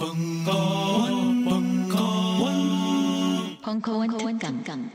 [0.00, 2.54] 벙커원, 벙커원,
[3.62, 4.90] 벙커원 특강.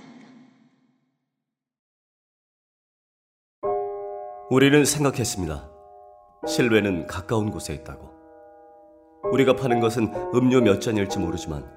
[4.49, 5.69] 우리는 생각했습니다.
[6.47, 8.09] 실외는 가까운 곳에 있다고.
[9.31, 11.71] 우리가 파는 것은 음료 몇 잔일지 모르지만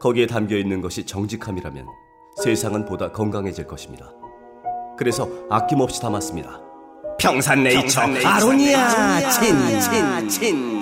[0.00, 1.86] 거기에 담겨 있는 것이 정직함이라면
[2.42, 4.10] 세상은 보다 건강해질 것입니다.
[4.98, 6.60] 그래서 아낌없이 담았습니다.
[7.20, 10.77] 평산네이처, 아로니아 친, 친, 친.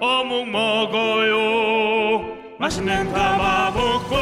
[0.00, 4.16] 어묵 먹어요 맛있는 가마복고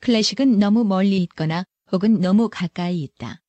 [0.00, 3.40] 클래식은 너무 멀리 있거나 혹은 너무 가까이 있다.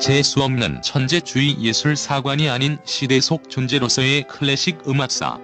[0.00, 5.43] 재수 없는 천재주의 예술 사관이 아닌 시대 속 존재로서의 클래식 음악사.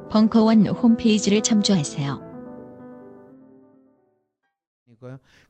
[0.11, 2.29] 벙커원 홈페이지를 참조하세요.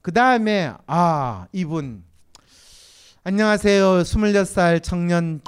[0.02, 2.04] 그 다음에 아 이분
[3.24, 5.42] 안녕하세요 26살 청년.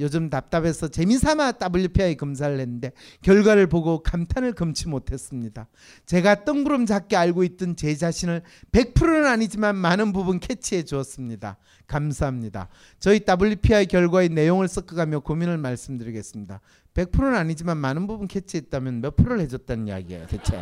[0.00, 5.68] 요즘 답답해서 재미삼아 WPI 검사를 했는데 결과를 보고 감탄을 금치 못했습니다.
[6.06, 8.40] 제가 뜬구름 잡게 알고 있던 제 자신을
[8.72, 11.58] 100%는 아니지만 많은 부분 캐치해 주었습니다.
[11.86, 12.68] 감사합니다.
[13.00, 16.60] 저희 WPI 결과의 내용을 섞어가며 고민을 말씀드리겠습니다.
[16.94, 20.58] 100%는 아니지만 많은 부분 캐치했다면 몇 프로를 해줬다는 이야기예요 대체.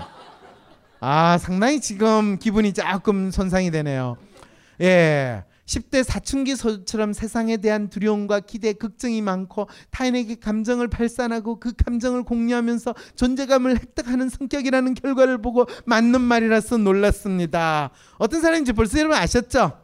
[0.99, 4.17] 아 상당히 지금 기분이 조금 손상이 되네요.
[4.81, 5.45] 예.
[5.69, 12.95] 10대 사춘기 소처럼 세상에 대한 두려움과 기대, 걱정이 많고 타인에게 감정을 발산하고 그 감정을 공유하면서
[13.17, 17.91] 존재감을 획득하는 성격이라는 결과를 보고 맞는 말이라서 놀랐습니다.
[18.17, 19.79] 어떤 사람인지 벌써 여러분 아셨죠?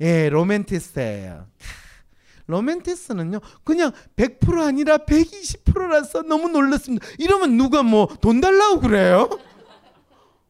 [0.00, 1.46] 예, 로맨티스트예요.
[1.58, 1.64] 캬,
[2.46, 7.06] 로맨티스트는요, 그냥 100% 아니라 120%라서 너무 놀랐습니다.
[7.18, 9.28] 이러면 누가 뭐 돈 달라고 그래요?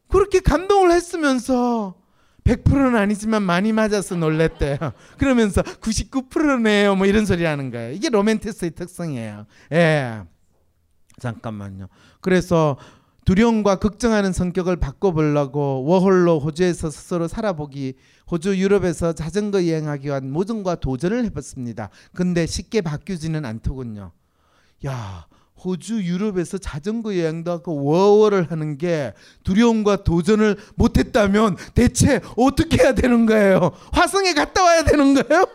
[0.08, 1.96] 그렇게 감동을 했으면서
[2.46, 4.78] 100%는 아니지만 많이 맞아서 놀랬대요.
[5.18, 6.94] 그러면서 99%네요.
[6.94, 7.92] 뭐 이런 소리 하는 거예요.
[7.92, 9.46] 이게 로맨티스의 특성이에요.
[9.72, 10.22] 예.
[11.18, 11.88] 잠깐만요.
[12.20, 12.76] 그래서
[13.24, 17.94] 두려움과 걱정하는 성격을 바꿔보려고 워홀로 호주에서 스스로 살아보기
[18.30, 21.90] 호주 유럽에서 자전거 여행하기 위한 모든과 도전을 해봤습니다.
[22.14, 24.12] 근데 쉽게 바뀌지는 않더군요.
[24.86, 25.26] 야
[25.64, 33.26] 호주 유럽에서 자전거 여행도 하고 워워를 하는 게 두려움과 도전을 못했다면 대체 어떻게 해야 되는
[33.26, 33.72] 거예요?
[33.92, 35.46] 화성에 갔다 와야 되는 거예요?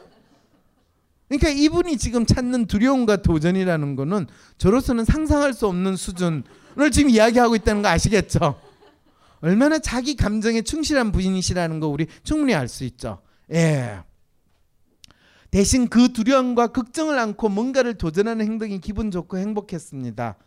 [1.30, 6.44] 그러니까 이분이 지금 찾는 두려움과 도전이라는 거는 저로서는 상상할 수 없는 수준을
[6.92, 8.60] 지금 이야기하고 있다는 거 아시겠죠?
[9.40, 13.22] 얼마나 자기 감정에 충실한 부인이시라는 거 우리 충분히 알 수 있죠.
[13.54, 14.00] 예.
[15.52, 20.38] 대신 그 두려움과 걱정을 안고 뭔가를 도전하는 행동이 기분 좋고 행복했습니다.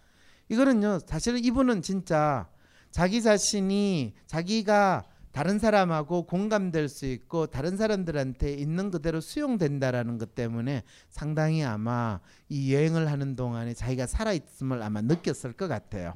[0.48, 2.48] 이거는요, 사실은 이분은 진짜
[2.90, 10.84] 자기 자신이 자기가 다른 사람하고 공감될 수 있고 다른 사람들한테 있는 그대로 수용된다라는 것 때문에
[11.10, 16.14] 상당히 아마 이 여행을 하는 동안에 자기가 살아있음을 아마 느꼈을 것 같아요.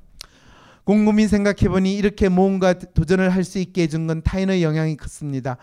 [0.84, 5.58] 곰곰이 생각해보니 이렇게 뭔가 도전을 할 수 있게 해준 건 타인의 영향이 컸습니다.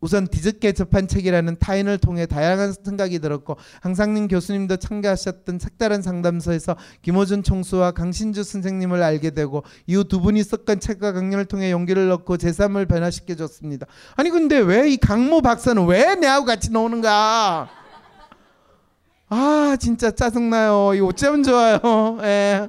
[0.00, 6.76] 우- 우선 뒤늦게 접한 책이라는 타인을 통해 다양한 생각이 들었고 항상님 교수님도 참가하셨던 색다른 상담소에서
[7.02, 12.38] 김호준 총수와 강신주 선생님을 알게 되고 이후 두 분이 썼던 책과 강연을 통해 용기를 얻고
[12.38, 13.86] 제 삶을 변화시켜 줬습니다.
[14.16, 17.68] 아니 근데 왜 이 강모 박사는 왜 내하고 같이 노는가?
[19.28, 20.94] 아 진짜 짜증나요.
[20.94, 21.78] 이 어쩌면 좋아요.
[22.22, 22.68] 예.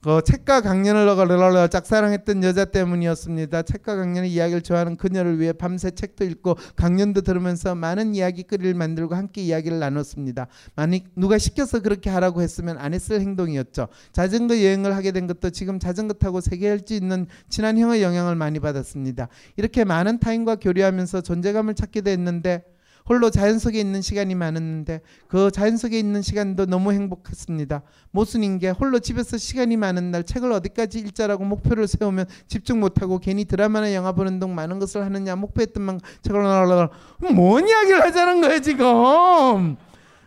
[0.00, 3.62] 그 책과 강연을 러러 짝사랑했던 여자 때문이었습니다.
[3.62, 9.42] 책과 강연의 이야기를 좋아하는 그녀를 위해 밤새 책도 읽고 강연도 들으면서 많은 이야기거리를 만들고 함께
[9.42, 10.46] 이야기를 나눴습니다.
[10.76, 13.88] 만약 누가 시켜서 그렇게 하라고 했으면 안 했을 행동이었죠.
[14.12, 18.60] 자전거 여행을 하게 된 것도 지금 자전거 타고 세계할 수 있는 친한 형의 영향을 많이
[18.60, 19.26] 받았습니다.
[19.56, 22.62] 이렇게 많은 타인과 교류하면서 존재감을 찾게 됐는데
[23.08, 27.82] 홀로 자연 속에 있는 시간이 많았는데 그 자연 속에 있는 시간도 너무 행복했습니다.
[28.10, 33.44] 모순인 게 홀로 집에서 시간이 많은 날 책을 어디까지 읽자라고 목표를 세우면 집중 못하고 괜히
[33.44, 39.76] 드라마나 영화 보는 등 많은 것을 하느냐 목표했던 만 책을 나가뭔 이야기를 하자는 거예요 지금?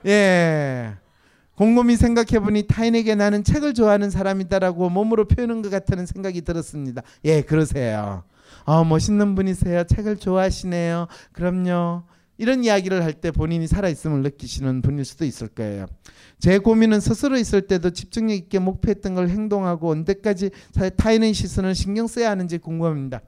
[0.08, 0.94] 예.
[1.56, 7.04] 곰곰이 생각해보니 타인에게 나는 책을 좋아하는 사람이다라고 몸으로 표현한 것 같다는 생각이 들었습니다.
[7.26, 8.24] 예 그러세요.
[8.66, 9.84] 아 멋있는 분이세요.
[9.84, 11.08] 책을 좋아하시네요.
[11.34, 12.04] 그럼요
[12.42, 15.86] 이런 이야기를 할 때 본인이 살아있음을 느끼시는 분일 수도 있을 거예요.
[16.40, 20.50] 제 고민은 스스로 있을 때도 집중력 있게 목표했던 걸 행동하고 언제까지
[20.98, 23.22] 타인의 시선을 신경 써야 하는지 궁금합니다.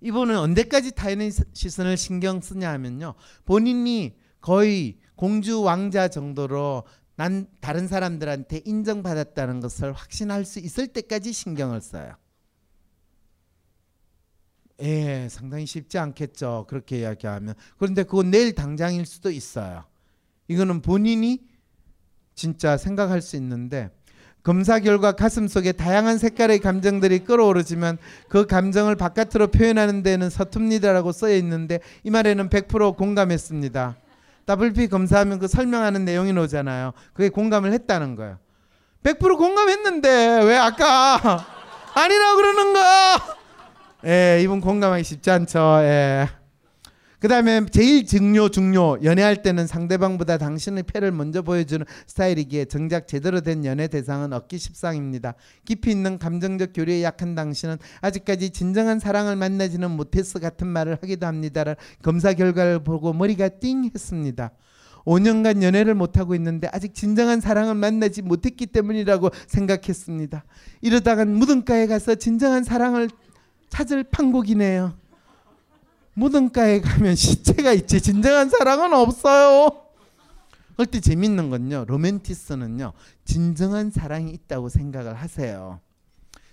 [0.00, 3.14] 이분은 언제까지 타인의 시선을 신경 쓰냐 하면요.
[3.44, 6.82] 본인이 거의 공주 왕자 정도로
[7.14, 12.16] 난 다른 사람들한테 인정받았다는 것을 확신할 수 있을 때까지 신경을 써요.
[14.82, 16.66] 예, 상당히 쉽지 않겠죠.
[16.68, 17.54] 그렇게 이야기하면.
[17.78, 19.84] 그런데 그건 내일 당장일 수도 있어요.
[20.48, 21.40] 이거는 본인이
[22.34, 23.90] 진짜 생각할 수 있는데
[24.42, 31.34] 검사 결과 가슴 속에 다양한 색깔의 감정들이 끌어오르지만 그 감정을 바깥으로 표현하는 데는 서툽니다라고 써여
[31.38, 33.96] 있는데 이 말에는 100% 공감했습니다.
[34.48, 36.92] WP 검사하면 그 설명하는 내용이 나오잖아요.
[37.12, 38.38] 그게 공감을 했다는 거예요.
[39.02, 41.44] 100% 공감했는데 왜 아까
[41.94, 43.36] 아니라고 그러는 거야?
[44.06, 45.58] 예, 이분 공감하기 쉽지 않죠.
[45.80, 46.28] 예.
[47.18, 53.40] 그 다음에 제일 중요 중요 연애할 때는 상대방보다 당신의 패를 먼저 보여주는 스타일이기에 정작 제대로
[53.40, 55.34] 된 연애 대상은 얻기 십상입니다.
[55.64, 61.64] 깊이 있는 감정적 교류에 약한 당신은 아직까지 진정한 사랑을 만나지는 못했어 같은 말을 하기도 합니다.
[62.02, 64.52] 검사 결과를 보고 머리가 띵 했습니다.
[65.04, 70.44] 5년간 연애를 못하고 있는데 아직 진정한 사랑을 만나지 못했기 때문이라고 생각했습니다.
[70.82, 73.08] 이러다간 무등가에 가서 진정한 사랑을
[73.68, 74.94] 찾을 판국이네요.
[76.14, 79.86] 무덤가에 가면 시체가 있지 진정한 사랑은 없어요.
[80.76, 81.84] 그때 재밌는 건요.
[81.86, 82.92] 로맨티스는요.
[83.24, 85.80] 진정한 사랑이 있다고 생각을 하세요.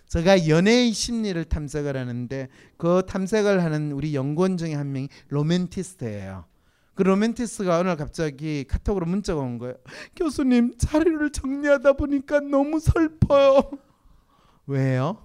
[0.07, 6.45] 제가 연애의 심리를 탐색을 하는데 그 탐색을 하는 우리 연구원 중에 한 명이 로맨티스트예요.
[6.93, 9.75] 그 로맨티스트가 오늘 갑자기 카톡으로 문자가 온 거예요.
[10.15, 13.71] 교수님 자료를 정리하다 보니까 너무 슬퍼요.
[14.67, 15.17] 왜요?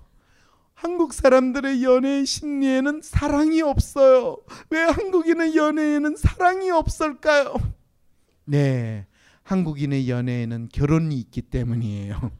[0.78, 4.36] 한국 사람들의 연애의 심리에는 사랑이 없어요.
[4.70, 7.56] 왜 한국인의 연애에는 사랑이 없을까요?
[8.44, 9.04] 네.
[9.42, 12.30] 한국인의 연애에는 결혼이 있기 때문이에요.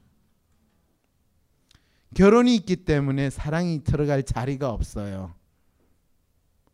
[2.14, 5.34] 결혼이 있기 때문에 사랑이 들어갈 자리가 없어요.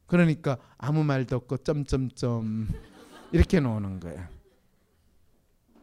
[0.04, 2.68] 그러니까 아무 말도 없고 점점점
[3.32, 4.28] 이렇게 나오는 거예요.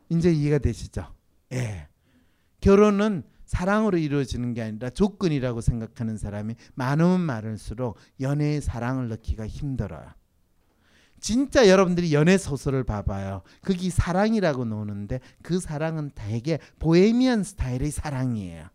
[0.10, 1.12] 이제 이해가 되시죠?
[1.54, 1.88] 예.
[2.60, 10.08] 결혼은 사랑으로 이루어지는 게 아니라 조건이라고 생각하는 사람이 많으면 많을수록 연애의 사랑을 넣기가 힘들어요.
[11.20, 13.42] 진짜 여러분들이 연애 소설을 봐봐요.
[13.62, 18.70] 거기 사랑이라고 나오는데 그 사랑은 대개 보헤미안 스타일의 사랑이에요.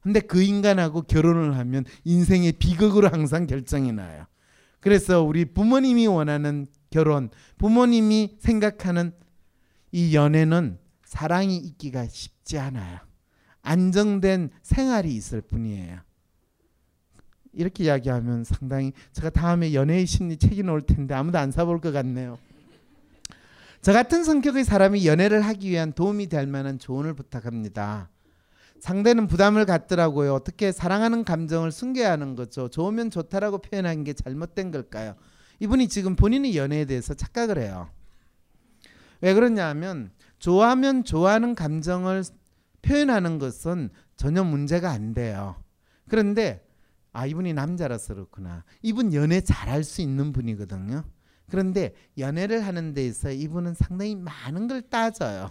[0.00, 4.24] 근데 그 인간하고 결혼을 하면 인생의 비극으로 항상 결정이 나요.
[4.80, 9.12] 그래서 우리 부모님이 원하는 결혼, 부모님이 생각하는
[9.92, 13.09] 이 연애는 사랑이 있기가 쉽지 않아요.
[13.62, 15.98] 안정된 생활이 있을 뿐이에요.
[17.52, 22.38] 이렇게 이야기하면 상당히 제가 다음에 연애의 심리 책이 나올 텐데 아무도 안 사볼 것 같네요.
[23.82, 28.10] 저 같은 성격의 사람이 연애를 하기 위한 도움이 될 만한 조언을 부탁합니다.
[28.78, 30.34] 상대는 부담을 갖더라고요.
[30.34, 32.68] 어떻게 사랑하는 감정을 숨겨야 하는 거죠.
[32.68, 35.14] 좋으면 좋다라고 표현한 게 잘못된 걸까요?
[35.60, 37.90] 이분이 지금 본인의 연애에 대해서 착각을 해요.
[39.20, 42.24] 왜 그러냐면 좋아하면 좋아하는 감정을
[42.82, 45.62] 표현하는 것은 전혀 문제가 안 돼요.
[46.08, 46.66] 그런데
[47.12, 48.64] 아 이분이 남자라서 그렇구나.
[48.82, 51.04] 이분 연애 잘할 수 있는 분이거든요.
[51.48, 55.50] 그런데 연애를 하는 데 있어 이분은 상당히 많은 걸 따져요.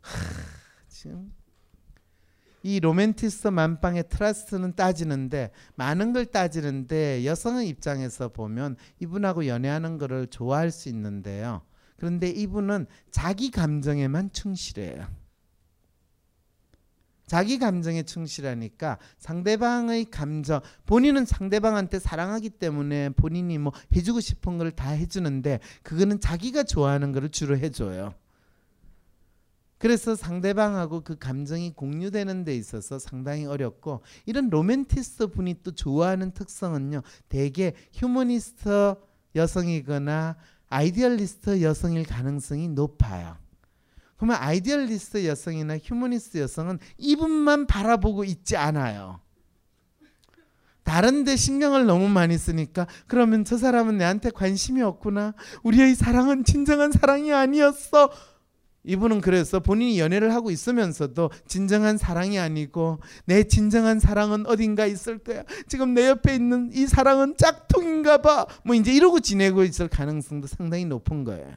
[0.00, 0.10] 하,
[0.88, 1.32] 지금
[2.62, 10.70] 이 로맨티스트 만빵의 trust는 따지는데 많은 걸 따지는데 여성의 입장에서 보면 이분하고 연애하는 거를 좋아할
[10.70, 11.62] 수 있는데요.
[11.96, 15.06] 그런데 이분은 자기 감정에만 충실해요.
[17.26, 24.90] 자기 감정에 충실하니까 상대방의 감정 본인은 상대방한테 사랑하기 때문에 본인이 뭐 해주고 싶은 걸 다
[24.90, 28.12] 해주는데 그거는 자기가 좋아하는 거를 주로 해줘요.
[29.78, 37.02] 그래서 상대방하고 그 감정이 공유되는 데 있어서 상당히 어렵고 이런 로맨티스트 분이 또 좋아하는 특성은요.
[37.28, 38.94] 대개 휴머니스트
[39.34, 40.36] 여성이거나
[40.68, 43.36] idealist 여성일 가능성이 높아요.
[44.16, 49.20] 그러면 idealist 여성이나 휴머니스트 여성은 이분만 바라보고 있지 않아요.
[50.84, 55.34] 다른데 신경을 너무 많이 쓰니까 그러면 저 사람은 내한테 관심이 없구나.
[55.62, 58.10] 우리의 사랑은 진정한 사랑이 아니었어.
[58.84, 65.42] 이분은 그래서 본인이 연애를 하고 있으면서도 진정한 사랑이 아니고 내 진정한 사랑은 어딘가 있을 거야.
[65.66, 68.46] 지금 내 옆에 있는 이 사랑은 짝퉁인가 봐.
[68.64, 71.54] 뭐 이제 이러고 지내고 있을 가능성도 상당히 높은 거예요.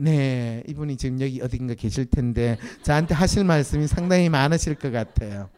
[0.00, 5.50] 네, 이분이 지금 여기 어딘가 계실 텐데 저한테 하실 말씀이 상당히 많으실 것 같아요.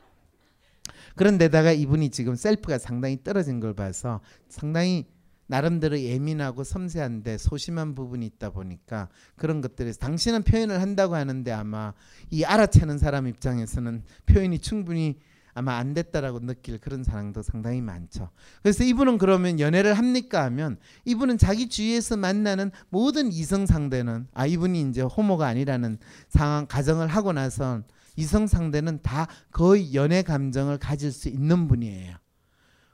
[1.15, 5.07] 그런데다가 이분이 지금 셀프가 상당히 떨어진 걸 봐서 상당히
[5.51, 11.93] 나름대로 예민하고 섬세한데 소심한 부분이 있다 보니까 그런 것들에서 당신은 표현을 한다고 하는데 아마
[12.31, 15.19] 이 알아채는 사람 입장에서는 표현이 충분히
[15.53, 18.31] 아마 안 됐다라고 느낄 그런 사람도 상당히 많죠.
[18.63, 24.81] 그래서 이분은 그러면 연애를 합니까 하면 이분은 자기 주위에서 만나는 모든 이성 상대는 아 이분이
[24.83, 27.83] 이제 호모가 아니라는 상황 가정을 하고 나선
[28.15, 32.15] 이성 상대는 다 거의 연애 감정을 가질 수 있는 분이에요.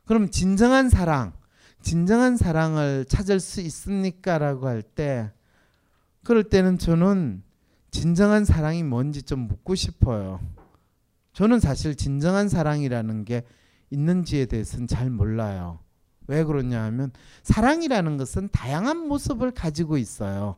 [0.06, 1.34] 그럼 진정한 사랑
[1.86, 5.30] 진정한 사랑을 찾을 수 있습니까라고 할 때
[6.24, 7.44] 그럴 때는 저는
[7.92, 10.40] 진정한 사랑이 뭔지 좀 묻고 싶어요.
[11.32, 13.44] 저는 사실 진정한 사랑이라는 게
[13.90, 15.78] 있는지에 대해서는 잘 몰라요.
[16.26, 17.12] 왜 그러냐 하면
[17.44, 20.56] 사랑이라는 것은 다양한 모습을 가지고 있어요.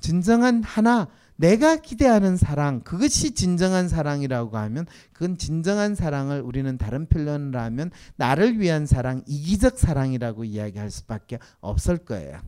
[0.00, 1.08] 진정한 하나
[1.38, 8.58] 내가 기대하는 사랑 그것이 진정한 사랑이라고 하면 그건 진정한 사랑을 우리는 다른 표현을 하면 나를
[8.58, 12.40] 위한 사랑 이기적 사랑이라고 이야기할 수밖에 없을 거예요.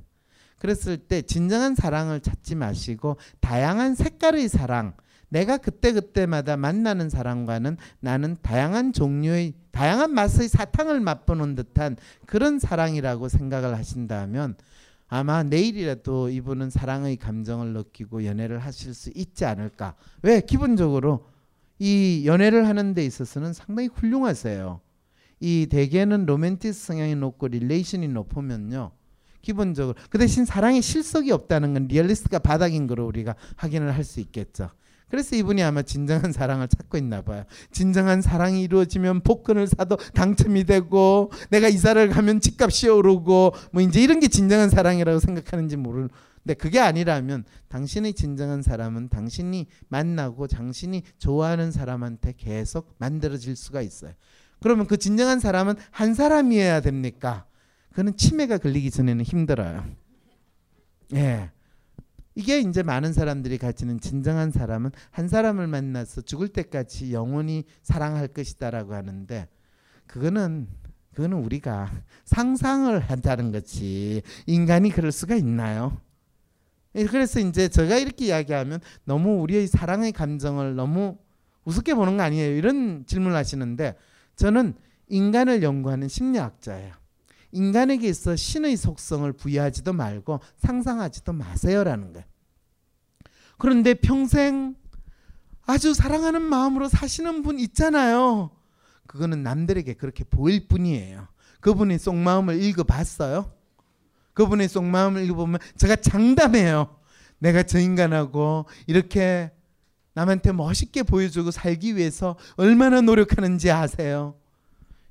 [0.59, 4.95] 그랬을 때 진정한 사랑을 찾지 마시고 다양한 색깔의 사랑
[5.29, 13.79] 내가 그때그때마다 만나는 사람과는 나는 다양한 종류의 다양한 맛의 사탕을 맛보는 듯한 그런 사랑이라고 생각을
[13.79, 14.57] 하신다면
[15.11, 19.97] 아마 내일이라도 이분은 사랑의 감정을 느끼고 연애를 하실 수 있지 않을까.
[20.23, 20.41] 왜?
[20.41, 21.27] 기본적으로
[21.81, 24.81] 이 연애를 하는 데 있어서는 상당히 훌륭하세요.
[25.41, 28.93] 이 대개는 로맨티스 성향이 높고 relation이 높으면요.
[29.43, 34.71] 기본적으로 그 대신 사랑에 실속이 없다는 건 리얼리스트가 바닥인 거로 우리가 확인을 할 수 있겠죠.
[35.11, 37.45] 그래서 이분이 아마 진정한 사랑을 찾고 있나 봐요.
[37.73, 44.21] 진정한 사랑이 이루어지면 복권을 사도 당첨이 되고 내가 이사를 가면 집값이 오르고 뭐 이제 이런
[44.21, 52.35] 게 진정한 사랑이라고 생각하는지 모르는데 그게 아니라면 당신의 진정한 사랑은 당신이 만나고 당신이 좋아하는 사람한테
[52.37, 54.13] 계속 만들어질 수가 있어요.
[54.61, 57.47] 그러면 그 진정한 사람은 한 사람이어야 됩니까?
[57.93, 59.85] 그는 치매가 걸리기 전에는 힘들어요.
[61.15, 61.51] 예.
[62.35, 68.95] 이게 이제 많은 사람들이 가지는 진정한 사람은 한 사람을 만나서 죽을 때까지 영원히 사랑할 것이다라고
[68.95, 69.49] 하는데
[70.07, 70.69] 그거는
[71.13, 71.91] 그거는 우리가
[72.25, 76.01] 상상을 한다는 거지 인간이 그럴 수가 있나요?
[76.95, 81.19] 예, 그래서 이제 제가 이렇게 이야기하면 너무 우리의 사랑의 감정을 너무
[81.65, 82.57] 우습게 보는 거 아니에요?
[82.57, 83.97] 이런 질문을 하시는데
[84.37, 84.75] 저는
[85.09, 87.00] 인간을 연구하는 심리학자예요.
[87.53, 92.27] 인간에게 있어 신의 속성을 부여하지도 말고 상상하지도 마세요라는 거예요.
[93.59, 94.75] 그런데 평생
[95.67, 98.51] 아주 사랑하는 마음으로 사시는 분 있잖아요.
[99.07, 101.29] 그거는 남들에게 그렇게 보일 뿐이에요.
[101.61, 103.53] 그분의 속마음을 읽어봤어요.
[104.35, 106.97] 그분의 속마음을 읽어보면 제가 장담해요.
[107.39, 109.51] 내가 저 인간하고 이렇게
[110.15, 114.37] 남한테 멋있게 보여주고 살기 위해서 얼마나 노력하는지 아세요?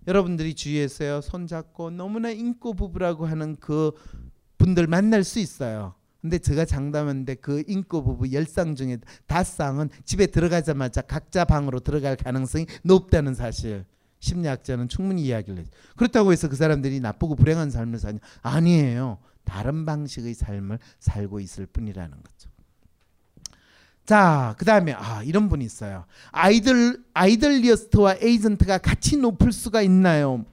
[0.09, 3.91] 여러분들이 주위에서요 손잡고 너무나 인고 부부라고 하는 그
[4.57, 5.93] 분들 만날 수 있어요.
[6.19, 8.97] 근데 제가 장담하는데 그 인고 부부 열상 중에
[9.27, 13.85] 다쌍은 집에 들어가자마자 각자 방으로 들어갈 가능성이 높다는 사실.
[14.21, 15.65] 심리학자는 충분히 이야기를 해요.
[15.95, 18.19] 그렇다고 해서 그 사람들이 나쁘고 불행한 삶을 사냐?
[18.41, 19.19] 아니에요.
[19.45, 22.38] 다른 방식의 삶을 살고 있을 뿐이라는 거죠.
[24.09, 26.05] 자, 그 다음에 아 이런 분이 있어요.
[26.31, 30.47] ideal idealist와 에이전트가 같이 높을 수가 있나요?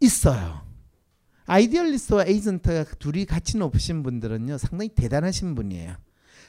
[0.00, 0.62] 있어요.
[1.46, 5.94] idealist와 에이전트가 둘이 같이 높으신 분들은요 상당히 대단하신 분이에요.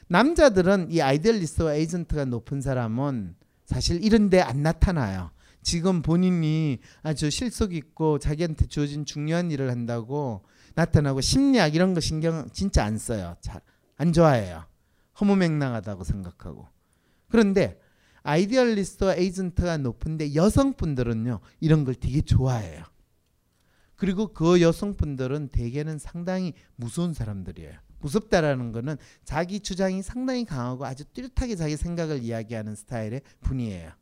[0.08, 5.30] 남자들은 이 idealist와 에이전트가 높은 사람은 사실 이런데 안 나타나요.
[5.62, 10.42] 지금 본인이 아주 실속 있고 자기한테 주어진 중요한 일을 한다고
[10.74, 13.36] 나타나고 심리학 이런 거 신경 진짜 안 써요.
[13.40, 13.60] 잘
[14.00, 14.64] 안 좋아해요.
[15.20, 16.68] 허무맹랑하다고 생각하고.
[17.28, 17.80] 그런데
[18.22, 22.84] 아이디얼리스트와 에이전트가 높은데 여성분들은요 이런 걸 되게 좋아해요.
[23.96, 27.78] 그리고 그 여성분들은 대개는 상당히 무서운 사람들이에요.
[28.00, 33.92] 무섭다라는 거는 자기 주장이 상당히 강하고 아주 뚜렷하게 자기 생각을 이야기하는 스타일의 분이에요.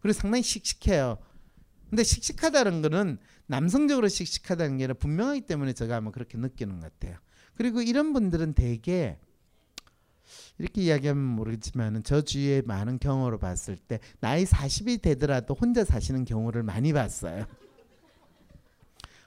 [0.00, 1.18] 그리고 상당히 씩씩해요.
[1.90, 7.18] 근데 씩씩하다는 거는 남성적으로 씩씩하다는 게 아니라 분명하기 때문에 제가 아마 그렇게 느끼는 것 같아요.
[7.56, 9.18] 그리고 이런 분들은 대개
[10.58, 16.62] 이렇게 이야기하면 모르겠지만 저 주위에 많은 경우로 봤을 때 나이 40이 되더라도 혼자 사시는 경우를
[16.62, 17.46] 많이 봤어요.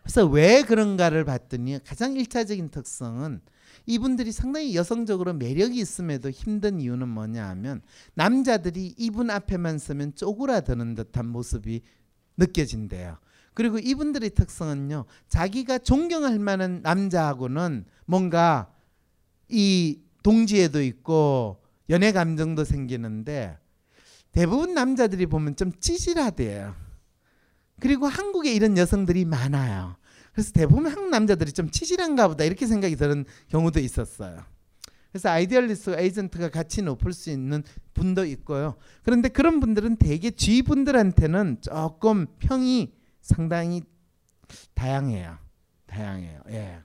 [0.03, 3.41] 그래서 왜 그런가를 봤더니 가장 일차적인 특성은
[3.85, 7.81] 이분들이 상당히 여성적으로 매력이 있음에도 힘든 이유는 뭐냐 하면
[8.13, 11.81] 남자들이 이분 앞에만 서면 쪼그라드는 듯한 모습이
[12.37, 13.17] 느껴진대요.
[13.53, 15.05] 그리고 이분들의 특성은요.
[15.27, 18.73] 자기가 존경할 만한 남자하고는 뭔가
[19.49, 23.57] 이 동지애도 있고 연애 감정도 생기는데
[24.31, 26.75] 대부분 남자들이 보면 좀 찌질하대요.
[27.79, 29.97] 그리고 한국에 이런 여성들이 많아요.
[30.33, 34.39] 그래서 대부분 한국 남자들이 좀 치질한가 보다 이렇게 생각이 드는 경우도 있었어요.
[35.11, 37.63] 그래서 idealist 에이전트가 같이 높을 수 있는
[37.93, 38.75] 분도 있고요.
[39.03, 43.81] 그런데 그런 분들은 대개 G 분들한테는 조금 평이 상당히
[44.73, 45.37] 다양해요.
[45.85, 46.41] 다양해요.
[46.51, 46.79] 예.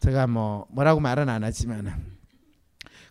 [0.00, 2.17] 제가 뭐 뭐라고 말은 안 하지만은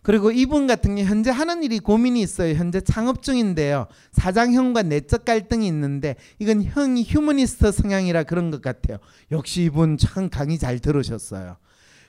[0.02, 2.54] 그리고 이분 같은 경우 현재 하는 일이 고민이 있어요.
[2.54, 3.86] 현재 창업 중인데요.
[4.12, 8.98] 사장 형과 내적 갈등이 있는데 이건 형이 휴머니스트 성향이라 그런 것 같아요.
[9.30, 11.56] 역시 이분 참 강의 잘 들으셨어요.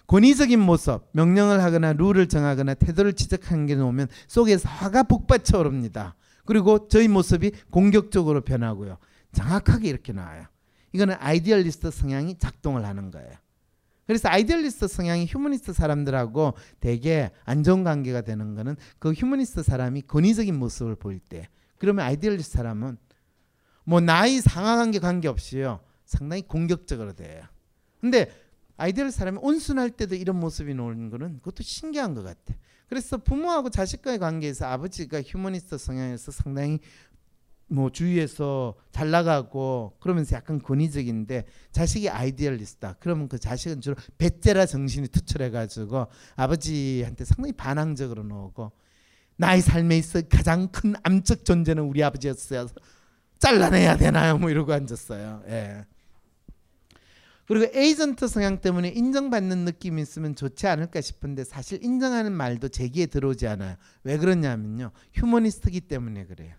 [0.08, 6.15] 권위적인 모습, 명령을 하거나 룰을 정하거나 태도를 지적하는 게 나오면 속에서 화가 북받쳐 오릅니다.
[6.46, 8.98] 그리고 저의 모습이 공격적으로 변하고요.
[9.34, 10.46] 정확하게 이렇게 나와요.
[10.93, 13.29] 이거는 idealist 성향이 작동을 하는 거예요.
[14.09, 20.57] 그래서 idealist 성향이 휴머니스트 사람들하고 되게 안 좋은 관계가 되는 거는 그 휴머니스트 사람이 권위적인
[20.57, 21.47] 모습을 보일 때
[21.77, 22.97] 그러면 idealist 사람은
[23.83, 27.43] 뭐 나이 상하관계 관계없이요 상당히 공격적으로 돼요.
[28.01, 28.31] 근데
[28.77, 32.55] ideal 사람이 온순할 때도 이런 모습이 나오는 거는 그것도 신기한 것 같아.
[32.87, 36.79] 그래서 부모하고 자식과의 관계에서 아버지가 휴머니스트 성향에서 상당히
[37.70, 42.96] 뭐 주위에서 잘 나가고 그러면서 약간 권위적인데 자식이 idealist다.
[43.00, 48.72] 그러면 그 자식은 주로 배째라 정신이 투철해가지고 아버지한테 상당히 반항적으로 나오고
[49.38, 52.68] 나의 삶에 있어 가장 큰 암적 존재는 우리 아버지였어요.
[53.38, 54.38] 잘라내야 되나요?
[54.38, 55.44] 뭐 이러고 앉았어요.
[55.48, 55.86] 예.
[57.46, 63.07] 그리고 에이전트 성향 때문에 인정받는 느낌이 있으면 좋지 않을까 싶은데 사실 인정하는 말도 제 귀에
[63.08, 63.75] 들어오지 않아요.
[64.03, 64.92] 왜 그러냐면요.
[65.14, 66.53] 휴머니스트기 때문에 그래요.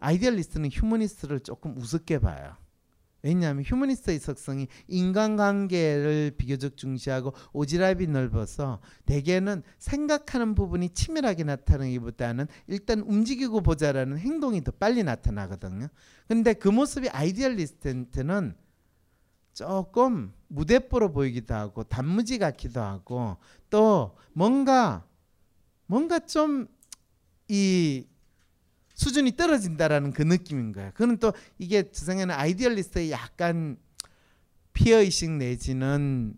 [0.00, 2.56] 아이디얼리스트는 휴머니스트를 조금 우습게 봐요.
[3.22, 13.60] 왜냐하면 휴머니스트의 속성이 인간관계를 비교적 중시하고 오지랖이 넓어서 대개는 생각하는 부분이 치밀하게 나타나기보다는 일단 움직이고
[13.60, 15.88] 보자라는 행동이 더 빨리 나타나거든요.
[16.28, 18.54] 근데 그 모습이 아이디얼리스트한테는
[19.52, 23.36] 조금 무대뽀로 보이기도 하고 단무지 같기도 하고
[23.68, 25.04] 또 뭔가
[25.86, 26.68] 뭔가 좀
[27.50, 28.06] 이
[29.00, 30.90] 수준이 떨어진다라는 그 느낌인 거야.
[30.90, 33.78] 그는 또 이게 저 생각에는 아이디얼리스트의 약간
[34.74, 36.34] 피해의식 내지는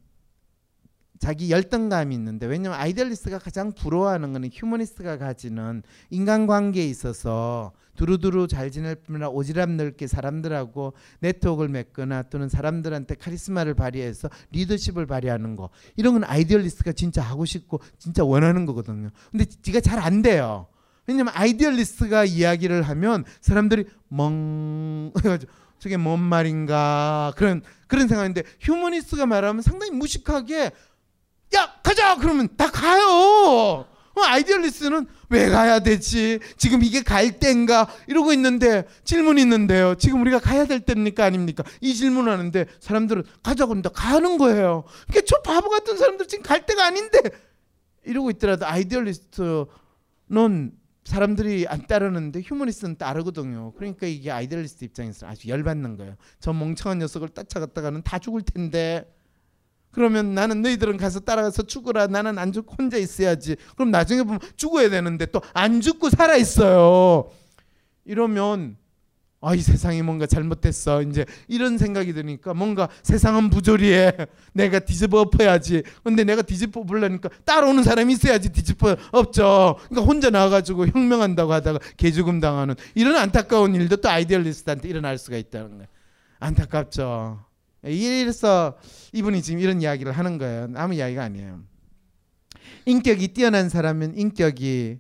[1.18, 8.96] 자기 열등감이 있는데 왜냐면 아이디얼리스트가 가장 부러워하는 거는 휴머니스트가 가지는 인간관계에 있어서 두루두루 잘 지낼
[9.08, 16.24] 아니라 오지랖 넓게 사람들하고 네트워크를 맺거나 또는 사람들한테 카리스마를 발휘해서 리더십을 발휘하는 거 이런 건
[16.24, 19.10] 아이디얼리스트가 진짜 하고 싶고 진짜 원하는 거거든요.
[19.32, 20.68] 근데 지가 잘 안 돼요.
[21.06, 29.62] 왜냐면 아이디얼리스트가 이야기를 하면 사람들이 멍 해가지고 저게 뭔 말인가 그런 그런 생각인데 휴머니스트가 말하면
[29.62, 30.70] 상당히 무식하게
[31.54, 33.86] 야 가자 그러면 다 가요.
[34.14, 36.38] 어, 아이디얼리스트는 왜 가야 되지?
[36.58, 37.88] 지금 이게 갈 때인가?
[38.06, 39.94] 이러고 있는데 질문 있는데요.
[39.94, 41.24] 지금 우리가 가야 될 때입니까?
[41.24, 41.64] 아닙니까?
[41.80, 44.84] 이 질문하는데 사람들은 가자고 그러는데 가는 거예요.
[45.08, 47.20] 그러니까 저 바보 같은 사람들 지금 갈 때가 아닌데
[48.04, 50.72] 이러고 있더라도 아이디얼리스트는
[51.04, 53.72] 사람들이 안 따르는데 휴머니스트는 따르거든요.
[53.72, 56.16] 그러니까 이게 아이디얼리스트 입장에서 아주 열받는 거예요.
[56.38, 59.12] 저 멍청한 녀석을 따라갔다가는 다 죽을 텐데
[59.90, 62.06] 그러면 나는 너희들은 가서 따라가서 죽어라.
[62.06, 63.56] 나는 안 죽고 혼자 있어야지.
[63.76, 67.30] 그럼 나중에 보면 죽어야 되는데 또 안 죽고 살아 있어요.
[68.04, 68.76] 이러면
[69.44, 71.02] 아, 이 세상이 뭔가 잘못됐어.
[71.02, 74.12] 이제 이런 생각이 드니까 뭔가 세상은 부조리해.
[74.54, 75.82] 내가 뒤집어 엎어야지.
[76.04, 79.76] 근데 내가 뒤집어 엎으려니까 따라오는 사람이 있어야지 뒤집어 엎죠.
[79.88, 85.70] 그러니까 혼자 나와가지고 혁명한다고 하다가 개죽음 당하는 이런 안타까운 일도 또 아이디얼리스트한테 일어날 수가 있다는
[85.70, 85.86] 거예요.
[86.38, 87.44] 안타깝죠.
[87.84, 88.78] 이래서
[89.12, 90.68] 이분이 지금 이런 이야기를 하는 거예요.
[90.76, 91.60] 아무 이야기가 아니에요.
[92.86, 94.98] 인격이 뛰어난 사람은 인격이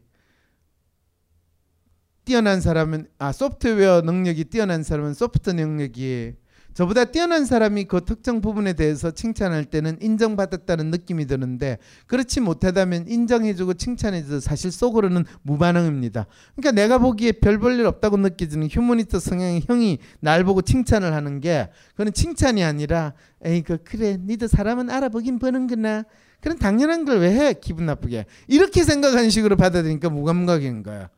[2.24, 6.34] 뛰어난 사람은 아 소프트웨어 능력이 뛰어난 사람은 소프트 능력이
[6.74, 13.74] 저보다 뛰어난 사람이 그 특정 부분에 대해서 칭찬할 때는 인정받았다는 느낌이 드는데 그렇지 못하다면 인정해주고
[13.74, 16.26] 칭찬해줘도 사실 속으로는 무반응입니다.
[16.56, 21.40] 그러니까 내가 보기에 별 볼 일 없다고 느껴지는 휴머니스트 성향의 형이 날 보고 칭찬을 하는
[21.40, 23.12] 게 그건 칭찬이 아니라
[23.44, 26.04] 에이 그 그래 니도 사람은 알아보긴 보는구나
[26.40, 31.10] 그런 당연한 걸 왜 해 기분 나쁘게 이렇게 생각하는 식으로 받아들이니까 무감각인 거야.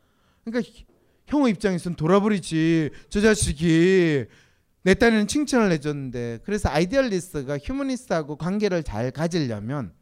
[0.43, 0.69] 그러니까
[1.27, 4.25] 형의 입장에서는 돌아버리지 저 자식이
[4.83, 9.93] 내 딴에는 칭찬을 해줬는데 그래서 아이디얼리스트가 휴머니스트하고 관계를 잘 가지려면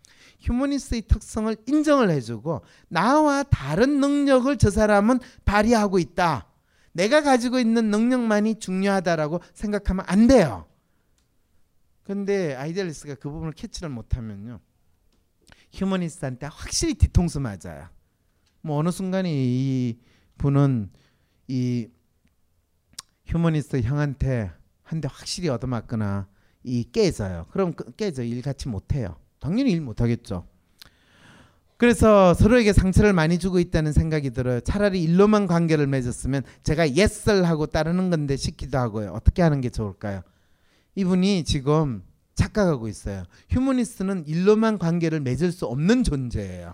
[0.41, 6.49] 휴머니스트의 특성을 인정을 해주고 나와 다른 능력을 저 사람은 발휘하고 있다.
[6.91, 10.67] 내가 가지고 있는 능력만이 중요하다라고 생각하면 안 돼요.
[12.03, 14.59] 근데 아이디얼리스트가 그 부분을 캐치를 못하면요.
[15.71, 17.88] 휴머니스트한테 확실히 뒤통수 맞아요.
[18.62, 19.97] 뭐 어느 순간에 이
[20.38, 20.91] 분은
[21.47, 21.88] 이
[23.25, 24.51] 휴머니스트 형한테
[24.84, 26.27] 한 대 확실히 얻어맞거나
[26.63, 27.47] 이 깨져요.
[27.51, 29.15] 그럼 그- 깨져 일 같이 못해요.
[29.39, 30.45] 당연히 일 못하겠죠.
[31.77, 34.60] 그래서 서로에게 상처를 많이 주고 있다는 생각이 들어요.
[34.62, 39.12] 차라리 일로만 관계를 맺었으면 제가 예스를 하고 따르는 건데 시키도 하고요.
[39.12, 40.21] 어떻게 하는 게 좋을까요?
[40.95, 42.03] 이분이 지금
[42.36, 43.23] 착각하고 있어요.
[43.49, 46.73] 휴머니스트는 일로만 관계를 맺을 수 없는 존재예요.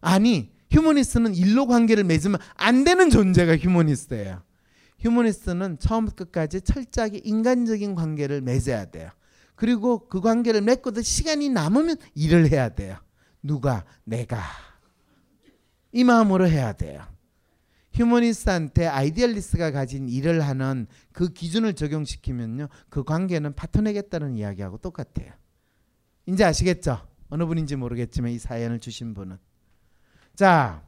[0.00, 4.42] 아니, 휴머니스트는 일로 관계를 맺으면 안 되는 존재가 휴머니스트예요.
[5.00, 9.10] 휴머니스트는 처음부터 끝까지 철저하게 인간적인 관계를 맺어야 돼요.
[9.54, 12.96] 그리고 그 관계를 맺고도 시간이 남으면 일을 해야 돼요.
[13.42, 13.84] 누가?
[14.04, 14.40] 내가.
[15.92, 17.04] 이 마음으로 해야 돼요.
[17.92, 22.68] 휴머니스트한테 아이디얼리스트가 가진 일을 하는 그 기준을 적용시키면요.
[22.88, 25.32] 그 관계는 파토내겠다는 이야기하고 똑같아요.
[26.26, 27.06] 이제 아시겠죠?
[27.28, 29.36] 어느 분인지 모르겠지만 이 사연을 주신 분은.
[30.34, 30.82] 자,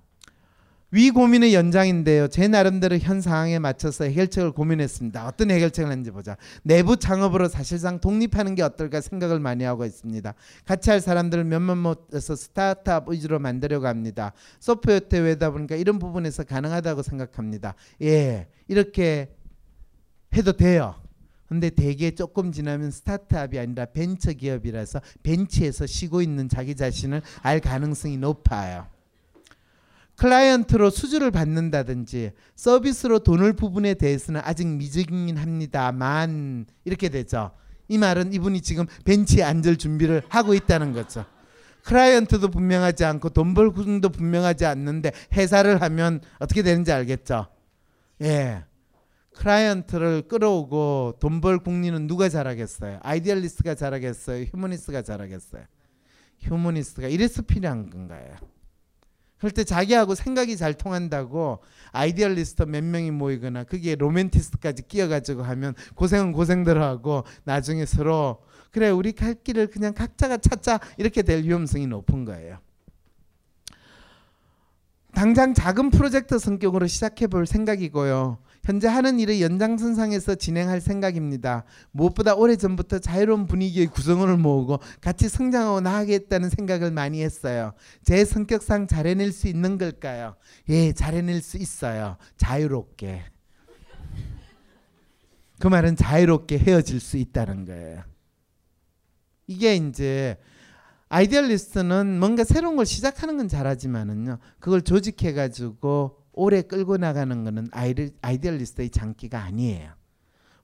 [0.94, 2.28] 위 고민의 연장인데요.
[2.28, 5.26] 제 나름대로 현 상황에 맞춰서 해결책을 고민했습니다.
[5.26, 6.36] 어떤 해결책을 했는지 보자.
[6.62, 10.32] 내부 창업으로 사실상 독립하는 게 어떨까 생각을 많이 하고 있습니다.
[10.64, 14.32] 같이 할 사람들을 몇몇 못해서 스타트업 위주로 만들려고 합니다.
[14.60, 17.74] 소프트웨어 대회다 보니까 이런 부분에서 가능하다고 생각합니다.
[18.02, 19.34] 예, 이렇게
[20.32, 20.94] 해도 돼요.
[21.48, 28.16] 근데 대개 조금 지나면 스타트업이 아니라 벤처 기업이라서 벤치에서 쉬고 있는 자기 자신을 알 가능성이
[28.16, 28.93] 높아요.
[30.16, 37.50] 클라이언트로 수주를 받는다든지 서비스로 돈을 부분에 대해서는 아직 미정이긴 합니다만 이렇게 되죠.
[37.88, 41.24] 이 말은 이분이 지금 벤치에 앉을 준비를 하고 있다는 거죠.
[41.84, 47.48] 클라이언트도 분명하지 않고 돈 벌 구성도 분명하지 않는데 회사를 하면 어떻게 되는지 알겠죠?
[48.22, 48.64] 예.
[49.34, 53.00] 클라이언트를 끌어오고 돈 벌 궁리는 누가 잘하겠어요?
[53.02, 54.44] 아이디얼리스트가 잘하겠어요?
[54.44, 55.64] 휴머니스트가 잘하겠어요?
[56.40, 58.36] 휴머니스트가 이래서 필요한 건가요?
[59.50, 61.60] 때 자기하고 생각이 잘 통한다고
[61.92, 69.12] 아이디얼리스트 몇 명이 모이거나 그게 로맨티스트까지 끼어가지고 하면 고생은 고생대로 하고 나중에 서로 그래 우리
[69.12, 72.58] 갈 길을 그냥 각자가 찾자 이렇게 될 위험성이 높은 거예요.
[75.14, 78.38] 당장 작은 프로젝트 성격으로 시작해 볼 생각이고요.
[78.64, 81.64] 현재 하는 일의 연장선상에서 진행할 생각입니다.
[81.90, 87.74] 무엇보다 오래전부터 자유로운 분위기의 구성원을 모으고 같이 성장하고 나아가겠다는 생각을 많이 했어요.
[88.02, 90.36] 제 성격상 잘해낼 수 있는 걸까요?
[90.70, 92.16] 예, 잘해낼 수 있어요.
[92.38, 93.24] 자유롭게.
[95.60, 98.02] 그 말은 자유롭게 헤어질 수 있다는 거예요.
[99.46, 100.38] 이게 이제
[101.10, 104.38] 아이디얼리스트는 뭔가 새로운 걸 시작하는 건 잘하지만은요.
[104.58, 109.92] 그걸 조직해 가지고 오래 끌고 나가는 아이디, 아이디얼리스트의 장기가 아니에요.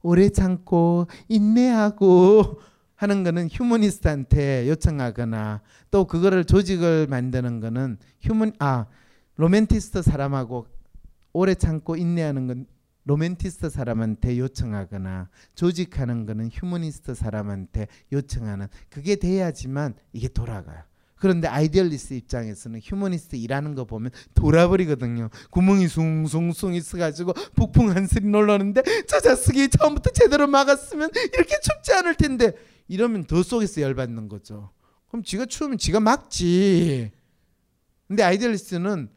[0.03, 2.61] 오래 참고 인내하고
[2.97, 8.87] 하는 거는 휴머니스트한테 요청하거나 또 그거를 조직을 만드는 거는 휴먼 아
[9.37, 10.67] 로맨티스트 사람하고
[11.33, 12.67] 오래 참고 인내하는 건
[13.05, 20.83] 로맨티스트 사람한테 요청하거나 조직하는 거는 휴머니스트 사람한테 요청하는 그게 돼야지만 이게 돌아가요.
[21.21, 25.29] 그런데 아이디얼리스트 입장에서는 휴머니스트 일하는 거 보면 돌아버리거든요.
[25.51, 32.55] 구멍이 숭숭숭 있어가지고 북풍한설이 놀라는데 저 자식이 처음부터 제대로 막았으면 이렇게 춥지 않을 텐데
[32.89, 34.71] 이러면 더 속에서 열받는 거죠.
[35.09, 37.13] 그럼 지가 추우면 지가 막지.
[38.09, 39.11] 근데 idealist는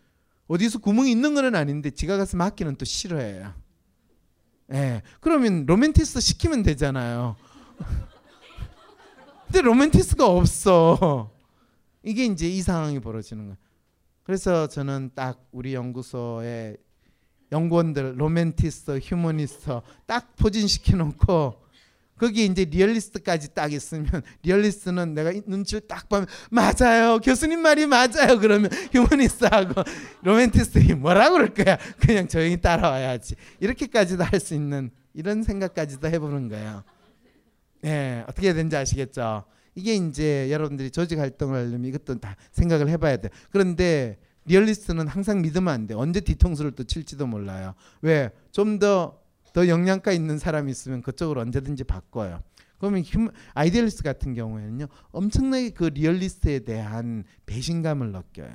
[0.48, 3.54] 어디서 구멍이 있는 건 아닌데 지가 가서 막기는 또 싫어해요.
[4.74, 5.02] 예.
[5.22, 7.38] 그러면 로맨티스트 시키면 되잖아요.
[9.48, 11.33] 근데 로맨티스트가 없어.
[12.04, 13.58] 이게 이제 이 상황이 벌어지는 거예요.
[14.24, 16.78] 그래서 저는 딱 우리 연구소의
[17.52, 21.62] 연구원들 로맨티스트, 휴머니스트 딱 포진시켜 놓고
[22.18, 24.08] 거기 이제 리얼리스트까지 딱 있으면
[24.44, 29.84] 리얼리스트는 내가 이 눈치를 딱 보면 맞아요 교수님 말이 맞아요 그러면 휴머니스트하고
[30.22, 36.84] 로맨티스트가 뭐라 그럴 거야 그냥 조용히 따라와야지 이렇게까지도 할 수 있는 이런 생각까지도 해보는 거예요.
[37.86, 39.44] 예 어떻게 되는지 아시겠죠?
[39.76, 43.30] 이게 이제 여러분들이 조직 활동을 하려면 이것도 다 생각을 해봐야 돼.
[43.52, 45.94] 그런데 리얼리스트는 항상 믿으면 안 돼.
[45.94, 47.74] 언제 뒤통수를 또 칠지도 몰라요.
[48.02, 48.30] 왜?
[48.52, 52.42] 좀 더더 영양가 있는 사람이 있으면 그쪽으로 언제든지 바꿔요.
[52.78, 54.88] 그러면 휴 idealist 같은 경우에는요.
[55.12, 58.54] 엄청나게 그 리얼리스트에 대한 배신감을 느껴요.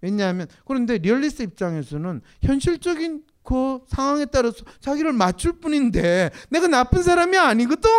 [0.00, 7.90] 왜냐하면 그런데 리얼리스트 입장에서는 현실적인 그 상황에 따라서 자기를 맞출 뿐인데 내가 나쁜 사람이 아니거든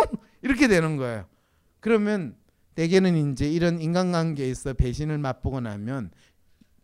[0.42, 1.26] 이렇게 되는 거예요.
[1.80, 2.36] 그러면
[2.74, 6.10] 대개는 이제 이런 인간관계에서 배신을 맛보고 나면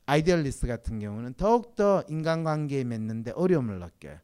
[0.06, 4.18] idealist 같은 경우는 더욱더 인간관계에 맺는데 어려움을 느껴요.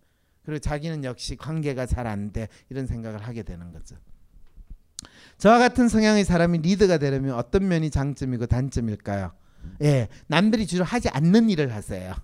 [0.45, 3.97] 그리고 자기는 역시 관계가 잘 안 돼 이런 생각을 하게 되는 거죠.
[5.39, 9.33] 저와 같은 성향의 사람이 리더가 되려면 어떤 면이 장점이고 단점일까요?
[9.83, 12.15] 예, 남들이 주로 하지 않는 일을 하세요.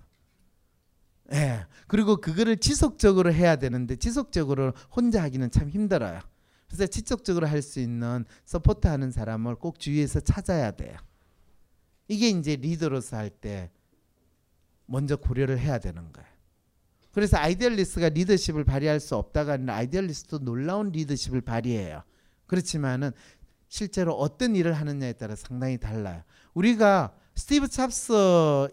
[1.33, 6.19] 예, 그리고 그거를 지속적으로 해야 되는데 지속적으로 혼자 하기는 참 힘들어요.
[6.69, 10.95] 그래서 지속적으로 할 수 있는 support하는 사람을 꼭 주위에서 찾아야 돼요.
[12.07, 13.71] 이게 이제 리더로서 할 때
[14.85, 16.29] 먼저 고려를 해야 되는 거예요.
[17.11, 22.03] 그래서 idealist가 리더십을 발휘할 수 없다가 아니라 idealist도 놀라운 리더십을 발휘해요.
[22.45, 23.11] 그렇지만은
[23.67, 26.23] 실제로 어떤 일을 하느냐에 따라 상당히 달라요.
[26.53, 28.13] 우리가 스티브 잡스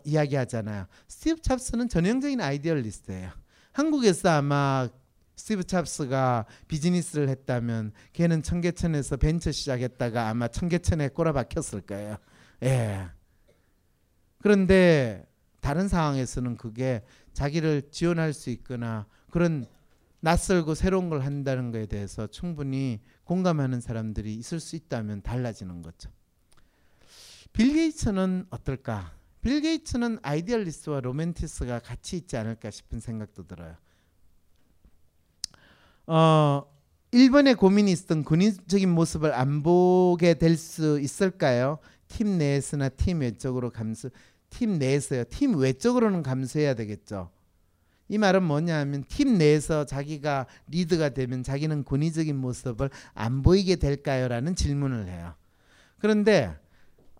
[0.04, 0.86] 이야기하잖아요.
[1.08, 3.30] 스티브 잡스는 전형적인 idealist예요.
[3.72, 4.88] 한국에서 아마
[5.36, 12.16] 스티브 잡스가 비즈니스를 했다면 걔는 청계천에서 벤처 시작했다가 아마 청계천에 꼬라박혔을 거예요.
[12.62, 13.06] 예.
[14.38, 15.26] 그런데
[15.60, 19.66] 다른 상황에서는 그게 자기를 지원할 수 있거나 그런
[20.20, 26.10] 낯설고 새로운 걸 한다는 것에 대해서 충분히 공감하는 사람들이 있을 수 있다면 달라지는 거죠.
[27.52, 29.12] 빌 게이츠는 어떨까?
[29.42, 33.76] 빌 게이츠는 idealist와 로맨티스트가 같이 있지 않을까 싶은 생각도 들어요.
[36.06, 36.62] 어,
[37.12, 41.78] 일본에 고민이 있었던 권위적인 모습을 안 보게 될 수 있을까요?
[42.08, 44.10] 팀 내에서나 팀 외적으로 감수
[44.50, 45.24] 팀 내에서요.
[45.24, 47.30] 팀 외적으로는 감수해야 되겠죠.
[48.08, 54.28] 이 말은 뭐냐 하면 팀 내에서 자기가 리더가 되면 자기는 권위적인 모습을 안 보이게 될까요
[54.28, 55.34] 라는 질문을 해요.
[55.98, 56.54] 그런데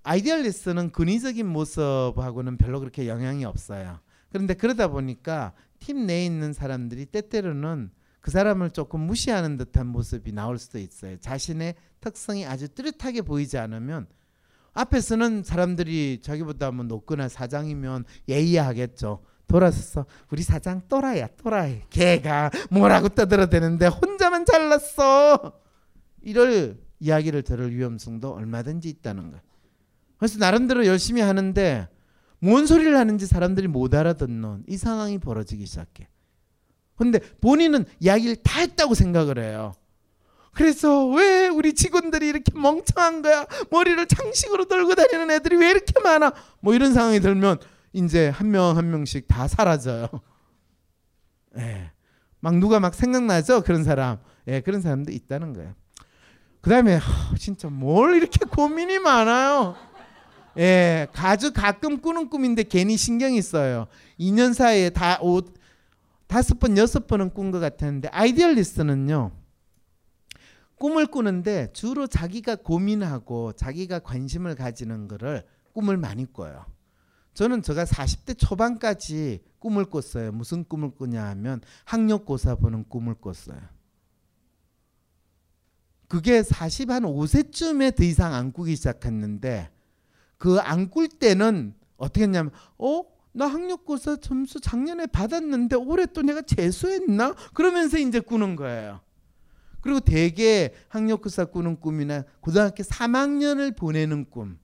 [0.04, 3.98] idealist는 권위적인 모습하고는 별로 그렇게 영향이 없어요.
[4.30, 7.90] 그런데 그러다 보니까 팀 내에 있는 사람들이 때때로는
[8.26, 11.16] 그 사람을 조금 무시하는 듯한 모습이 나올 수도 있어요.
[11.20, 14.08] 자신의 특성이 아주 뚜렷하게 보이지 않으면
[14.72, 19.22] 앞에서는 사람들이 자기보다 뭐 높거나 사장이면 예의하겠죠.
[19.46, 21.82] 돌아서서 우리 사장 또라이야 또라이.
[21.88, 25.60] 걔가 뭐라고 떠들어대는데 혼자만 잘났어.
[26.20, 29.42] 이럴 이야기를 들을 위험성도 얼마든지 있다는 거예요.
[30.18, 31.88] 그래서 나름대로 열심히 하는데
[32.40, 36.08] 뭔 소리를 하는지 사람들이 못 알아듣는 이 상황이 벌어지기 시작해.
[36.96, 39.74] 근데 본인은 이야기를 다 했다고 생각을 해요.
[40.52, 43.46] 그래서 왜 우리 직원들이 이렇게 멍청한 거야?
[43.70, 46.32] 머리를 장식으로 들고 다니는 애들이 왜 이렇게 많아?
[46.60, 47.58] 뭐 이런 상황이 들면
[47.92, 50.08] 이제 한명한 명씩 다 사라져요.
[51.58, 51.90] 예.
[52.40, 53.62] 막 누가 막 생각나죠?
[53.62, 54.18] 그런 사람.
[54.48, 55.74] 예, 그런 사람도 있다는 거예요.
[56.62, 57.00] 그다음에
[57.38, 59.76] 진짜 뭘 이렇게 고민이 많아요.
[60.58, 63.88] 예, 아주 가끔 꾸는 꿈인데 괜히 신경이 써요.
[64.18, 65.42] 2년 사이에 다 오,
[66.26, 69.30] 다섯 번 여섯 번은 꾼 것 같았는데 아이디얼리스트는요.
[70.76, 76.66] 꿈을 꾸는데 주로 자기가 고민하고 자기가 관심을 가지는 거를 꿈을 많이 꿔요.
[77.34, 80.32] 저는 제가 40대 초반까지 꿈을 꿨어요.
[80.32, 83.60] 무슨 꿈을 꾸냐 하면 학력고사 보는 꿈을 꿨어요.
[86.08, 89.70] 그게 40 한 5세쯤에 더 이상 안 꾸기 시작했는데
[90.38, 93.02] 그 안 꿀 때는 어떻게 했냐면 어?
[93.36, 97.34] 나 학력고사 점수 작년에 받았는데 올해 또 내가 재수했나?
[97.52, 99.00] 그러면서 이제 꾸는 거예요.
[99.82, 104.58] 그리고 대개 학력고사 꾸는 꿈이나 고등학교 3학년을 보내는 꿈.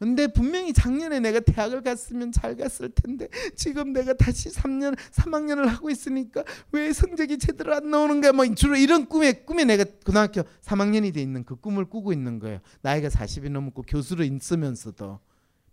[0.00, 5.88] 근데 분명히 작년에 내가 대학을 갔으면 잘 갔을 텐데 지금 내가 다시 3년 3학년을 하고
[5.88, 6.42] 있으니까
[6.72, 11.44] 왜 성적이 제대로 안 나오는가 뭐 주로 이런 꿈에 꿈에 내가 고등학교 3학년이 돼 있는
[11.44, 12.60] 그 꿈을 꾸고 있는 거예요.
[12.82, 15.20] 나이가 40이 넘고 교수로 있으면서도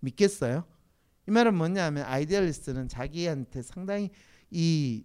[0.02, 0.66] 믿겠어요?
[1.28, 4.10] 이 말은 뭐냐면 idealist는 자기한테 상당히
[4.50, 5.04] 이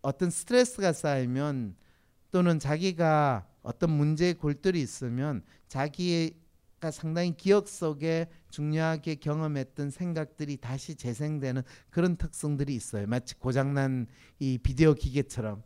[0.00, 1.74] 어떤 스트레스가 쌓이면
[2.30, 11.62] 또는 자기가 어떤 문제에 골똘히 있으면 자기가 상당히 기억 속에 중요하게 경험했던 생각들이 다시 재생되는
[11.90, 13.06] 그런 특성들이 있어요.
[13.06, 14.06] 마치 고장난
[14.38, 15.62] 이 비디오 기계처럼.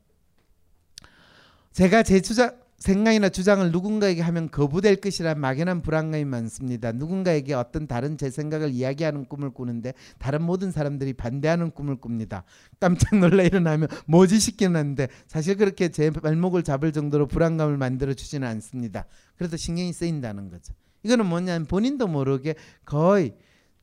[1.73, 6.93] 제가 제 주장 생각이나 주장을 누군가에게 하면 거부될 것이란 막연한 불안감이 많습니다.
[6.93, 12.45] 누군가에게 어떤 다른 제 생각을 이야기하는 꿈을 꾸는데 다른 모든 사람들이 반대하는 꿈을 꿉니다.
[12.81, 18.47] 깜짝 놀라 일어나면 뭐지 싶기는 한데 사실 그렇게 제 발목을 잡을 정도로 불안감을 만들어 주지는
[18.49, 19.07] 않습니다.
[19.39, 20.75] 그래도 신경이 쓰인다는 거죠.
[21.05, 23.35] 이거는 뭐냐면 본인도 모르게 거의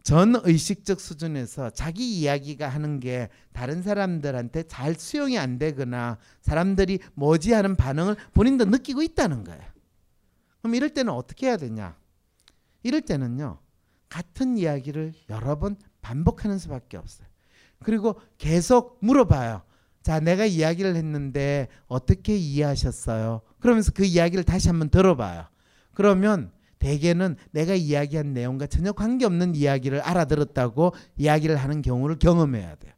[0.03, 7.53] 전 의식적 수준에서 자기 이야기가 하는 게 다른 사람들한테 잘 수용이 안 되거나 사람들이 뭐지
[7.53, 9.61] 하는 반응을 본인도 느끼고 있다는 거예요.
[10.61, 11.95] 그럼 이럴 때는 어떻게 해야 되냐?
[12.83, 13.59] 이럴 때는요.
[14.09, 17.27] 같은 이야기를 여러 번 반복하는 수밖에 없어요.
[17.83, 19.63] 그리고 계속 물어봐요.
[20.01, 23.41] 자, 내가 이야기를 했는데 어떻게 이해하셨어요?
[23.59, 25.45] 그러면서 그 이야기를 다시 한번 들어봐요.
[25.93, 26.51] 그러면
[26.81, 32.93] 대개는 내가 이야기한 내용과 전혀 관계없는 이야기를 알아들었다고 이야기를 하는 경우를 경험해야 돼요.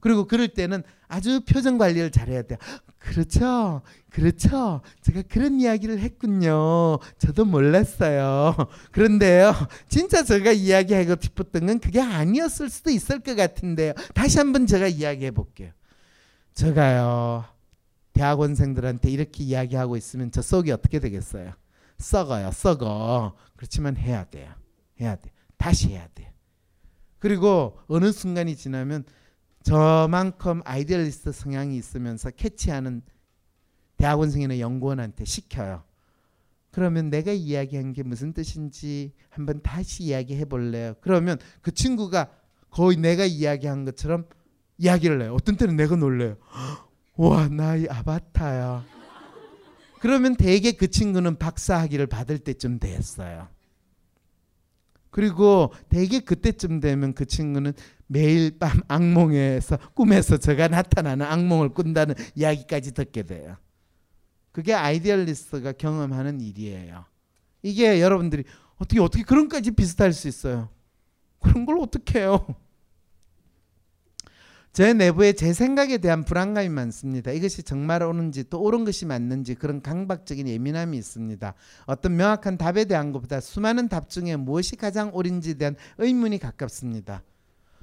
[0.00, 2.58] 그리고 그럴 때는 아주 표정 관리를 잘해야 돼요.
[2.98, 3.80] 그렇죠.
[4.10, 4.82] 그렇죠.
[5.00, 6.98] 제가 그런 이야기를 했군요.
[7.18, 8.54] 저도 몰랐어요.
[8.92, 9.54] 그런데요.
[9.88, 13.94] 진짜 제가 이야기하고 싶었던 건 그게 아니었을 수도 있을 것 같은데요.
[14.12, 15.70] 다시 한번 제가 이야기해 볼게요.
[16.52, 17.44] 제가요.
[18.12, 21.52] 대학원생들한테 이렇게 이야기하고 있으면 저 속이 어떻게 되겠어요?
[22.02, 22.50] 썩어요.
[22.52, 23.34] 썩어.
[23.56, 24.52] 그렇지만 해야 돼요.
[25.00, 25.30] 해야 돼.
[25.56, 26.32] 다시 해야 돼.
[27.18, 29.04] 그리고 어느 순간이 지나면
[29.62, 33.02] 저만큼 idealist 성향이 있으면서 캐치하는
[33.96, 35.84] 대학원생이나 연구원한테 시켜요.
[36.72, 40.94] 그러면 내가 이야기한 게 무슨 뜻인지 한번 다시 이야기해 볼래요.
[41.00, 42.30] 그러면 그 친구가
[42.70, 44.26] 거의 내가 이야기한 것처럼
[44.78, 45.34] 이야기를 해요.
[45.34, 46.36] 어떤 때는 내가 놀래요.
[47.16, 49.01] 와, 나이 아바타야.
[50.02, 53.46] 그러면 대개 그 친구는 박사 학위를 받을 때쯤 됐어요.
[55.10, 57.72] 그리고 대개 그때쯤 되면 그 친구는
[58.08, 63.56] 매일 밤 악몽에서 꿈에서 제가 나타나는 악몽을 꾼다는 이야기까지 듣게 돼요.
[64.50, 67.04] 그게 idealist가 경험하는 일이에요.
[67.62, 68.42] 이게 여러분들이
[68.78, 70.68] 어떻게 어떻게 그런까지 비슷할 수 있어요?
[71.38, 72.44] 그런 걸 어떻게 해요?
[74.72, 77.30] 제 내부에 제 생각에 대한 불안감이 많습니다.
[77.30, 81.52] 이것이 정말 옳은지 또 옳은 것이 맞는지 그런 강박적인 예민함이 있습니다.
[81.84, 87.22] 어떤 명확한 답에 대한 것보다 수많은 답 중에 무엇이 가장 옳은지에 대한 의문이 가깝습니다.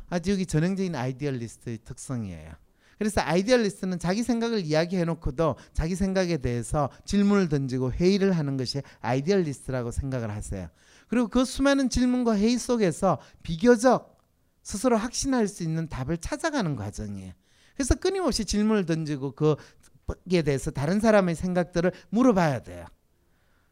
[0.09, 2.53] 아주 여기 전형적인 idealist의 특성이에요.
[2.97, 9.91] 그래서 idealist는 자기 생각을 이야기해 놓고도 자기 생각에 대해서 질문을 던지고 회의를 하는 것이 idealist라고
[9.91, 10.67] 생각을 하세요.
[11.07, 14.18] 그리고 그 수많은 질문과 회의 속에서 비교적
[14.63, 17.33] 스스로 확신할 수 있는 답을 찾아가는 과정이에요.
[17.75, 22.85] 그래서 끊임없이 질문을 던지고 그에 대해서 다른 사람의 생각들을 물어봐야 돼요.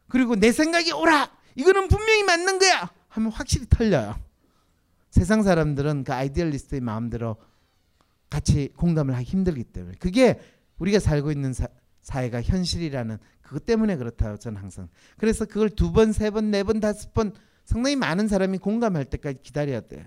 [0.08, 1.30] 그리고 내 생각이 옳아.
[1.56, 2.90] 이거는 분명히 맞는 거야.
[3.10, 4.16] 하면 확실히 틀려요.
[5.10, 7.38] 세상 사람들은 그 아이디얼리스트의 마음대로
[8.30, 10.40] 같이 공감을 하기 힘들기 때문에 그게
[10.80, 11.68] 우리가 살고 있는 사,
[12.02, 16.80] 사회가 현실이라는 그것 때문에 그렇다고 저는 항상 그래서 그걸 두 번, 세 번, 네 번,
[16.80, 17.34] 다섯 번
[17.66, 20.06] 상당히 많은 사람이 공감할 때까지 기다려야 돼요.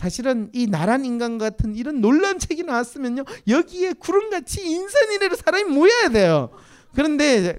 [0.00, 6.48] 사실은 이 나란 인간 같은 이런 놀라운 책이 나왔으면요 여기에 구름같이 인산이래로 사람이 모여야 돼요.
[6.94, 7.58] 그런데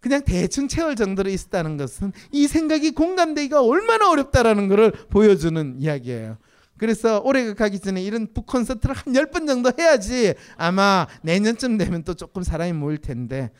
[0.00, 6.38] 그냥 대충 채울 정도로 있었다는 것은 이 생각이 공감되기가 얼마나 어렵다라는 것을 보여주는 이야기예요.
[6.78, 12.04] 그래서 올해가 가기 전에 이런 북 콘서트를 한 열 번 정도 해야지 아마 내년쯤 되면
[12.04, 13.50] 또 조금 사람이 모일 텐데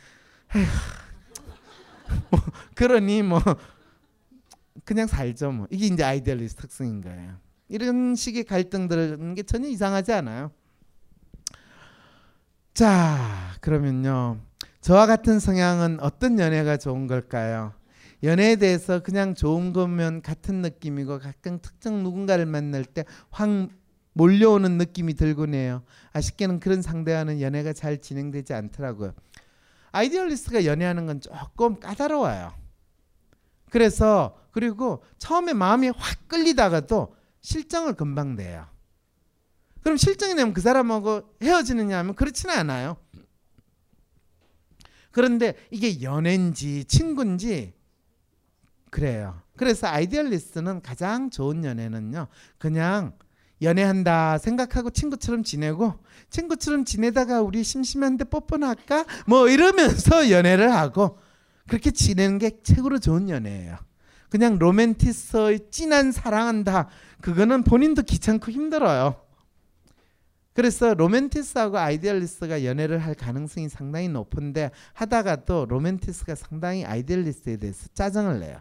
[2.31, 2.41] 뭐
[2.75, 3.43] 그러니 뭐
[4.85, 7.42] 그냥 살죠 뭐 이게 이제 idealist 특성인 거예요.
[7.73, 10.51] 이런 식의 갈등들은 게 전혀 이상하지 않아요.
[12.75, 14.41] 자, 그러면요.
[14.83, 17.73] 저와 같은 성향은 어떤 연애가 좋은 걸까요?
[18.23, 23.49] 연애에 대해서 그냥 좋은 거면 같은 느낌이고 가끔 특정 누군가를 만날 때 확
[24.13, 25.83] 몰려오는 느낌이 들곤 해요.
[26.13, 29.15] 아쉽게는 그런 상대와는 연애가 잘 진행되지 않더라고요.
[29.93, 32.53] 아이디얼리스트가 연애하는 건 조금 까다로워요.
[33.71, 38.67] 그래서 그리고 처음에 마음이 확 끌리다가도 실정을 금방 내요.
[39.83, 42.97] 그럼 실정이 되면 그 사람하고 헤어지느냐 하면 그렇지는 않아요.
[45.11, 47.75] 그런데 이게 연애인지 친구인지
[48.91, 49.41] 그래요.
[49.57, 52.29] 그래서 idealist는 가장 좋은 연애는요.
[52.59, 53.13] 그냥
[53.61, 55.95] 연애한다 생각하고 친구처럼 지내고
[56.31, 59.05] 친구처럼 지내다가 우리 심심한데 뽀뽀나 할까?
[59.27, 61.19] 뭐 이러면서 연애를 하고
[61.69, 63.77] 그렇게 지내는 게 최고로 좋은 연애예요.
[64.31, 66.89] 그냥 로맨티스트의 진한 사랑한다.
[67.23, 69.17] 그거는 본인도 귀찮고 힘들어요.
[70.55, 78.41] 그래서 로맨티스트하고 idealist가 연애를 할 가능성이 상당히 높은데 하다가 또 로맨티스트가 상당히 idealist에 대해서 짜증을
[78.41, 78.59] 내요.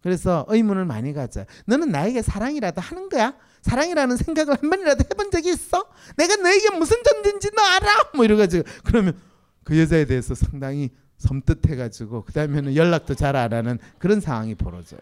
[0.00, 1.44] 그래서 의문을 많이 가져.
[1.66, 3.34] 너는 나에게 사랑이라도 하는 거야?
[3.62, 5.84] 사랑이라는 생각을 한 번이라도 해본 적이 있어?
[6.16, 8.10] 내가 너에게 무슨 존재인지 너 알아?
[8.14, 9.18] 뭐 이래가지고 그러면
[9.64, 15.00] 그 여자에 대해서 상당히 섬뜩해가지고 그 다음에는 연락도 잘 안 하는 그런 상황이 벌어져요.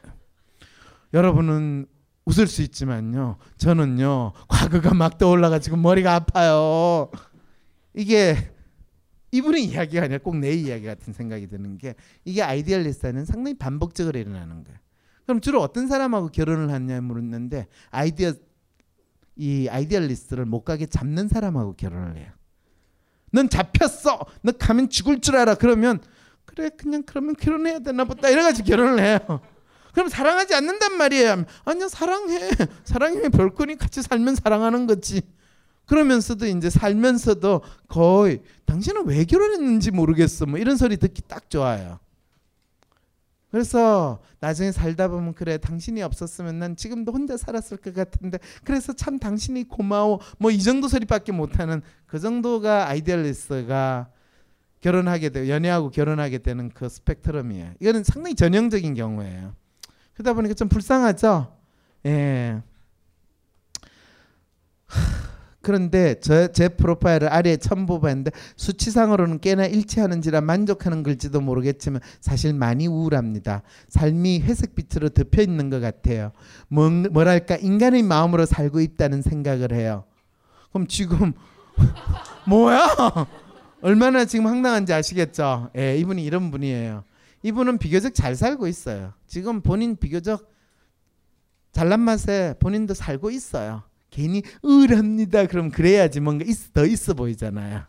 [1.12, 1.86] 여러분은
[2.26, 3.38] 웃을 수 있지만요.
[3.56, 4.32] 저는요.
[4.48, 7.10] 과거가 막 떠올라가지고 머리가 아파요.
[7.94, 8.36] 이게
[9.30, 14.64] 이분의 이야기가 아니라 꼭 내 이야기 같은 생각이 드는 게 이게 idealist는 상당히 반복적으로 일어나는
[14.64, 14.78] 거예요.
[15.24, 18.32] 그럼 주로 어떤 사람하고 결혼을 하냐 물었는데 아이디어
[19.36, 22.30] 이 idealist를 못 가게 잡는 사람하고 결혼을 해요.
[23.32, 24.20] 넌 잡혔어.
[24.42, 25.54] 너 가면 죽을 줄 알아.
[25.56, 26.00] 그러면
[26.44, 29.18] 그래 그냥 그러면 결혼해야 되나 보다 이래가지고 결혼을 해요.
[29.96, 31.46] 그럼 사랑하지 않는단 말이에요.
[31.64, 32.50] 아니야 사랑해.
[32.84, 35.22] 사랑이 별거니 같이 살면 사랑하는 거지.
[35.86, 40.44] 그러면서도 이제 살면서도 거의 당신은 왜 결혼했는지 모르겠어.
[40.44, 41.98] 뭐 이런 소리 듣기 딱 좋아요.
[43.50, 49.18] 그래서 나중에 살다 보면 그래 당신이 없었으면 난 지금도 혼자 살았을 것 같은데 그래서 참
[49.18, 54.10] 당신이 고마워 뭐 이 정도 소리밖에 못하는 그 정도가 idealist가
[54.82, 57.72] 결혼하게 되고 연애하고 결혼하게 되는 그 스펙트럼이에요.
[57.80, 59.54] 이거는 상당히 전형적인 경우예요.
[60.16, 61.52] 그러다 보니까 좀 불쌍하죠.
[62.06, 62.62] 예.
[65.60, 73.62] 그런데 저, 제 프로파일을 아래에 첨부했는데 수치상으로는 꽤나 일치하는지라 만족하는 글지도 모르겠지만 사실 많이 우울합니다.
[73.88, 76.30] 삶이 회색빛으로 덮여 있는 것 같아요.
[76.68, 80.04] 뭐, 뭐랄까 인간의 마음으로 살고 있다는 생각을 해요.
[80.72, 81.32] 그럼 지금
[82.46, 83.26] 뭐야?
[83.82, 85.70] 얼마나 지금 황당한지 아시겠죠?
[85.76, 87.02] 예, 이분이 이런 분이에요.
[87.46, 89.12] 이분은 비교적 잘 살고 있어요.
[89.28, 90.52] 지금 본인 비교적
[91.70, 93.84] 잘난 맛에 본인도 살고 있어요.
[94.10, 95.46] 괜히 우울합니다.
[95.46, 97.84] 그럼 그래야지 뭔가 있, 더 있어 보이잖아요.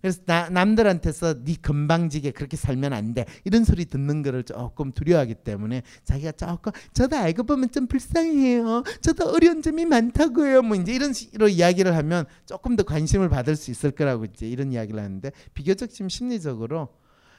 [0.00, 3.26] 그래서 나, 남들한테서 네 건방지게 그렇게 살면 안 돼.
[3.44, 8.82] 이런 소리 듣는 거를 조금 두려워하기 때문에 자기가 조금 저도 알고 보면 좀 불쌍해요.
[9.02, 10.62] 저도 어려운 점이 많다고요.
[10.62, 14.72] 뭐 이제 이런 식으로 이야기를 하면 조금 더 관심을 받을 수 있을 거라고 이제 이런
[14.72, 16.88] 이야기를 하는데 비교적 지금 심리적으로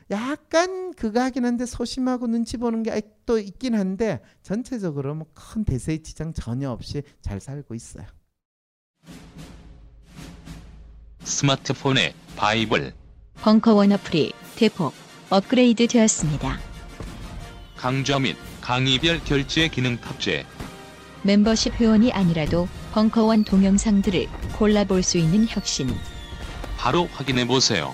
[0.09, 6.01] 약간 그거 하긴 한데 소심하고 눈치 보는 게 또 있긴 한데 전체적으로 뭐 큰 대세의
[6.01, 8.05] 지장 전혀 없이 잘 살고 있어요.
[11.23, 12.93] 스마트폰에 바이블,
[13.41, 14.93] 벙커원 어플이 대폭
[15.29, 16.57] 업그레이드 되었습니다.
[17.75, 20.45] 강좌 및 강의별 결제 기능 탑재.
[21.23, 24.27] 멤버십 회원이 아니라도 벙커원 동영상들을
[24.57, 25.89] 골라볼 수 있는 혁신.
[26.77, 27.93] 바로 확인해 보세요.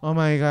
[0.00, 0.46] Oh my god.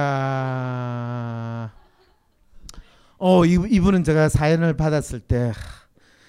[3.17, 5.53] 어, 이, 이분은 제가 사연을 받았을 때 하,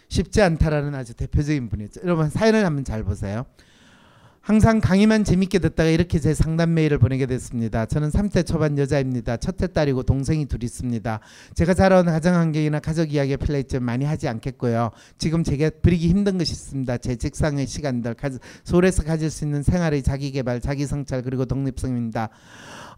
[0.08, 2.02] 쉽지 않다라는 아주 대표적인 분이죠.
[2.04, 3.46] 여러분 사연을 한번 잘 보세요.
[4.46, 7.84] 항상 강의만 재밌게 듣다가 이렇게 제 상담 메일을 보내게 됐습니다.
[7.84, 9.38] 저는 3대 초반 여자입니다.
[9.38, 11.18] 첫째 딸이고 동생이 둘 있습니다.
[11.54, 14.92] 제가 자라온 가정 환경이나 가족 이야기에 플레이점 많이 하지 않겠고요.
[15.18, 16.98] 지금 제게 버리기 힘든 것이 있습니다.
[16.98, 18.14] 제 직상의 시간들,
[18.62, 22.28] 서울에서 가질 수 있는 생활의 자기 개발, 자기 성찰 그리고 독립성입니다.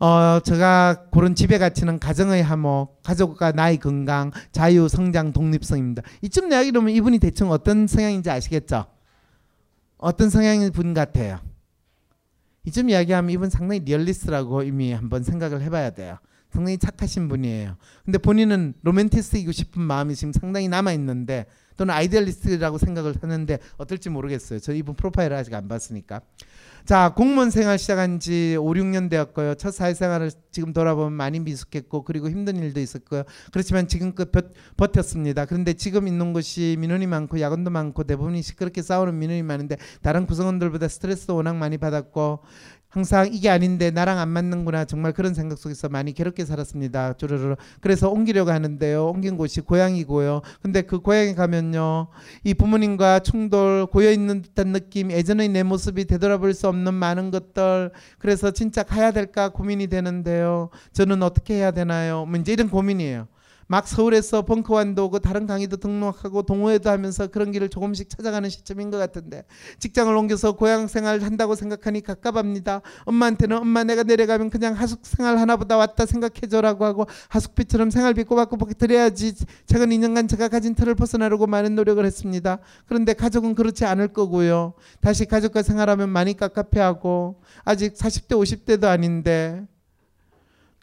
[0.01, 6.03] 어, 제가 고른 집의 가치는 가정의 화목, 가족과 나의 건강, 자유, 성장, 독립성입니다.
[6.23, 8.87] 이쯤 이야기 그러면 이분이 대충 어떤 성향인지 아시겠죠?
[9.97, 11.41] 어떤 성향의 분 같아요?
[12.65, 16.19] 이쯤 이야기하면 이분 상당히 리얼리스트라고 이미 한번 생각을 해봐야 돼요.
[16.51, 17.77] 상당히 착하신 분이에요.
[18.05, 21.47] 근데 본인은 로맨티스트이고 싶은 마음이 지금 상당히 남아 있는데
[21.77, 24.61] 또는 idealist라고 생각을 하는데 어떨지 모르겠어요.
[24.61, 26.21] 저 이분 프로파일을 아직 안 봤으니까.
[26.89, 29.57] 자, 공무원 생활 시작한 지 5, 6년 되었고요.
[29.57, 33.25] 첫 사회생활을 지금 돌아보면 많이 미숙했고 그리고 힘든 일도 있었고요.
[33.53, 34.41] 그렇지만 지금껏 버,
[34.79, 35.45] 버텼습니다.
[35.45, 40.89] 그런데 지금 있는 곳이 민원이 많고 야근도 많고 대부분이 시끄럽게 싸우는 민원이 많은데 다른 구성원들보다
[40.89, 42.39] 스트레스도 워낙 많이 받았고
[42.89, 47.15] 항상 이게 아닌데 나랑 안 맞는구나 정말 그런 생각 속에서 많이 괴롭게 살았습니다.
[47.15, 49.09] 쪼르르 그래서 옮기려고 하는데요.
[49.09, 50.41] 옮긴 곳이 고향이고요.
[50.63, 52.09] 근데 그 고향에 가면요.
[52.45, 57.91] 이 부모님과 충돌 고여 있는 듯한 느낌 예전의 내 모습이 되돌아볼 수 없는 많은 것들
[58.19, 60.71] 그래서 진짜 가야 될까 고민이 되는데요.
[60.93, 62.25] 저는 어떻게 해야 되나요?
[62.25, 63.29] 뭐 이제 이런 고민이에요.
[63.69, 68.97] 막 서울에서 벙커원도 오고 다른 강의도 등록하고 동호회도 하면서 그런 길을 조금씩 찾아가는 시점인 것
[68.97, 69.45] 같은데
[69.79, 72.81] 직장을 옮겨서 고향 생활 한다고 생각하니 갑갑합니다.
[73.05, 79.35] 엄마한테는 엄마 내가 내려가면 그냥 하숙 생활 하나보다 왔다 생각해줘라고 하고 하숙비처럼 생활비 꼬박꼬박 드려야지
[79.67, 82.59] 최근 2년간 제가 가진 틀을 벗어나려고 많은 노력을 했습니다.
[82.87, 84.73] 그런데 가족은 그렇지 않을 거고요.
[85.03, 89.67] 다시 가족과 생활하면 많이 깝깝해하고 아직 40대 50대도 아닌데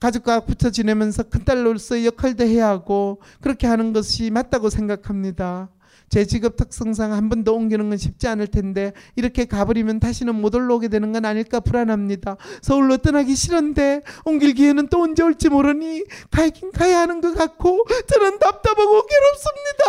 [0.05, 5.69] 가족과 붙어 지내면서 큰딸로서 역할도 해야 하고 그렇게 하는 것이 맞다고 생각합니다.
[6.09, 10.53] 제 직업 특성상 한 번 더 옮기는 건 쉽지 않을 텐데 이렇게 가버리면 다시는 못
[10.53, 12.37] 올라오게 되는 건 아닐까 불안합니다.
[12.61, 18.37] 서울로 떠나기 싫은데 옮길 기회는 또 언제 올지 모르니 가긴 가야 하는 것 같고 저는
[18.37, 19.83] 답답하고 괴롭습니다.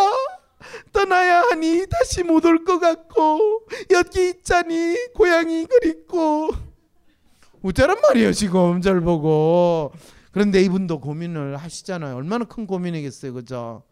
[0.93, 3.61] 떠나야 하니 다시 못 올 것 같고
[3.91, 6.49] 여기 있자니 고향이 그립고
[7.61, 9.91] 우짜란 말이에요 지금 절 보고.
[10.31, 12.15] 그런데 이분도 고민을 하시잖아요.
[12.15, 13.83] 얼마나 큰 고민이겠어요 그죠?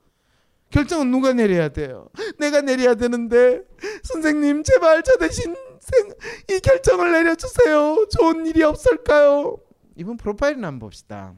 [0.70, 2.10] 결정은 누가 내려야 돼요?
[2.38, 3.62] 내가 내려야 되는데
[4.04, 6.10] 선생님 제발 저 대신 생,
[6.50, 8.08] 이 결정을 내려주세요.
[8.12, 9.58] 좋은 일이 없을까요?
[9.96, 11.34] 이분 프로파일이나 한번 봅시다.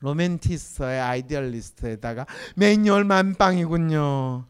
[0.00, 4.46] 로맨티스트의 idealist에다가 매뉴얼 만빵이군요.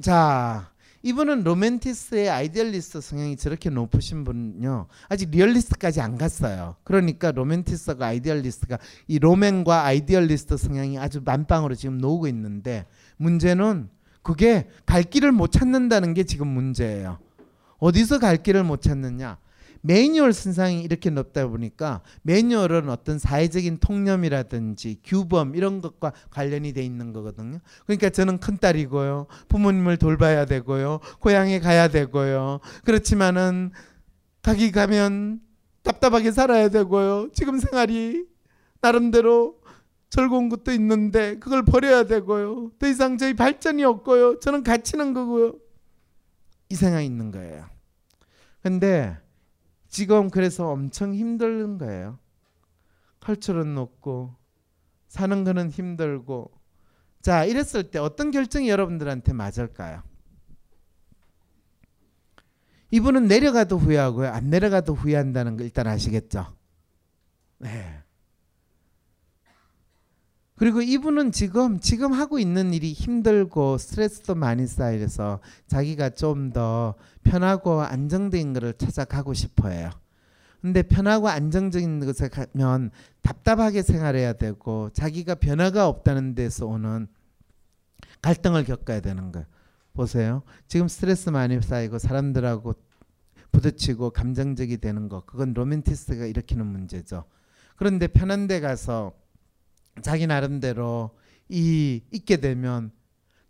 [0.00, 0.70] 자
[1.08, 6.76] 이분은 로맨티스트의 idealist 성향이 저렇게 높으신 분은요 아직 리얼리스트까지 안 갔어요.
[6.84, 12.84] 그러니까 로맨티스트가 idealist가 이 로맨과 idealist 성향이 아주 만빵으로 지금 높고 있는데
[13.16, 13.88] 문제는
[14.20, 17.18] 그게 갈 길을 못 찾는다는 게 지금 문제예요.
[17.78, 19.38] 어디서 갈 길을 못 찾느냐?
[19.82, 27.12] 매뉴얼 선상이 이렇게 높다 보니까 매뉴얼은 어떤 사회적인 통념이라든지 규범 이런 것과 관련이 돼 있는
[27.12, 27.60] 거거든요.
[27.86, 29.26] 그러니까 저는 큰 딸이고요.
[29.48, 31.00] 부모님을 돌봐야 되고요.
[31.20, 32.60] 고향에 가야 되고요.
[32.84, 33.70] 그렇지만은
[34.42, 35.40] 가기 가면
[35.82, 37.30] 답답하게 살아야 되고요.
[37.32, 38.24] 지금 생활이
[38.80, 39.58] 나름대로
[40.10, 42.72] 즐거운 것도 있는데 그걸 버려야 되고요.
[42.78, 44.40] 더 이상 저희 발전이 없고요.
[44.40, 45.54] 저는 갇히는 거고요.
[46.70, 47.66] 이 생각이 있는 거예요.
[48.62, 49.16] 근데
[49.88, 52.18] 지금 그래서 엄청 힘든 거예요.
[53.20, 54.34] 컬처는 높고
[55.08, 56.50] 사는 거는 힘들고
[57.20, 60.02] 자 이랬을 때 어떤 결정이 여러분들한테 맞을까요?
[62.90, 64.28] 이분은 내려가도 후회하고요.
[64.28, 66.54] 안 내려가도 후회한다는 거 일단 아시겠죠?
[67.58, 68.02] 네.
[70.58, 77.82] 그리고 이분은 지금 지금 하고 있는 일이 힘들고 스트레스도 많이 쌓여서 자기가 좀 더 편하고
[77.82, 79.90] 안정된 것을 찾아가고 싶어해요.
[80.60, 82.90] 근데 편하고 안정적인 것에 가면
[83.22, 87.06] 답답하게 생활해야 되고 자기가 변화가 없다는 데서 오는
[88.22, 89.46] 갈등을 겪어야 되는 거예요.
[89.92, 90.42] 보세요.
[90.66, 92.74] 지금 스트레스 많이 쌓이고 사람들하고
[93.52, 97.24] 부딪히고 감정적이 되는 거 그건 로맨티스트가 일으키는 문제죠.
[97.76, 99.12] 그런데 편한 데 가서
[100.02, 101.10] 자기 나름대로
[101.48, 102.90] 이 있게 되면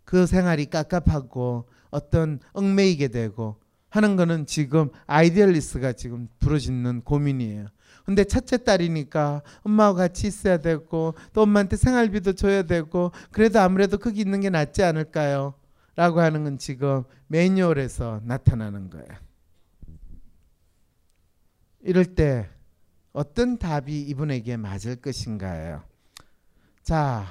[0.03, 7.67] 그 생활이 깝깝하고 어떤 얽매이게 되고 하는 거는 지금 idealist가 지금 부르짖는 고민이에요.
[8.05, 14.21] 근데 첫째 딸이니까 엄마와 같이 있어야 되고 또 엄마한테 생활비도 줘야 되고 그래도 아무래도 거기
[14.21, 15.53] 있는 게 낫지 않을까요?
[15.95, 19.09] 라고 하는 건 지금 매뉴얼에서 나타나는 거예요.
[21.81, 22.49] 이럴 때
[23.11, 25.83] 어떤 답이 이분에게 맞을 것인가요?
[26.89, 27.23] 자,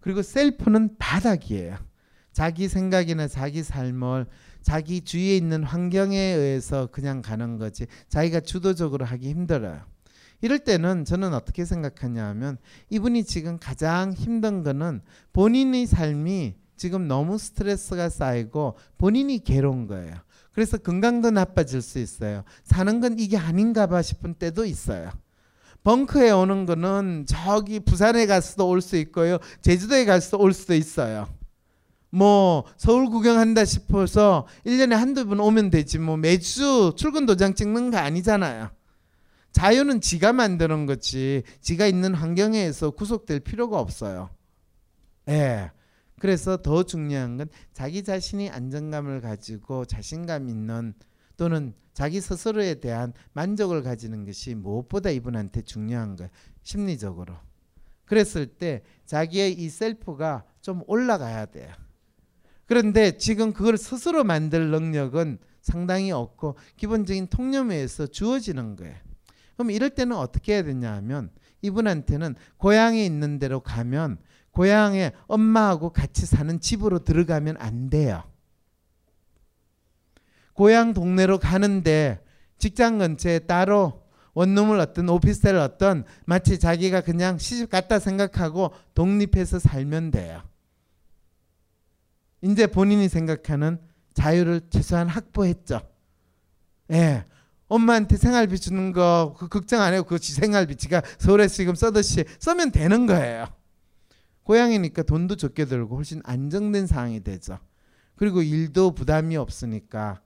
[0.00, 1.76] 그리고 셀프는 바닥이에요.
[2.32, 4.26] 자기 생각이나 자기 삶을
[4.60, 9.82] 자기 주위에 있는 환경에 의해서 그냥 가는 거지 자기가 주도적으로 하기 힘들어요.
[10.40, 12.58] 이럴 때는 저는 어떻게 생각하냐 하면
[12.90, 20.16] 이분이 지금 가장 힘든 거는 본인의 삶이 지금 너무 스트레스가 쌓이고 본인이 괴로운 거예요.
[20.50, 22.42] 그래서 건강도 나빠질 수 있어요.
[22.64, 25.12] 사는 건 이게 아닌가 봐 싶은 때도 있어요.
[25.84, 29.38] 벙커에 오는 거는 저기 부산에 갔어도 올 수 있고요.
[29.62, 31.28] 제주도에 갔어도 올 수도 있어요.
[32.10, 37.98] 뭐 서울 구경한다 싶어서 1년에 한두 번 오면 되지 뭐 매주 출근 도장 찍는 거
[37.98, 38.70] 아니잖아요.
[39.52, 44.30] 자유는 지가 만드는 거지 지가 있는 환경에서 구속될 필요가 없어요.
[45.28, 45.70] 예.
[46.20, 50.94] 그래서 더 중요한 건 자기 자신이 안정감을 가지고 자신감 있는
[51.38, 56.30] 또는 자기 스스로에 대한 만족을 가지는 것이 무엇보다 이분한테 중요한 거예요.
[56.62, 57.34] 심리적으로.
[58.04, 61.72] 그랬을 때 자기의 이 셀프가 좀 올라가야 돼요.
[62.66, 68.96] 그런데 지금 그걸 스스로 만들 능력은 상당히 없고 기본적인 통념에서 주어지는 거예요.
[69.54, 71.30] 그럼 이럴 때는 어떻게 해야 되냐 하면
[71.62, 74.18] 이분한테는 고향에 있는 데로 가면
[74.50, 78.24] 고향에 엄마하고 같이 사는 집으로 들어가면 안 돼요.
[80.58, 82.20] 고향 동네로 가는데
[82.58, 84.02] 직장 근처에 따로
[84.34, 90.42] 원룸을 어떤 오피스텔 어떤 마치 자기가 그냥 시집 갔다 생각하고 독립해서 살면 돼요.
[92.42, 93.78] 이제 본인이 생각하는
[94.14, 95.80] 자유를 최소한 확보했죠.
[96.90, 97.24] 예.
[97.68, 100.02] 엄마한테 생활비 주는 거그 걱정 안 해요.
[100.02, 103.46] 그 생활비 지가 서울에서 지금 써듯이 쓰면 되는 거예요.
[104.42, 107.60] 고향이니까 돈도 적게 들고 훨씬 안정된 상황이 되죠.
[108.16, 110.20] 그리고 일도 부담이 없으니까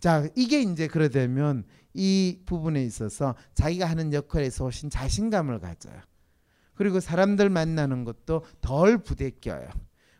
[0.00, 6.00] 자 이게 이제 그래 되면 이 부분에 있어서 자기가 하는 역할에서 훨씬 자신감을 가져요.
[6.74, 9.68] 그리고 사람들 만나는 것도 덜 부대껴요.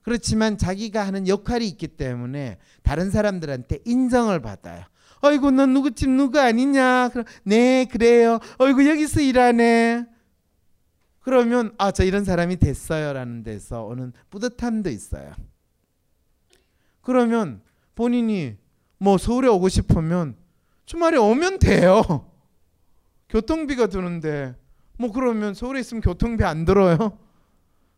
[0.02, 4.84] 그렇지만 자기가 하는 역할이 있기 때문에 다른 사람들한테 인정을 받아요.
[5.22, 7.10] 어이구 넌 누구 집 누구 아니냐?
[7.10, 8.38] 그럼 네 그래요.
[8.58, 10.06] 어이구 여기서 일하네.
[11.20, 15.34] 그러면 아 저 이런 사람이 됐어요라는 데서 오는 뿌듯함도 있어요.
[17.02, 17.62] 그러면
[17.94, 18.56] 본인이
[19.00, 20.36] 뭐 서울에 오고 싶으면
[20.84, 22.02] 주말에 오면 돼요.
[23.30, 24.54] 교통비가 드는데
[24.98, 27.18] 뭐 그러면 서울에 있으면 교통비 안 들어요?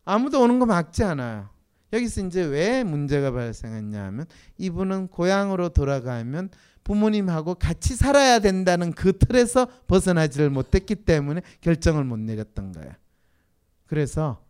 [0.05, 1.51] 아무도 오는 거 막지 않아요.
[1.93, 4.27] 여기서 이제 왜 문제가 발생했냐면
[4.59, 6.51] 이분은 고향으로 돌아가면
[6.85, 12.93] 부모님하고 같이 살아야 된다는 그 틀에서 벗어나지를 못했기 때문에 결정을 못 내렸던 거예요.
[13.87, 14.43] 그래서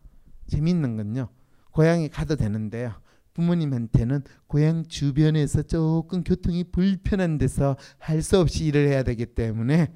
[0.47, 1.29] 재밌는 건요.
[1.71, 2.93] 고향에 가도 되는데요.
[3.33, 9.91] 부모님한테는 고향 주변에서 조금 교통이 불편한 데서 할 수 없이 일을 해야 되기 때문에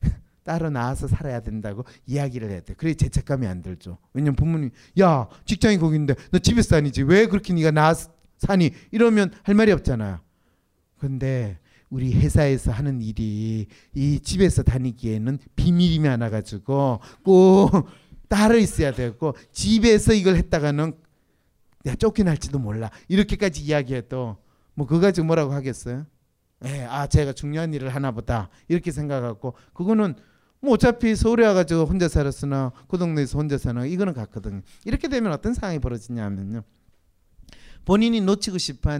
[0.42, 2.74] 따로 나와서 살아야 된다고 이야기를 해야 돼.
[2.74, 3.98] 그래 죄책감이 안 들죠.
[4.14, 4.70] 왜냐면 부모님
[5.00, 7.94] 야 직장이 거긴데 너 집에서 다니지 왜 그렇게 네가 나
[8.38, 10.20] 사니 이러면 할 말이 없잖아요.
[10.98, 11.58] 근데
[11.90, 17.70] 우리 회사에서 하는 일이 이 집에서 다니기에는 비밀이 많아가지고 꼭
[18.28, 20.94] 따로 있어야 되고 집에서 이걸 했다가는
[21.84, 24.36] 내가 쫓겨날지도 몰라 이렇게까지 이야기해도
[24.74, 26.06] 뭐 그거 가지고 뭐라고 하겠어요?
[26.64, 30.14] 예, 아 제가 중요한 일을 하나 보다 이렇게 생각하고 그거는
[30.60, 34.62] 뭐 어차피 서울에 와가지고 혼자 살았으나 그 동네에서 혼자 사나 이거는 같거든요.
[34.84, 36.62] 이렇게 되면 어떤 상황이 벌어지냐면요.
[37.84, 38.98] 본인이 놓치고 싶어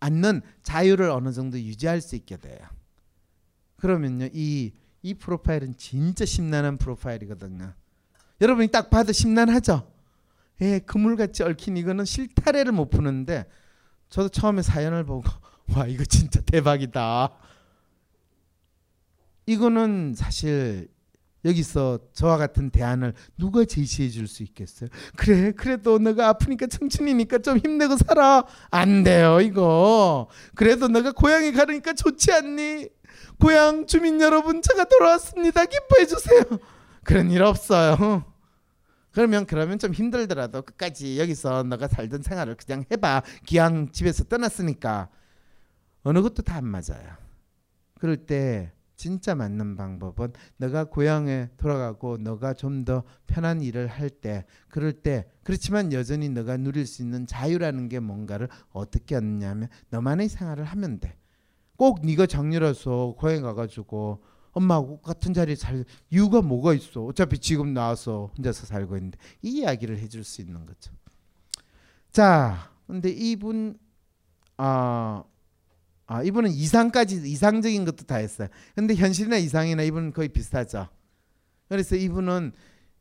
[0.00, 2.58] 않는 자유를 어느 정도 유지할 수 있게 돼요.
[3.76, 4.72] 그러면요 이,
[5.02, 7.72] 이 프로파일은 진짜 심란한 프로파일이거든요.
[8.40, 9.90] 여러분이 딱 봐도 심란하죠?
[10.62, 13.46] 예, 그물같이 얽힌 이거는 실타래를 못 푸는데
[14.08, 15.24] 저도 처음에 사연을 보고
[15.76, 17.30] 와 이거 진짜 대박이다.
[19.46, 20.88] 이거는 사실
[21.44, 24.88] 여기서 저와 같은 대안을 누가 제시해 줄 수 있겠어요?
[25.16, 28.44] 그래, 그래도 너가 아프니까 청춘이니까 좀 힘내고 살아.
[28.70, 30.28] 안 돼요, 이거.
[30.56, 32.88] 그래도 너가 고향에 가니까 좋지 않니?
[33.38, 35.64] 고향 주민 여러분, 제가 돌아왔습니다.
[35.66, 36.42] 기뻐해 주세요.
[37.04, 38.24] 그런 일 없어요.
[39.16, 43.22] 그러면 그러면 좀 힘들더라도 끝까지 여기서 너가 살던 생활을 그냥 해봐.
[43.46, 45.08] 기왕 집에서 떠났으니까
[46.02, 47.16] 어느 것도 다 안 맞아요.
[47.98, 54.44] 그럴 때 진짜 맞는 방법은 너가 고향에 돌아가고 너가 좀 더 편한 일을 할 때
[54.68, 60.64] 그럴 때 그렇지만 여전히 너가 누릴 수 있는 자유라는 게 뭔가를 어떻게 얻느냐면 너만의 생활을
[60.64, 61.16] 하면 돼.
[61.76, 64.22] 꼭 네가 장녀라서 고향 가가지고
[64.56, 67.04] 엄마하고 같은 자리에 살 이유가 뭐가 있어?
[67.04, 70.92] 어차피 지금 나와서 혼자서 살고 있는데 이 이야기를 해줄 수 있는 거죠.
[72.10, 73.78] 자, 근데 이분
[74.56, 75.22] 아
[76.06, 78.48] 아, 이분은 이상까지 이상적인 것도 다 했어요.
[78.74, 80.88] 근데 현실이나 이상이나 이분은 거의 비슷하죠.
[81.68, 82.52] 그래서 이분은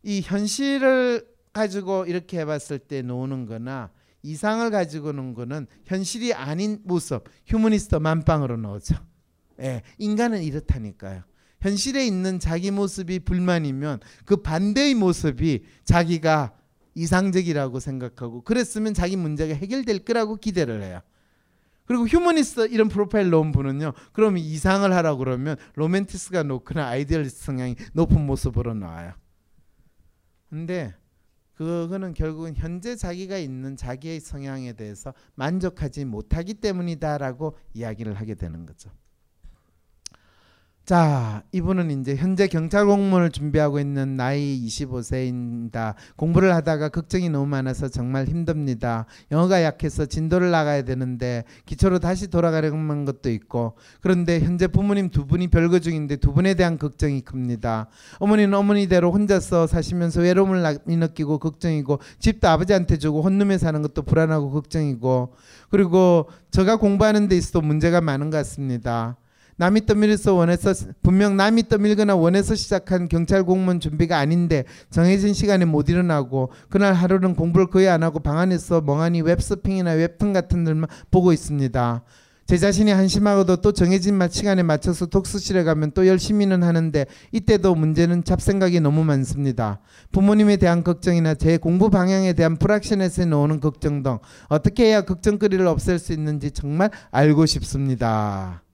[0.04, 3.92] 이 현실을 가지고 이렇게 해봤을 때 노는 거나
[4.24, 8.96] 이상을 가지고 노는 거는 현실이 아닌 모습 휴머니스트 만빵으로 나오죠.
[9.62, 11.24] 예, 인간은 이렇다니까요.
[11.66, 16.56] 현실에 있는 자기 모습이 불만이면 그 반대의 모습이 자기가
[16.94, 21.02] 이상적이라고 생각하고 그랬으면 자기 문제가 해결될 거라고 기대를 해요.
[21.86, 23.94] 그리고 휴머니스트 이런 프로파일 높은 분은요.
[24.14, 29.14] 그럼 이상을 하라고 그러면 로맨티스트가 높거나 idealist 성향이 높은 모습으로 나와요.
[30.50, 30.94] 근데
[31.56, 38.92] 그거는 결국은 현재 자기가 있는 자기의 성향에 대해서 만족하지 못하기 때문이다라고 이야기를 하게 되는 거죠.
[40.86, 45.96] 자, 이분은 이제 현재 경찰 공무원을 준비하고 있는 나이 25세입니다.
[46.16, 49.08] 공부를 하다가 걱정이 너무 많아서 정말 힘듭니다.
[49.32, 55.48] 영어가 약해서 진도를 나가야 되는데 기초로 다시 돌아가려는 것도 있고 그런데 현재 부모님 두 분이
[55.48, 57.88] 별거 중인데 두 분에 대한 걱정이 큽니다.
[58.20, 65.34] 어머니는 어머니대로 혼자서 사시면서 외로움을 느끼고 걱정이고 집도 아버지한테 주고 혼룸에 사는 것도 불안하고 걱정이고
[65.72, 69.18] 그리고 제가 공부하는 데 있어도 문제가 많은 것 같습니다.
[69.58, 75.90] 남이 떠밀어서 원해서 분명 남이 떠밀거나 원해서 시작한 경찰 공무원 준비가 아닌데 정해진 시간에 못
[75.90, 81.32] 일어나고 그날 하루는 공부를 거의 안 하고 방 안에서 멍하니 웹서핑이나 웹툰 같은 들만 보고
[81.32, 82.04] 있습니다.
[82.48, 88.82] 제 자신이 한심하고도 또 정해진 시간에 맞춰서 독서실에 가면 또 열심히는 하는데 이때도 문제는 잡생각이
[88.82, 89.80] 너무 많습니다.
[90.12, 95.98] 부모님에 대한 걱정이나 제 공부 방향에 대한 불확신에서 나오는 걱정 등 어떻게 해야 걱정거리를 없앨
[95.98, 98.65] 수 있는지 정말 알고 싶습니다.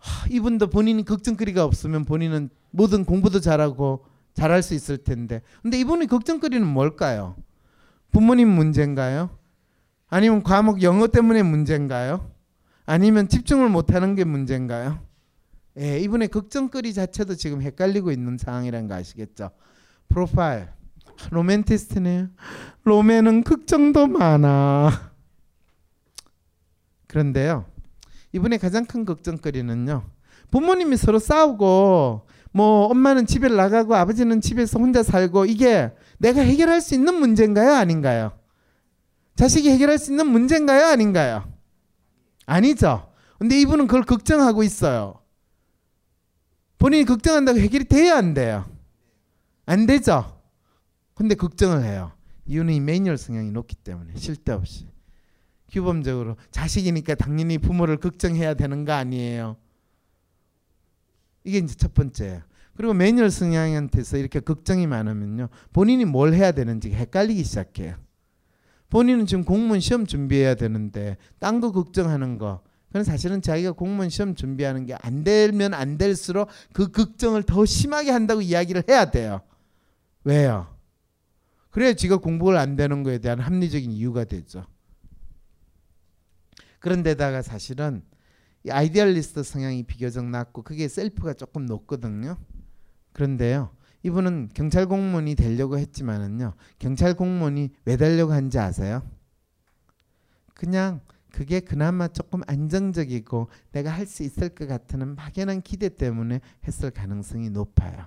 [0.00, 6.08] 하, 이분도 본인이 걱정거리가 없으면 본인은 뭐든 공부도 잘하고 잘할 수 있을 텐데 근데 이분의
[6.08, 7.36] 걱정거리는 뭘까요?
[8.10, 9.30] 부모님 문제인가요?
[10.08, 12.30] 아니면 과목 영어 때문에 문제인가요?
[12.86, 15.00] 아니면 집중을 못하는 게 문제인가요?
[15.78, 19.50] 예, 이분의 걱정거리 자체도 지금 헷갈리고 있는 상황이라는 거 아시겠죠?
[20.08, 20.68] 프로파일
[21.30, 22.28] 로맨티스트네요.
[22.84, 25.12] 로맨은 걱정도 많아.
[27.06, 27.66] 그런데요.
[28.32, 30.04] 이분의 가장 큰 걱정거리는요.
[30.50, 36.94] 부모님이 서로 싸우고 뭐 엄마는 집에 나가고 아버지는 집에서 혼자 살고 이게 내가 해결할 수
[36.94, 37.72] 있는 문제인가요?
[37.72, 38.32] 아닌가요?
[39.36, 40.86] 자식이 해결할 수 있는 문제인가요?
[40.86, 41.50] 아닌가요?
[42.46, 43.08] 아니죠.
[43.38, 45.20] 근데 이분은 그걸 걱정하고 있어요.
[46.78, 48.66] 본인이 걱정한다고 해결이 돼야 안 돼요.
[49.66, 50.40] 안 되죠.
[51.14, 52.12] 근데 걱정을 해요.
[52.46, 54.89] 이유는 이 매뉴얼 성향이 높기 때문에 쉴 데 없이.
[55.70, 59.56] 규범적으로 자식이니까 당연히 부모를 걱정해야 되는 거 아니에요.
[61.44, 62.42] 이게 이제 첫 번째.
[62.76, 65.48] 그리고 매뉴얼 성향한테서 이렇게 걱정이 많으면요.
[65.72, 67.96] 본인이 뭘 해야 되는지 헷갈리기 시작해요.
[68.88, 72.62] 본인은 지금 공무원 시험 준비해야 되는데 딴 거 걱정하는 거.
[72.88, 78.10] 그건 사실은 자기가 공무원 시험 준비하는 게 안 되면 안 될수록 그 걱정을 더 심하게
[78.10, 79.42] 한다고 이야기를 해야 돼요.
[80.24, 80.66] 왜요?
[81.70, 84.66] 그래야 지가 공부를 안 되는 거에 대한 합리적인 이유가 되죠.
[86.80, 88.02] 그런데다가 사실은
[88.64, 92.36] 이 idealist 성향이 비교적 낮고 그게 셀프가 조금 높거든요.
[93.12, 93.70] 그런데요.
[94.02, 96.54] 이분은 경찰 공무원이 되려고 했지만은요.
[96.78, 99.02] 경찰 공무원이 왜 되려고 한지 아세요?
[100.54, 101.00] 그냥
[101.30, 107.50] 그게 그나마 조금 안정적이고 내가 할 수 있을 것 같은 막연한 기대 때문에 했을 가능성이
[107.50, 108.06] 높아요.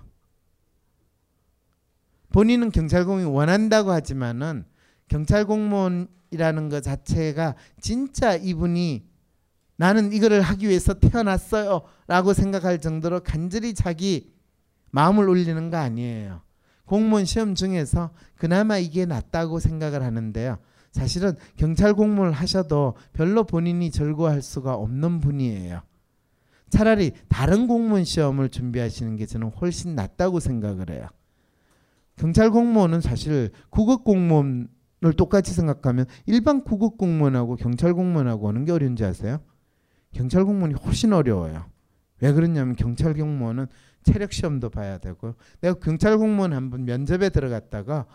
[2.29, 4.65] 본인은 경찰 공무원이 원한다고 하지만은
[5.13, 9.05] 경찰 공무원이라는 것 자체가 진짜 이분이
[9.75, 14.33] 나는 이거를 하기 위해서 태어났어요 라고 생각할 정도로 간절히 자기
[14.89, 16.41] 마음을 올리는 거 아니에요.
[16.85, 20.57] 공무원 시험 중에서 그나마 이게 낫다고 생각을 하는데요.
[20.91, 25.83] 사실은 경찰 공무원을 하셔도 별로 본인이 즐거워할 수가 없는 분이에요.
[26.69, 31.07] 차라리 다른 공무원 시험을 준비하시는 게 저는 훨씬 낫다고 생각을 해요.
[32.15, 34.72] 경찰 공무원은 사실 국어 공무원
[35.05, 39.39] 을 똑같이 생각하면 일반 국어 공무원하고 경찰 공무원하고 어느 게 어려운지 아세요?
[40.11, 41.65] 경찰 공무원이 훨씬 어려워요.
[42.21, 43.67] 왜 그러냐면 경찰 공무원은
[44.03, 48.05] 체력 시험도 봐야 되고 내가 경찰 공무원 한 번 면접에 들어갔다가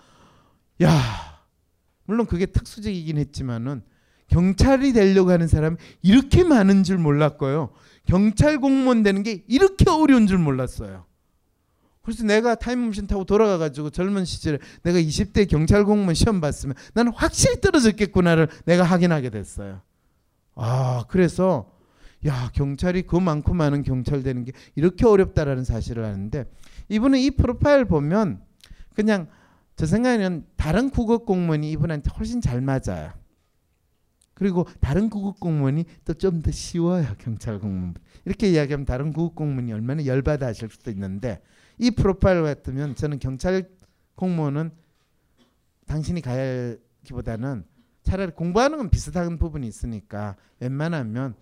[0.82, 1.42] 야
[2.04, 3.82] 물론 그게 특수직이긴 했지만은
[4.28, 7.70] 경찰이 되려고 하는 사람이 이렇게 많은 줄 몰랐고요.
[8.06, 11.04] 경찰 공무원 되는 게 이렇게 어려운 줄 몰랐어요.
[12.08, 17.60] 그래서 내가 타임머신 타고 돌아가가지고 젊은 시절에 내가 20대 경찰 공무원 시험 봤으면 나는 확실히
[17.60, 19.82] 떨어졌겠구나를 내가 확인하게 됐어요.
[20.54, 21.70] 아 그래서
[22.24, 26.46] 야 경찰이 그 많고 많은 경찰 되는 게 이렇게 어렵다라는 사실을 아는데
[26.88, 28.40] 이분은 이 프로파일 보면
[28.94, 29.28] 그냥
[29.76, 33.12] 저 생각에는 다른 국어 공무원이 이분한테 훨씬 잘 맞아요.
[34.32, 37.96] 그리고 다른 국어 공무원이 또 좀 더 쉬워요 경찰 공무원.
[38.24, 41.42] 이렇게 이야기하면 다른 국어 공무원이 얼마나 열받아 하실 수도 있는데
[41.78, 43.68] 이 프로파일 같으면 저는 경찰
[44.14, 44.70] 공무원은
[45.86, 47.64] 당신이 가야기보다는
[48.02, 51.34] 차라리 공부하는 건 비슷한 부분이 있으니까 웬만하면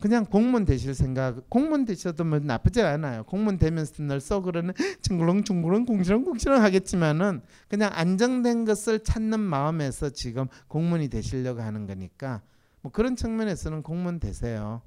[0.00, 5.86] 그냥 공무원 되실 생각 공무원 되셔도 뭐 나쁘지 않아요 공무원 되면서 늘 썩으로는 징그렁 징그렁
[5.86, 12.42] 공시렁 공시렁 하겠지만은 그냥 안정된 것을 찾는 마음에서 지금 공무원이 되시려고 하는 거니까
[12.80, 14.82] 뭐 그런 측면에서는 공무원 되세요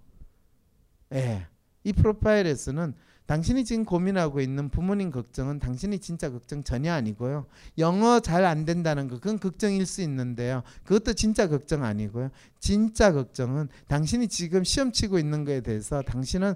[1.13, 1.47] 예.
[1.83, 2.93] 이 프로파일에서는
[3.31, 7.45] 당신이 지금 고민하고 있는 부모님 걱정은 당신이 진짜 걱정 전혀 아니고요.
[7.77, 10.63] 영어 잘 안 된다는 거 그건 걱정일 수 있는데요.
[10.83, 12.29] 그것도 진짜 걱정 아니고요.
[12.59, 16.55] 진짜 걱정은 당신이 지금 시험 치고 있는 거에 대해서 당신은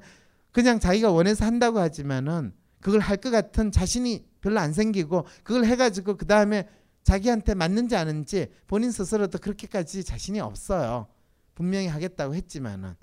[0.51, 2.51] 그냥 자기가 원해서 한다고 하지만은
[2.82, 6.67] 그걸 할 것 같은 자신이 별로 안 생기고 그걸 해가지고 그 다음에
[7.03, 11.07] 자기한테 맞는지 아는지 본인 스스로도 그렇게까지 자신이 없어요.
[11.53, 12.95] 분명히 하겠다고 했지만은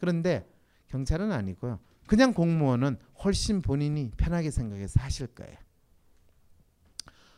[0.00, 0.48] 그런데
[0.88, 1.78] 경찰은 아니고요.
[2.10, 5.54] 그냥 공무원은 훨씬 본인이 편하게 생각해서 하실 거예요.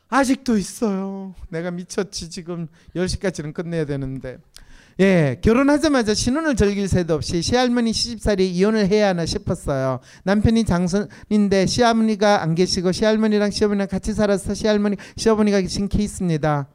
[0.09, 1.35] 아직도 있어요.
[1.51, 4.39] 내가 미쳤지 지금 10시까지는 끝내야 되는데.
[4.99, 10.01] 예, 결혼하자마자 신혼을 즐길 새도 없이 시할머니 시집살이 이혼을 해야 하나 싶었어요.
[10.25, 16.69] 남편이 장선인데 시어머니가 안 계시고 시할머니랑 시어머니랑 같이 살아서 시할머니 시어머니가 계신 케이스입니다.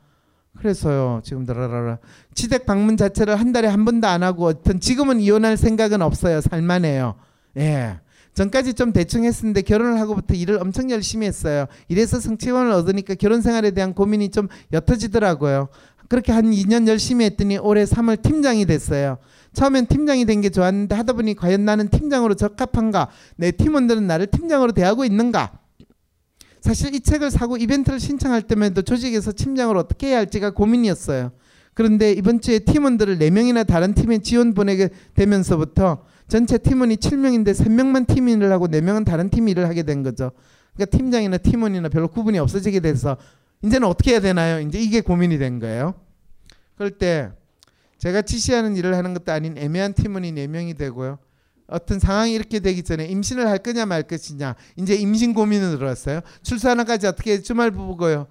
[0.55, 1.97] 그래서요 지금 드라라라
[2.35, 7.15] 치댁 방문 자체를 한 달에 한 번도 안 하고 어떤 지금은 이혼할 생각은 없어요 살만해요
[7.57, 7.99] 예.
[8.33, 11.65] 전까지 좀 대충 했었는데 결혼을 하고부터 일을 엄청 열심히 했어요.
[11.87, 15.69] 이래서 성취원을 얻으니까 결혼 생활에 대한 고민이 좀 옅어지더라고요.
[16.07, 19.17] 그렇게 한 2년 열심히 했더니 올해 3월 팀장이 됐어요.
[19.53, 23.09] 처음엔 팀장이 된 게 좋았는데 하다 보니 과연 나는 팀장으로 적합한가?
[23.37, 25.59] 내 팀원들은 나를 팀장으로 대하고 있는가?
[26.61, 31.31] 사실 이 책을 사고 이벤트를 신청할 때에도 조직에서 팀장을 어떻게 해야 할지가 고민이었어요.
[31.73, 38.27] 그런데 이번 주에 팀원들을 4명이나 다른 팀에 지원 보내게 되면서부터 전체 팀원이 7명인데 3명만 팀
[38.27, 40.31] 일을 하고 4명은 다른 팀 일을 하게 된 거죠.
[40.75, 43.17] 그러니까 팀장이나 팀원이나 별로 구분이 없어지게 돼서
[43.63, 44.59] 이제는 어떻게 해야 되나요?
[44.59, 45.95] 이제 이게 고민이 된 거예요.
[46.75, 47.31] 그럴 때
[47.97, 51.17] 제가 지시하는 일을 하는 것도 아닌 애매한 팀원이 4명이 되고요.
[51.67, 56.21] 어떤 상황이 이렇게 되기 전에 임신을 할 거냐 말 것이냐 이제 임신 고민을 들었어요.
[56.43, 58.27] 출산까지 어떻게 주말 부부고요.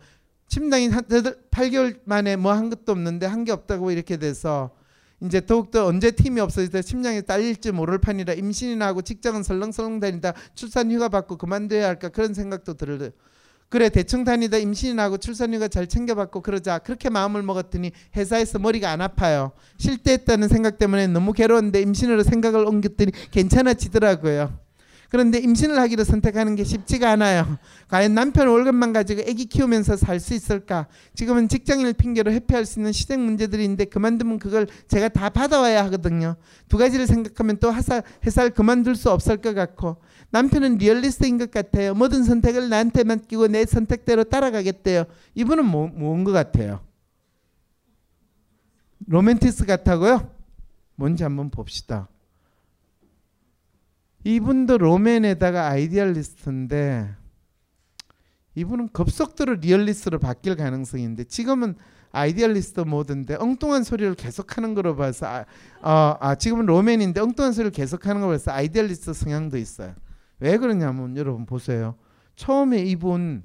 [0.49, 1.03] 침당이 한
[1.51, 4.71] 8개월 만에 뭐 한 것도 없는데 한 게 없다고 이렇게 돼서
[5.23, 10.35] 이제 더욱더 언제 팀이 없어질 때 심장이 딸릴지 모를 판이라 임신이나 하고 직장은 설렁설렁 다니다
[10.55, 13.11] 출산 휴가 받고 그만둬야 할까 그런 생각도 들어요.
[13.69, 18.91] 그래 대충 다니다 임신이 나고 출산 휴가 잘 챙겨받고 그러자 그렇게 마음을 먹었더니 회사에서 머리가
[18.91, 19.53] 안 아파요.
[19.79, 24.66] 쉴때 했다는 생각 때문에 너무 괴로운데 임신으로 생각을 옮겼더니 괜찮아지더라고요.
[25.11, 27.59] 그런데 임신을 하기로 선택하는 게 쉽지가 않아요.
[27.89, 30.87] 과연 남편 월급만 가지고 아기 키우면서 살 수 있을까?
[31.15, 36.37] 지금은 직장인을 핑계로 회피할 수 있는 시댁 문제들인데 그만두면 그걸 제가 다 받아와야 하거든요.
[36.69, 39.97] 두 가지를 생각하면 또 회사, 회사를 그만둘 수 없을 것 같고
[40.31, 41.95] 남편은 리얼리스트인 것 같아요.
[41.95, 45.05] 모든 선택을 나한테 맡기고 내 선택대로 따라가겠대요.
[45.35, 46.81] 이분은 뭐, 뭔 것 같아요?
[49.07, 50.31] 로맨티스트 같다고요?
[50.97, 52.09] 뭔지 한번 봅시다.
[54.27, 57.15] 이분도 로맨에다가 idealist인데
[58.57, 61.77] 이분은 급속도로 리얼리스트로 바뀔 가능성인데 지금은
[62.11, 65.45] idealist 모드인데 엉뚱한 소리를 계속하는 거로 봐서 아,
[65.81, 69.95] 어, 아 지금은 로맨인데 엉뚱한 소리를 계속하는 거 봐서 idealist 성향도 있어요.
[70.41, 71.95] 왜 그러냐면 여러분 보세요.
[72.35, 73.45] 처음에 이분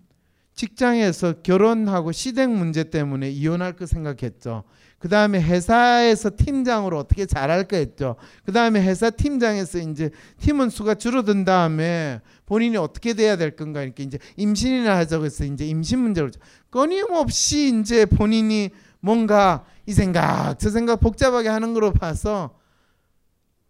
[0.56, 4.64] 직장에서 결혼하고 시댁 문제 때문에 이혼할 거 생각했죠.
[5.02, 8.18] 그 다음에 회사에서 팀장으로 어떻게 잘할까 했죠.
[8.45, 14.04] 그 다음에 회사 팀장에서 이제 팀원 수가 줄어든 다음에 본인이 어떻게 돼야 될 건가 이렇게
[14.04, 16.30] 이제 임신이나 하자고 해서 이제 임신 문제로
[16.70, 22.56] 끊임없이 이제 본인이 뭔가 이 생각 저 생각 복잡하게 하는 거로 봐서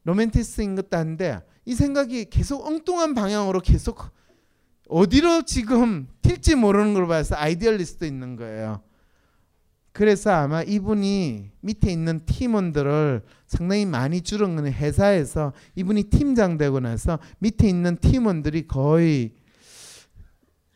[0.04, 4.10] 로맨티스트인 것도 한데 이 생각이 계속 엉뚱한 방향으로 계속
[4.90, 8.82] 어디로 지금 튈지 모르는 걸 봐서 idealist 있는 거예요.
[9.94, 17.20] 그래서 아마 이분이 밑에 있는 팀원들을 상당히 많이 줄은 거는 회사에서 이분이 팀장 되고 나서
[17.40, 19.34] 밑에 있는 팀원들이 거의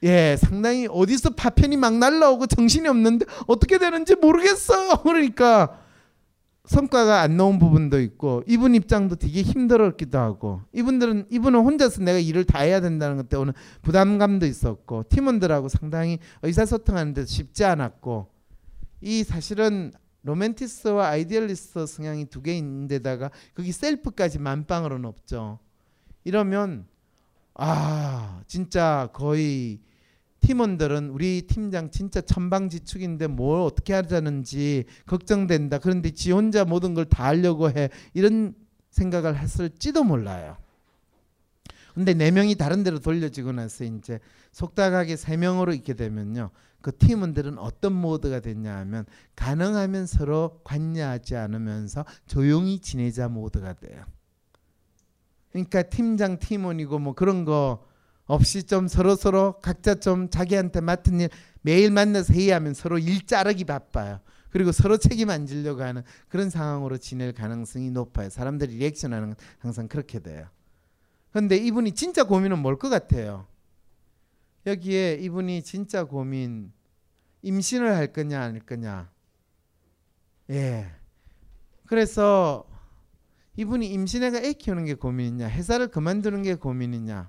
[0.03, 5.79] 예 상당히 어디서 파편이 막 날라오고 정신이 없는데 어떻게 되는지 모르겠어 그러니까
[6.65, 12.43] 성과가 안 나온 부분도 있고 이분 입장도 되게 힘들었기도 하고 이분들은 이분은 혼자서 내가 일을
[12.43, 18.34] 다 해야 된다는 것 때문에 부담감도 있었고 팀원들하고 상당히 의사소통하는데 쉽지 않았고
[19.01, 19.91] 이 사실은
[20.23, 25.59] 로맨티스트와 idealist 성향이 두 개인데다가 거기 self까지 만빵으로 높죠.
[26.23, 26.87] 이러면
[27.53, 29.79] 아 진짜 거의
[30.41, 35.79] 팀원들은 우리 팀장 진짜 천방지축인데 뭘 어떻게 하자는지 걱정된다.
[35.79, 37.89] 그런데 지 혼자 모든 걸 다 하려고 해.
[38.13, 38.53] 이런
[38.89, 40.57] 생각을 했을지도 몰라요.
[41.93, 44.19] 근데 네 명이 다른 데로 돌려지고 나서 이제
[44.51, 46.49] 속닥하게 세 명으로 있게 되면요.
[46.85, 54.05] 그 팀원들은 어떤 모드가 됐냐 하면 가능하면 서로 관여하지 않으면서 조용히 지내자 모드가 돼요.
[55.49, 57.83] 그러니까 팀장 팀원이고 뭐 그런 거
[58.25, 61.29] 없이 좀 서로 서로 각자 좀 자기한테 맡은 일
[61.61, 64.19] 매일 만나서 회의하면 서로 일 자르기 바빠요.
[64.51, 68.29] 그리고 서로 책임 안 지려고 하는 그런 상황으로 지낼 가능성이 높아요.
[68.29, 70.45] 사람들이 리액션하는 건 항상 그렇게 돼요.
[71.31, 73.47] 그런데 이분이 진짜 고민은 뭘 것 같아요?
[74.67, 76.74] 여기에 이분이 진짜 고민
[77.41, 79.09] 임신을 할 거냐 아닐 거냐.
[80.49, 80.91] 예.
[81.87, 82.67] 그래서
[83.57, 87.27] 이분이 임신해가 애 키우는 게 고민이냐, 회사를 그만두는 게 고민이냐.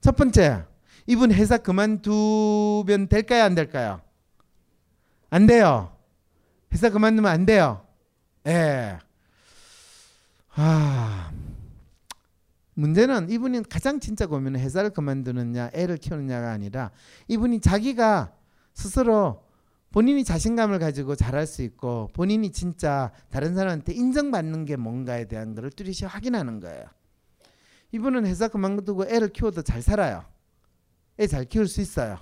[0.00, 0.64] 첫 번째,
[1.06, 4.00] 이분 회사 그만두면 될까요, 안 될까요?
[5.30, 5.96] 안 돼요.
[6.72, 7.86] 회사 그만두면 안 돼요.
[8.46, 8.98] 예.
[10.54, 11.32] 아.
[12.74, 16.90] 문제는 이분이 가장 진짜 고민은 회사를 그만두느냐, 애를 키우느냐가 아니라
[17.28, 18.32] 이분이 자기가
[18.74, 19.44] 스스로
[19.90, 25.70] 본인이 자신감을 가지고 잘할 수 있고 본인이 진짜 다른 사람한테 인정받는 게 뭔가에 대한 것을
[25.70, 26.86] 뚜렷이 확인하는 거예요.
[27.92, 30.24] 이분은 회사 그만두고 애를 키워도 잘 살아요.
[31.20, 32.18] 애 잘 키울 수 있어요.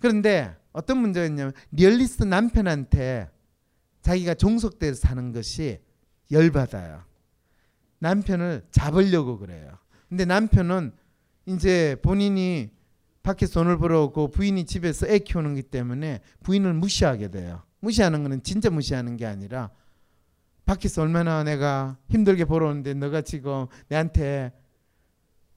[0.00, 3.30] 그런데 어떤 문제가 있냐면 리얼리스트 남편한테
[4.02, 5.80] 자기가 종속돼서 사는 것이
[6.30, 7.04] 열받아요.
[8.00, 9.78] 남편을 잡으려고 그래요.
[10.08, 10.92] 근데 남편은
[11.46, 12.70] 이제 본인이
[13.26, 17.60] 밖에 돈을 벌어오고 부인이 집에서 애 키우는 기 때문에 부인을 무시하게 돼요.
[17.80, 19.70] 무시하는 거는 진짜 무시하는 게 아니라
[20.64, 24.52] 밖에서 얼마나 내가 힘들게 벌어오는데 너가 지금 내한테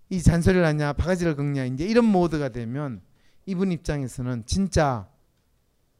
[0.09, 3.01] 이 잔소리를 하냐 바가지를 긁냐 이제 이런 모드가 되면
[3.45, 5.07] 이분 입장에서는 진짜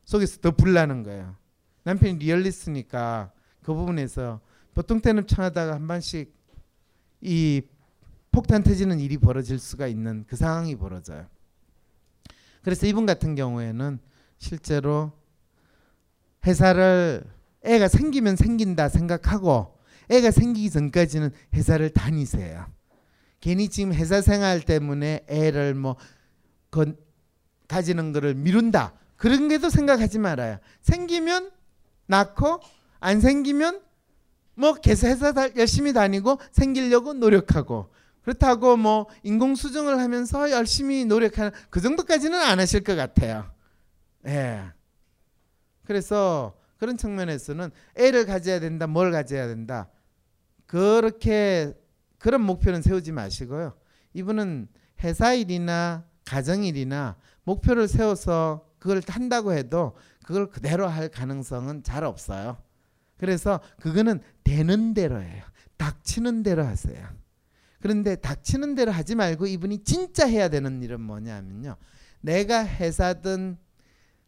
[0.05, 1.35] 속에서 더 불나는 거예요.
[1.83, 4.41] 남편이 리얼리스니까 그 부분에서
[4.73, 6.33] 보통 때는 청하다가 한 번씩
[7.21, 7.61] 이
[8.31, 11.27] 폭탄 터지는 일이 벌어질 수가 있는 그 상황이 벌어져요.
[12.61, 13.99] 그래서 이분 같은 경우에는
[14.37, 15.11] 실제로
[16.45, 17.23] 회사를
[17.63, 19.77] 애가 생기면 생긴다 생각하고
[20.09, 22.65] 애가 생기기 전까지는 회사를 다니세요.
[23.39, 25.95] 괜히 지금 회사 생활 때문에 애를 뭐
[26.71, 26.97] 건,
[27.67, 28.93] 가지는 거를 미룬다.
[29.15, 30.57] 그런 게도 생각하지 말아요.
[30.81, 31.51] 생기면
[32.07, 32.59] 낳고
[32.99, 33.81] 안 생기면
[34.55, 37.89] 뭐 계속 회사 다, 열심히 다니고 생기려고 노력하고
[38.29, 43.49] 그렇다고 뭐 인공 수정을 하면서 열심히 노력하는 그 정도까지는 안 하실 것 같아요.
[44.27, 44.65] 예.
[45.85, 49.89] 그래서 그런 측면에서는 애를 가져야 된다, 뭘 가져야 된다.
[50.67, 51.73] 그렇게
[52.19, 53.75] 그런 목표는 세우지 마시고요.
[54.13, 54.67] 이분은
[55.03, 57.15] 회사 일이나 가정 일이나
[57.45, 62.57] 목표를 세워서 그걸 한다고 해도 그걸 그대로 할 가능성은 잘 없어요.
[63.17, 65.43] 그래서 그거는 되는 대로예요.
[65.77, 67.18] 닥치는 대로 하세요.
[67.79, 71.75] 그런데 닥치는 대로 하지 말고 이분이 진짜 해야 되는 일은 뭐냐면요.
[72.21, 73.57] 내가 회사든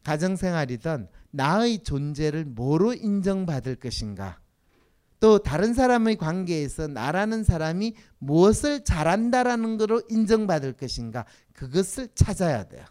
[0.04, 4.40] 가정생활이든 나의 존재를 뭐로 인정받을 것인가.
[5.20, 11.26] 또 다른 사람의 관계에서 나라는 사람이 무엇을 잘한다라는 것으로 인정받을 것인가.
[11.54, 12.84] 그것을 찾아야 돼요.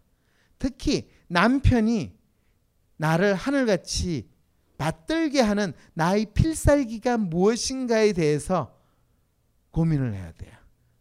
[0.59, 2.17] 특히 남편이
[2.99, 4.29] 나를 하늘같이
[4.79, 8.80] 받들게 하는 나의 필살기가 무엇인가에 대해서
[9.71, 10.53] 고민을 해야 돼요.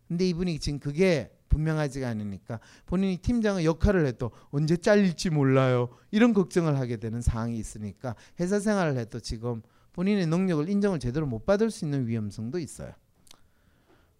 [0.08, 5.90] 근데 이분이 지금 그게 분명하지가 않으니까 본인이 팀장의 역할을 해도 언제 잘릴지 몰라요.
[6.12, 9.62] 이런 걱정을 하게 되는 상황이 있으니까 회사 생활을 해도 지금
[9.94, 12.94] 본인의 능력을 인정을 제대로 못 받을 수 있는 위험성도 있어요.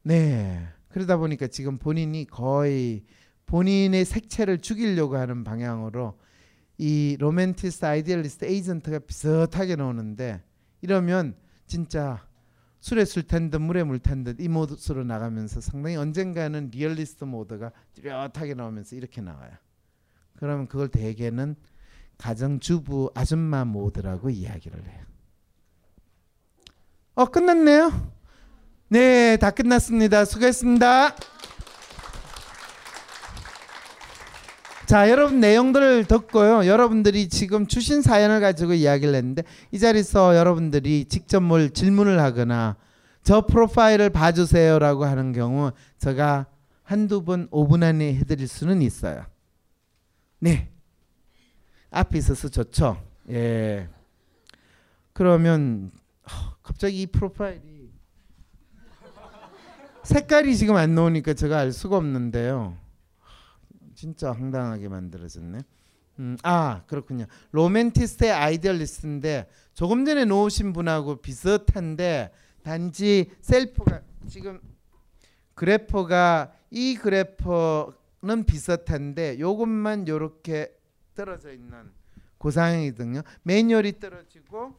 [0.04, 0.68] 네.
[0.90, 3.04] 그러다 보니까 지금 본인이 거의
[3.46, 6.20] 본인의 색채를 죽이려고 하는 방향으로
[6.78, 10.42] 이 로맨티스트 idealist 에이전트가 비슷하게 나오는데
[10.82, 11.36] 이러면
[11.68, 12.26] 진짜
[12.82, 19.52] 술에 술탄듯 물에 물탄듯이 모드로 나가면서 상당히 언젠가는 리얼리스트 모드가 뚜렷하게 나오면서 이렇게 나와요.
[20.38, 21.56] 그러면 그걸 대개는
[22.18, 25.04] 가정주부 아줌마 모드라고 이야기를 해요.
[27.16, 28.12] 어 끝났네요.
[28.88, 30.26] 네, 다 끝났습니다.
[30.26, 31.16] 수고했습니다.
[34.90, 36.66] 자, 여러분 내용들을 듣고요.
[36.66, 42.76] 여러분들이 지금 주신 사연을 가지고 이야기를 했는데 이 자리에서 여러분들이 직접 뭘 질문을 하거나
[43.22, 46.48] 저 프로파일을 봐주세요라고 하는 경우 제가
[46.82, 49.28] 한두 번 5분 안에 해드릴 수는 있어요.
[50.40, 50.72] 네.
[51.92, 53.00] 앞에 있어서 좋죠.
[53.30, 53.88] 예.
[55.14, 55.92] 그러면
[56.64, 57.92] 갑자기 이 프로파일이
[60.02, 62.89] 색깔이 지금 안 나오니까 제가 알 수가 없는데요.
[64.00, 65.60] 진짜 황당하게 만들어졌네.
[66.20, 67.26] 음, 아 그렇군요.
[67.52, 72.32] 로맨티스트의 아이디얼리스트인데 조금 전에 놓으신 분하고 비슷한데
[72.64, 74.62] 단지 셀프가 지금
[75.54, 80.74] 그래퍼가 이 그래퍼는 비슷한데 요것만 요렇게
[81.14, 81.92] 떨어져 있는
[82.38, 83.24] 그 상황이거든요.
[83.44, 84.76] 매뉴얼이 떨어지고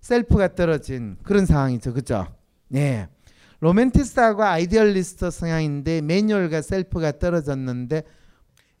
[0.00, 1.92] self가 떨어진 그런 상황이죠.
[1.92, 2.32] 그죠?
[2.68, 3.08] 네.
[3.62, 8.02] 로맨티스트하고 idealist 성향인데 매뉴얼과 self가 떨어졌는데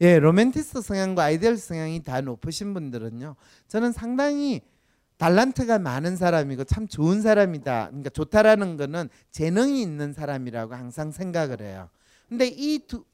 [0.00, 3.36] 예, 로맨티스트 성향과 ideal 성향이 다 높으신 분들은요.
[3.68, 4.60] 저는 상당히
[5.18, 7.86] 달란트가 많은 사람이고 참 좋은 사람이다.
[7.90, 11.88] 그러니까 좋다라는 거는 재능이 있는 사람이라고 항상 생각을 해요.
[12.28, 13.04] 근데 이 두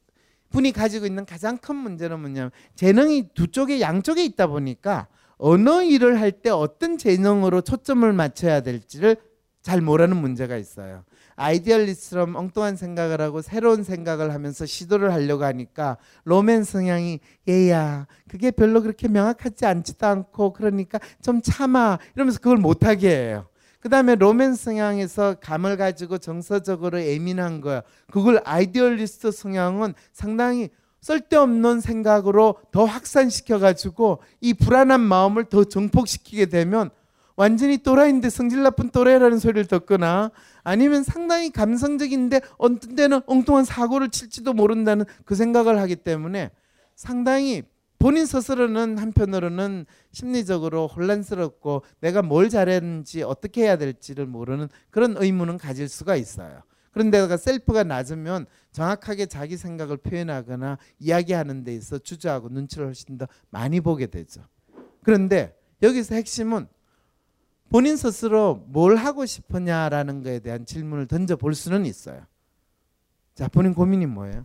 [0.48, 6.18] 분이 가지고 있는 가장 큰 문제는 뭐냐면 재능이 두 쪽에 양쪽에 있다 보니까 어느 일을
[6.18, 9.18] 할 때 어떤 재능으로 초점을 맞춰야 될지를
[9.60, 11.04] 잘 모르는 문제가 있어요.
[11.38, 18.82] idealist처럼 엉뚱한 생각을 하고 새로운 생각을 하면서 시도를 하려고 하니까 로맨 성향이 얘야 그게 별로
[18.82, 23.46] 그렇게 명확하지 않지도 않고 그러니까 좀 참아 이러면서 그걸 못하게 해요.
[23.80, 27.82] 그 다음에 로맨 성향에서 감을 가지고 정서적으로 예민한 거야.
[28.10, 30.70] 그걸 idealist 성향은 상당히
[31.00, 36.90] 쓸데없는 생각으로 더 확산시켜가지고 이 불안한 마음을 더 증폭시키게 되면
[37.38, 40.32] 완전히 또라이인데 성질 나쁜 또라이라는 소리를 듣거나
[40.64, 46.50] 아니면 상당히 감성적인데 어떤 때는 엉뚱한 사고를 칠지도 모른다는 그 생각을 하기 때문에
[46.96, 47.62] 상당히
[48.00, 55.88] 본인 스스로는 한편으로는 심리적으로 혼란스럽고 내가 뭘 잘했는지 어떻게 해야 될지를 모르는 그런 의문은 가질
[55.88, 56.62] 수가 있어요.
[56.90, 63.80] 그런데가 self가 낮으면 정확하게 자기 생각을 표현하거나 이야기하는 데 있어 주저하고 눈치를 훨씬 더 많이
[63.80, 64.42] 보게 되죠.
[65.04, 66.66] 그런데 여기서 핵심은
[67.68, 72.22] 본인 스스로 뭘 하고 싶으냐라는 것에 대한 질문을 던져 볼 수는 있어요.
[73.34, 74.44] 자, 본인 고민이 뭐예요?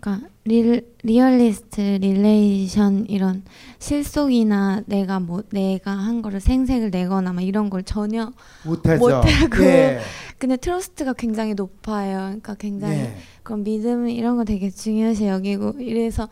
[0.00, 3.44] 그러니까 리, 리얼리스트 relation 이런
[3.78, 8.32] 실속이나 내가 뭐 내가 한 거를 생색을 내거나 막 이런 걸 전혀
[8.64, 8.98] 못하죠.
[8.98, 10.00] 못하고 예.
[10.38, 12.18] 근데 트러스트가 굉장히 높아요.
[12.18, 13.16] 그러니까 굉장히 예.
[13.42, 16.28] 그런 믿음 이런 거 되게 중요시 여기고 이래서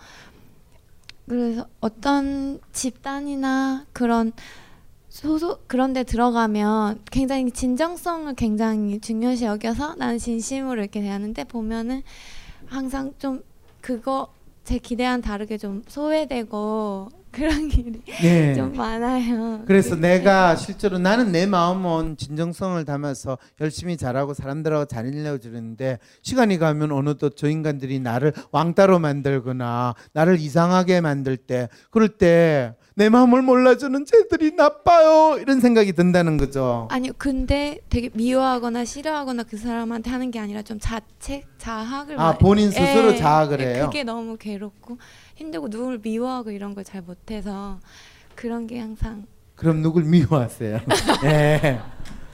[1.32, 4.32] 그래서 어떤 집단이나 그런
[5.08, 12.02] 소속 그런 데 들어가면 굉장히 진정성을 굉장히 중요시 여겨서 나는 진심으로 이렇게 대하는데 보면은
[12.66, 13.42] 항상 좀
[13.80, 14.30] 그거
[14.64, 18.52] 제 기대와는 다르게 좀 소외되고 그런 일이 예.
[18.54, 19.62] 좀 많아요.
[19.66, 26.58] 그래서 그- 내가 실제로 나는 내 마음은 진정성을 담아서 열심히 잘하고 사람들하고 잘 일려주는데 시간이
[26.58, 33.40] 가면 어느덧 저 인간들이 나를 왕따로 만들거나 나를 이상하게 만들 때 그럴 때 내 마음을
[33.42, 36.88] 몰라주는 쟤들이 나빠요 이런 생각이 든다는 거죠.
[36.90, 42.38] 아니요, 근데 되게 미워하거나 싫어하거나 그 사람한테 하는 게 아니라 좀 자책, 자학을 아, 많이-
[42.38, 43.86] 본인 스스로 예, 자학을 예, 해요?
[43.86, 44.98] 그게 너무 괴롭고
[45.36, 47.78] 힘들고 누굴 미워하고 이런 걸 잘 못해서
[48.34, 49.24] 그런 게 항상
[49.54, 50.80] 그럼 누굴 미워하세요?
[51.24, 51.80] 예.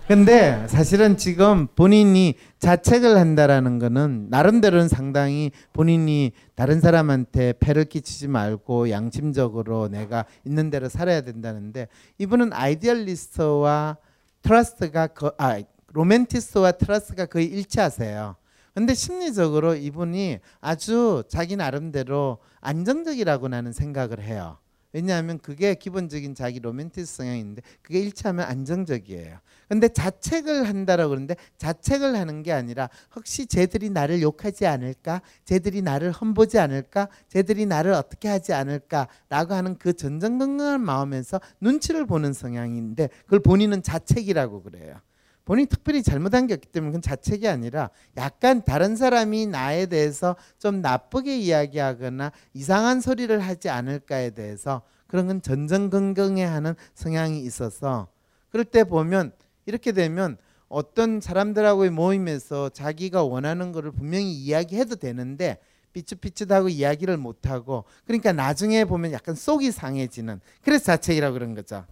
[0.09, 8.89] 근데 사실은 지금 본인이 자책을 한다라는 거는 나름대로는 상당히 본인이 다른 사람한테 폐를 끼치지 말고
[8.89, 13.99] 양심적으로 내가 있는 대로 살아야 된다는데 이분은 idealist와
[14.41, 18.37] trust가 거, 아 로맨티스트와 trust가 거의 일치하세요.
[18.73, 24.57] 근데 심리적으로 이분이 아주 자기 나름대로 안정적이라고 나는 생각을 해요.
[24.95, 29.39] 왜냐하면 그게 기본적인 자기 로맨티스 성향인데 그게 일치하면 안정적이에요.
[29.69, 35.21] 근데 자책을 한다라고 그러는데 자책을 하는 게 아니라 혹시 쟤들이 나를 욕하지 않을까?
[35.45, 37.09] 쟤들이 나를 험보지 않을까?
[37.29, 44.63] 쟤들이 나를 어떻게 하지 않을까라고 하는 그 전전긍긍한 마음에서 눈치를 보는 성향인데 그걸 본인은 자책이라고
[44.63, 44.97] 그래요.
[45.45, 47.89] 본인이 특별히 잘못한 게 없기 때문에 그건 자책이 아니라
[48.19, 55.41] 약간 다른 사람이 나에 대해서 좀 나쁘게 이야기하거나 이상한 소리를 하지 않을까에 대해서 그런 건
[55.41, 58.09] 전전긍긍해 하는 성향이 있어서
[58.51, 59.33] 그럴 때 보면
[59.69, 60.39] 이렇게 되면
[60.71, 65.59] 어떤 사람들하고의 모임에서 자기가 원하는 거를 분명히 이야기해도 되는데
[65.93, 71.85] 삐뚤삐뚤하고 이야기를 못하고 그러니까 나중에 보면 약간 속이 상해지는 그래서 자책이라고 그런 거죠.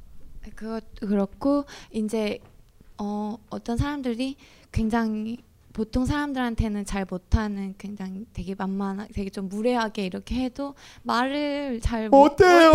[0.55, 2.39] 그것도 그렇고 이제
[2.97, 4.37] 어, 어떤 사람들이
[4.73, 5.43] 굉장히
[5.77, 12.33] 보통 사람들한테는 잘 못하는 굉장히 되게 만만하 되게 좀 무례하게 이렇게 해도 말을 잘 못-
[12.33, 12.73] 어때요?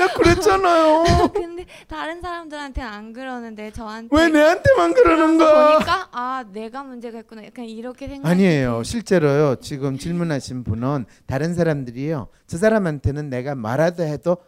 [0.00, 1.04] 나 그랬잖아요.
[1.32, 5.74] 근데 다른 사람들한테는 안 그러는데 저한테 왜 내한테만 그러는 거야?
[5.74, 8.82] 보니까 아 내가 문제가 있구나 약간 이렇게 생각 아니에요.
[8.82, 9.60] 실제로요.
[9.60, 12.26] 지금 질문하신 분은 다른 사람들이요.
[12.48, 14.38] 저 사람한테는 내가 말하도 해도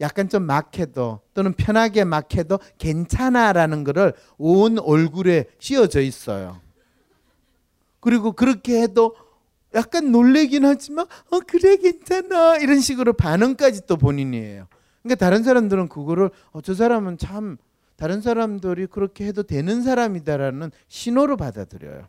[0.00, 6.66] 약간 좀 막해도 또는 편하게 막해도 괜찮아라는 거를 온 얼굴에 씌워져 있어요.
[8.00, 9.14] 그리고 그렇게 해도
[9.74, 14.66] 약간 놀래긴 하지만 어 그래 괜찮아 이런 식으로 반응까지 또 본인이에요.
[15.02, 17.56] 그러니까 다른 사람들은 그거를 어, 저 사람은 참
[17.96, 22.06] 다른 사람들이 그렇게 해도 되는 사람이다라는 신호로 받아들여요.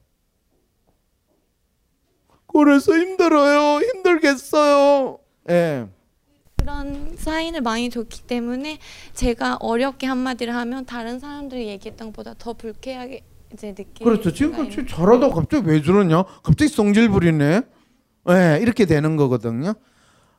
[2.47, 3.81] 그래서 힘들어요.
[3.81, 5.19] 힘들겠어요.
[5.49, 5.87] 예.
[6.57, 8.79] 그런 사인을 많이 줬기 때문에
[9.13, 13.23] 제가 어렵게 한마디를 하면 다른 사람들이 얘기했던 것보다 더 불쾌하게
[13.53, 14.31] 이제 느끼는 그렇죠.
[14.33, 14.85] 지금 그렇죠.
[14.85, 16.23] 잘하다 갑자기 왜 저러냐?
[16.43, 17.61] 갑자기 성질 부리네.
[18.29, 19.73] 예, 이렇게 되는 거거든요.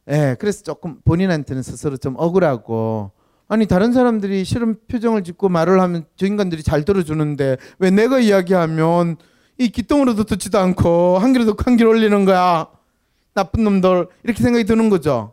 [0.08, 3.12] 예, 그래서 조금 본인한테는 스스로 좀 억울하고
[3.48, 9.16] 아니 다른 사람들이 싫은 표정을 짓고 말을 하면 저 인간들이 잘 들어주는데 왜 내가 이야기하면
[9.58, 12.68] 이 기똥으로도 듣지도 않고 한 귀로 듣고 한 귀로 올리는 거야.
[13.34, 15.32] 나쁜 놈들 이렇게 생각이 드는 거죠.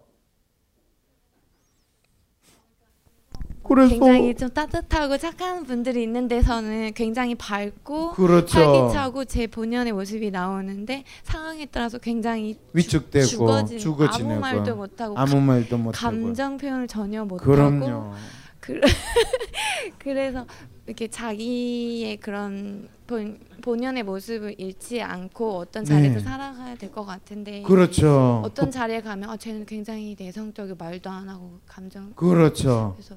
[3.68, 8.58] 그래서 굉장히 좀 따뜻하고 착한 분들이 있는 데서는 굉장히 밝고 그렇죠.
[8.60, 15.18] 활기차고 제 본연의 모습이 나오는데 상황에 따라서 굉장히 위축되고 죽어지는 죽어지고 아무 말도 못 하고
[15.18, 18.14] 아무 말도 못하고 감정 표현을 전혀 못하고 그럼요.
[18.60, 18.80] 그,
[20.00, 20.46] 그래서
[20.86, 26.20] 이렇게 자기의 그런 본, 본연의 모습을 잃지 않고 어떤 자리에서 네.
[26.22, 28.42] 살아가야 될 것 같은데 그렇죠.
[28.46, 32.94] 어떤 자리에 가면 아 쟤는 굉장히 내성적이고 말도 안 하고 감정 그렇죠.
[32.98, 33.16] 그래서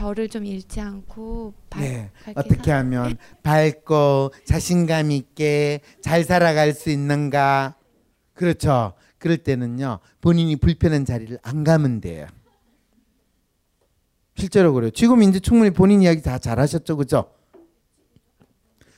[0.00, 2.10] 저를 좀 잃지 않고 밝, 네.
[2.34, 7.74] 어떻게 살- 하면 밝고 자신감 있게 잘 살아갈 수 있는가?
[8.32, 8.94] 그렇죠.
[9.18, 9.98] 그럴 때는요.
[10.22, 12.26] 본인이 불편한 자리를 안 가면 돼요.
[14.36, 14.90] 실제로 그래요.
[14.90, 17.30] 지금 이제 충분히 본인 이야기 다 잘하셨죠, 그죠?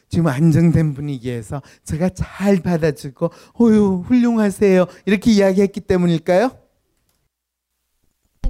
[0.08, 3.30] 지금 안정된 분위기에서 제가 잘 받아주고,
[3.60, 6.61] 어유 훌륭하세요 이렇게 이야기했기 때문일까요?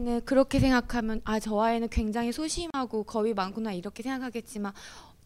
[0.05, 4.73] 네, 그렇게 생각하면 아저 아이는 굉장히 소심하고 겁이 많구나 이렇게 생각하겠지만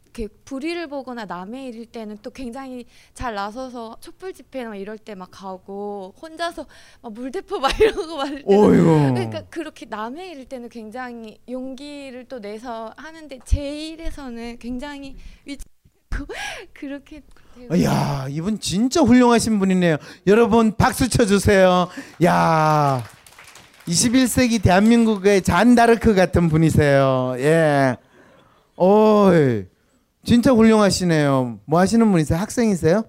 [0.04, 5.28] 이렇게 불의를 보거나 남의 일일 때는 또 굉장히 잘 나서서 촛불 집회나 이럴 때 막
[5.30, 6.66] 가고 혼자서
[7.02, 8.28] 막 물대포 막 이러고 막.
[9.14, 15.66] 그러니까 그렇게 남의 일일 때는 굉장히 용기를 또 내서 하는데 제 일에서는 굉장히 위축
[16.72, 17.22] 그렇게
[17.82, 19.96] 야 이분 진짜 훌륭하신 분이네요.
[20.26, 21.88] 여러분 박수 쳐주세요.
[22.24, 23.02] 야
[23.86, 27.34] 21세기 대한민국의 잔다르크 같은 분이세요.
[27.38, 27.96] 예.
[28.76, 29.30] 오,
[30.24, 31.60] 진짜 훌륭하시네요.
[31.64, 32.38] 뭐 하시는 분이세요?
[32.38, 33.04] 학생이세요?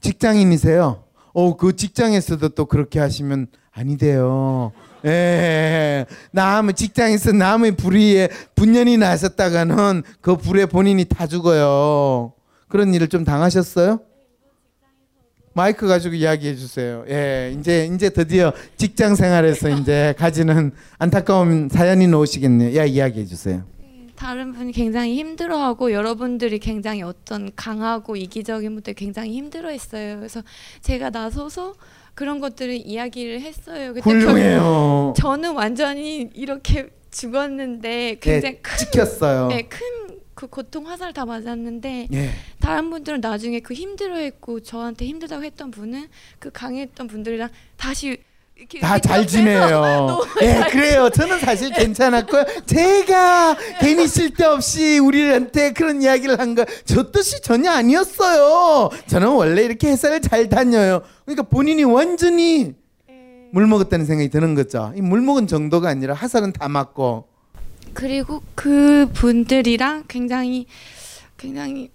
[0.00, 1.04] 직장인이세요?
[1.32, 4.72] 오, 그 직장에서도 또 그렇게 하시면 아니돼요.
[5.06, 12.34] 예, 남의 직장에서 남의 불의에 분연이 나셨다가는 그 불에 본인이 다 죽어요.
[12.68, 14.00] 그런 일을 좀 당하셨어요?
[15.54, 17.04] 마이크 가지고 이야기해 주세요.
[17.08, 22.76] 예, 이제 이제 드디어 직장 생활에서 이제 가지는 안타까운 사연이 나오시겠네요.
[22.78, 23.62] 야, 이야기해 주세요.
[24.16, 30.16] 다른 분이 굉장히 힘들어하고 여러분들이 굉장히 어떤 강하고 이기적인 분들 굉장히 힘들어했어요.
[30.18, 30.42] 그래서
[30.80, 31.74] 제가 나서서
[32.14, 33.94] 그런 것들을 이야기를 했어요.
[34.00, 35.12] 훌륭해요.
[35.16, 39.48] 결- 저는 완전히 이렇게 죽었는데 굉장히 네, 큰, 찍혔어요.
[39.48, 39.80] 네, 큰
[40.42, 42.30] 그 고통 화살 다 맞았는데 예.
[42.58, 46.08] 다른 분들은 나중에 그 힘들어했고 저한테 힘들다고 했던 분은
[46.40, 48.16] 그 강했던 분들이랑 다시
[48.56, 50.20] 이렇게 다잘 지내요.
[50.42, 51.10] 예, 잘 그래요.
[51.10, 52.44] 저는 사실 괜찮았고요.
[52.66, 58.90] 제가 괜히 쓸데없이 우리한테 그런 이야기를 한 거 저 뜻이 전혀 아니었어요.
[59.06, 61.02] 저는 원래 이렇게 회사를 잘 다녀요.
[61.24, 62.74] 그러니까 본인이 완전히
[63.52, 64.92] 물 먹었다는 생각이 드는 거죠.
[64.96, 67.28] 이 물 먹은 정도가 아니라 화살은 다 맞고.
[67.94, 70.66] 그리고 그 분들이랑 굉장히
[71.36, 71.90] 굉장히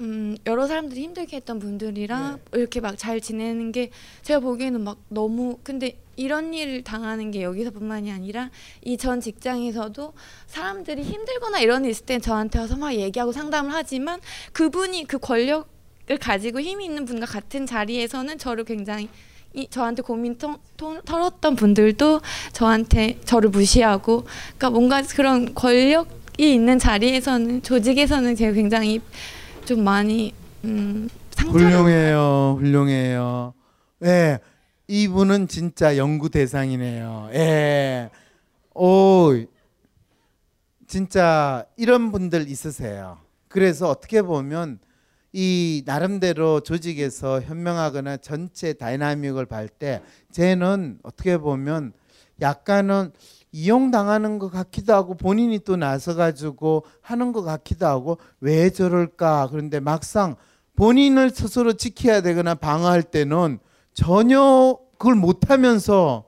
[0.00, 3.90] 음, 여러 사람들이 힘들게 했던 분들이랑 이렇게 막 잘 지내는 게
[4.22, 8.50] 제가 보기에는 막 너무 근데 이런 일을 당하는 게 여기서뿐만이 아니라
[8.82, 10.12] 이 전 직장에서도
[10.46, 14.20] 사람들이 힘들거나 이런 일 있을 땐 저한테 와서 막 얘기하고 상담을 하지만
[14.52, 15.64] 그분이 그 권력을
[16.20, 19.08] 가지고 힘이 있는 분과 같은 자리에서는 저를 굉장히
[19.52, 22.20] 이 저한테 고민 통, 통, 털었던 분들도
[22.52, 24.24] 저한테 저를 무시하고
[24.56, 29.00] 그러니까 뭔가 그런 권력이 있는 자리에서는 조직에서는 제가 굉장히
[29.64, 30.32] 좀 많이
[30.64, 32.56] 음, 상처를 훌륭해요.
[32.60, 33.54] 훌륭해요.
[34.04, 34.38] 예.
[34.86, 37.30] 이분은 진짜 연구 대상이네요.
[37.34, 38.10] 예.
[38.74, 39.30] 오.
[40.86, 43.18] 진짜 이런 분들 있으세요.
[43.48, 44.80] 그래서 어떻게 보면
[45.32, 50.02] 이 나름대로 조직에서 현명하거나 전체 다이나믹을 볼 때
[50.32, 51.92] 쟤는 어떻게 보면
[52.40, 53.12] 약간은
[53.52, 59.80] 이용당하는 것 같기도 하고 본인이 또 나서 가지고 하는 것 같기도 하고 왜 저럴까 그런데
[59.80, 60.36] 막상
[60.76, 63.58] 본인을 스스로 지켜야 되거나 방어할 때는
[63.92, 66.24] 전혀 그걸 못하면서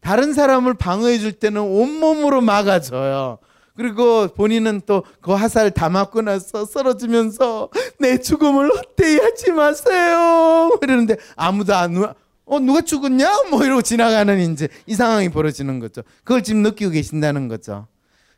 [0.00, 3.38] 다른 사람을 방어해 줄 때는 온몸으로 막아줘요.
[3.76, 10.78] 그리고 본인은 또 그 화살 다 맞고 나서 쓰러지면서 내 죽음을 헛되이 하지 마세요.
[10.82, 12.14] 이러는데 아무도 안 와.
[12.44, 13.44] 어 누가 죽었냐?
[13.50, 16.02] 뭐 이러고 지나가는 이제 이 상황이 벌어지는 거죠.
[16.24, 17.86] 그걸 지금 느끼고 계신다는 거죠.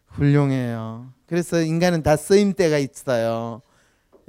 [0.06, 1.08] 훌륭해요.
[1.26, 3.62] 그래서 인간은 다 쓰임 때가 있어요.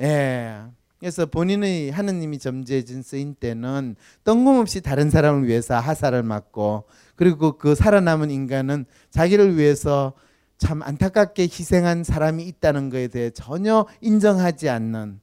[0.02, 0.62] 예.
[1.00, 6.86] 그래서 본인의 하느님이 점지해준 쓰임 때는 뜬금없이 다른 사람을 위해서 하사를 맞고
[7.16, 10.14] 그리고 그 살아남은 인간은 자기를 위해서
[10.58, 15.20] 참 안타깝게 희생한 사람이 있다는 것에 대해 전혀 인정하지 않는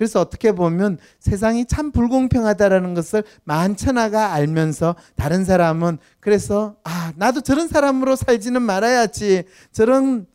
[0.00, 7.68] 그래서 어떻게 보면 세상이 참 불공평하다라는 것을 만천하가 알면서 다른 사람은 그래서 아 나도 저런
[7.68, 10.26] 사람으로 살지는 말아야지 저런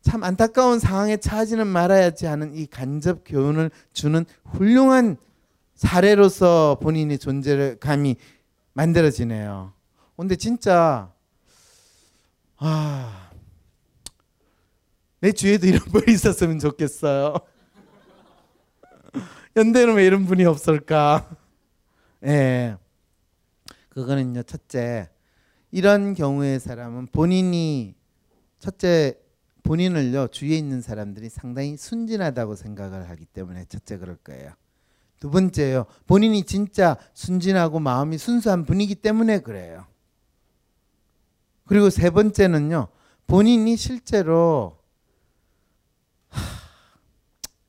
[0.00, 5.18] 참 안타까운 상황에 처하지는 말아야지 하는 이 간접 교훈을 주는 훌륭한
[5.74, 8.16] 사례로서 본인의 존재감이
[8.72, 9.72] 만들어지네요.
[10.16, 11.12] 근데 진짜
[12.56, 13.25] 아,
[15.26, 17.34] 내 주위에도 이런 분이 있었으면 좋겠어요.
[19.56, 21.28] 연대는 왜 이런 분이 없을까?
[22.22, 22.28] 예.
[22.28, 22.76] 네.
[23.88, 25.10] 그거는요, 첫째.
[25.72, 27.96] 이런 경우의 사람은 본인이
[28.60, 29.18] 첫째
[29.64, 34.52] 본인을요 주위에 있는 사람들이 상당히 순진하다고 생각을 하기 때문에 첫째 그럴 거예요.
[35.18, 39.86] 두 번째요 본인이 진짜 순진하고 마음이 순수한 분이기 때문에 그래요.
[41.64, 42.86] 그리고 세 번째는요
[43.26, 44.85] 본인이 실제로 하,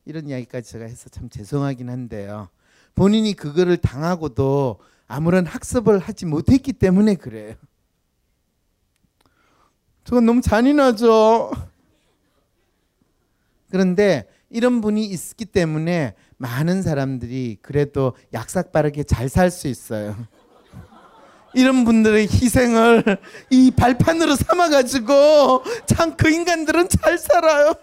[0.07, 2.47] 이런 이야기까지 제가 해서 참 죄송하긴 한데요.
[2.95, 7.55] 본인이 그거를 당하고도 아무런 학습을 하지 못했기 때문에 그래요.
[10.05, 11.51] 저건 너무 잔인하죠.
[13.69, 20.15] 그런데 이런 분이 있기 때문에 많은 사람들이 그래도 약삭 빠르게 잘 살 수 있어요.
[21.53, 23.03] 이런 분들의 희생을
[23.49, 27.73] 이 발판으로 삼아가지고 참 그 인간들은 잘 살아요.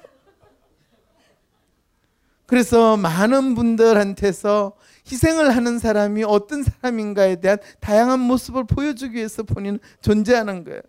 [2.46, 4.72] 그래서 많은 분들한테서
[5.10, 10.80] 희생을 하는 사람이 어떤 사람인가에 대한 다양한 모습을 보여주기 위해서 본인은 존재하는 거예요.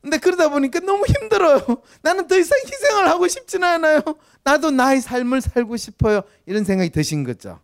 [0.00, 1.62] 근데 그러다 보니까 너무 힘들어요.
[2.02, 4.02] 나는 더 이상 희생을 하고 싶지는 않아요.
[4.42, 6.20] 나도 나의 삶을 살고 싶어요.
[6.44, 7.58] 이런 생각이 드신 거죠.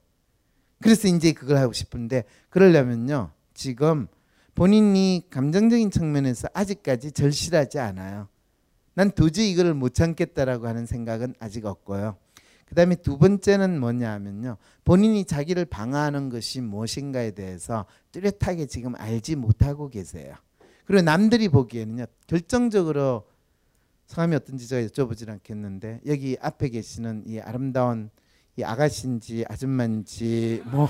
[0.81, 3.31] 그래서 이제 그걸 하고 싶은데 그러려면요.
[3.53, 4.09] 지금
[4.55, 8.29] 본인이 감정적인 측면에서 아직까지 절실하지 않아요.
[8.95, 12.17] 난 도저히 이거를 못 참겠다라고 하는 생각은 아직 없고요.
[12.71, 14.57] 그 다음에 두 번째는 뭐냐 하면요.
[14.85, 20.37] 본인이 자기를 방어하는 것이 무엇인가에 대해서 뚜렷하게 지금 알지 못하고 계세요.
[20.85, 22.07] 그리고 남들이 보기에는요.
[22.29, 23.27] 결정적으로
[24.07, 28.09] 성함이 어떤지 제가 여쭤보진 않겠는데 여기 앞에 계시는 이 아름다운
[28.55, 30.87] 이 아가씨인지 아줌마인지 뭐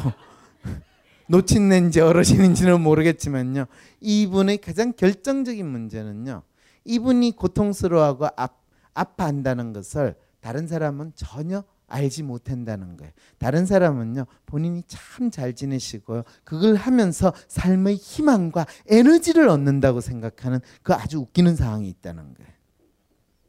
[1.29, 3.65] 노친네인지 어르신인지는 모르겠지만요.
[4.01, 6.43] 이분의 가장 결정적인 문제는요.
[6.85, 8.49] 이분이 고통스러워하고 아,
[8.93, 13.13] 아파한다는 것을 다른 사람은 전혀 알지 못한다는 거예요.
[13.39, 16.23] 다른 사람은요, 본인이 참 잘 지내시고요.
[16.45, 22.53] 그걸 하면서 삶의 희망과 에너지를 얻는다고 생각하는 그 아주 웃기는 상황이 있다는 거예요.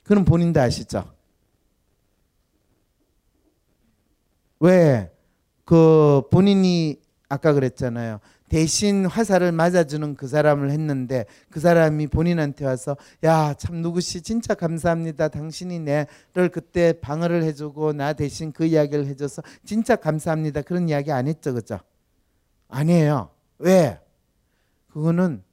[0.03, 1.13] 그럼 본인도 아시죠?
[4.59, 5.11] 왜?
[5.65, 6.99] 그 본인이
[7.30, 8.19] 아까 그랬잖아요.
[8.52, 15.30] 대신 화살을 맞아주는 그 사람을 했는데 그 사람이 본인한테 와서 야 참 누구시 진짜 감사합니다.
[15.30, 20.64] 당신이 내를 그때 방어를 해주고 나 대신 그 이야기를 해줘서 진짜 감사합니다.
[20.64, 21.80] 그런 이야기 안 했죠, 그죠?
[22.68, 23.30] 아니에요.
[23.60, 24.02] 왜?
[24.90, 25.44] 그거는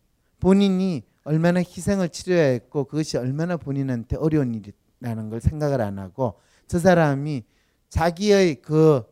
[0.41, 6.81] 본인이 얼마나 희생을 치러야 했고 그것이 얼마나 본인한테 어려운 일이라는 걸 생각을 안 하고 저
[6.81, 7.45] 사람이
[7.91, 9.05] 자기의 그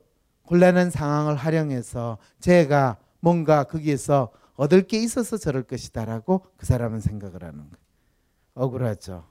[0.42, 7.58] 곤란한 상황을 활용해서 제가 뭔가 거기에서 얻을 게 있어서 저럴 것이다라고 그 사람은 생각을 하는
[7.58, 7.86] 거예요.
[8.54, 9.24] 억울하죠.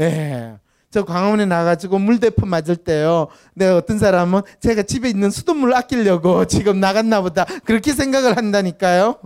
[0.00, 0.58] 예.
[0.90, 3.28] 저 광화문에 나가지고 물대포 맞을 때요.
[3.54, 7.44] 내가 어떤 사람은 제가 집에 있는 수돗물 아끼려고 지금 나갔나 보다.
[7.64, 9.20] 그렇게 생각을 한다니까요.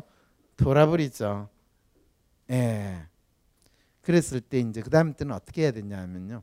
[0.56, 1.48] 돌아버리죠.
[2.50, 3.06] 예.
[4.02, 6.42] 그랬을 때 이제 그 다음 때는 어떻게 해야 되냐 하면요.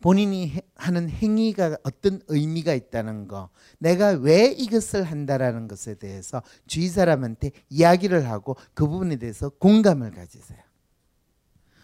[0.00, 3.48] 본인이 하는 행위가 어떤 의미가 있다는 거,
[3.78, 10.58] 내가 왜 이것을 한다라는 것에 대해서 주위 사람한테 이야기를 하고 그 부분에 대해서 공감을 가지세요.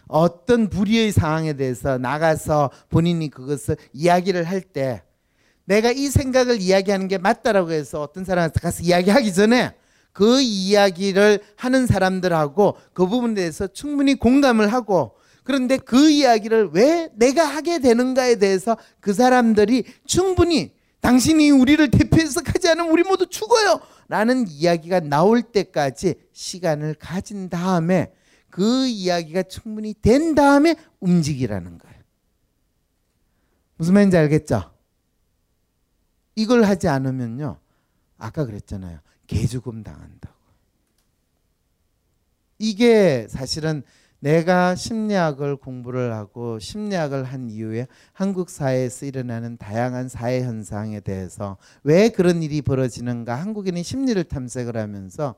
[0.07, 5.01] 어떤 불의의 상황에 대해서 나가서 본인이 그것을 이야기를 할 때
[5.65, 9.73] 내가 이 생각을 이야기하는 게 맞다라고 해서 어떤 사람한테 가서 이야기하기 전에
[10.11, 17.45] 그 이야기를 하는 사람들하고 그 부분에 대해서 충분히 공감을 하고 그런데 그 이야기를 왜 내가
[17.45, 23.81] 하게 되는가에 대해서 그 사람들이 충분히 당신이 우리를 대표해서 하지 않으면 우리 모두 죽어요.
[24.07, 28.13] 라는 이야기가 나올 때까지 시간을 가진 다음에
[28.49, 31.97] 그 이야기가 충분히 된 다음에 움직이라는 거예요.
[33.75, 34.71] 무슨 말인지 알겠죠?
[36.35, 37.57] 이걸 하지 않으면요.
[38.17, 38.99] 아까 그랬잖아요.
[39.27, 40.33] 개죽음 당한다고.
[42.59, 43.83] 이게 사실은
[44.27, 52.07] 내가 심리학을 공부를 하고 심리학을 한 이후에 한국 사회에서 일어나는 다양한 사회 현상에 대해서 왜
[52.07, 55.35] 그런 일이 벌어지는가 한국인의 심리를 탐색을 하면서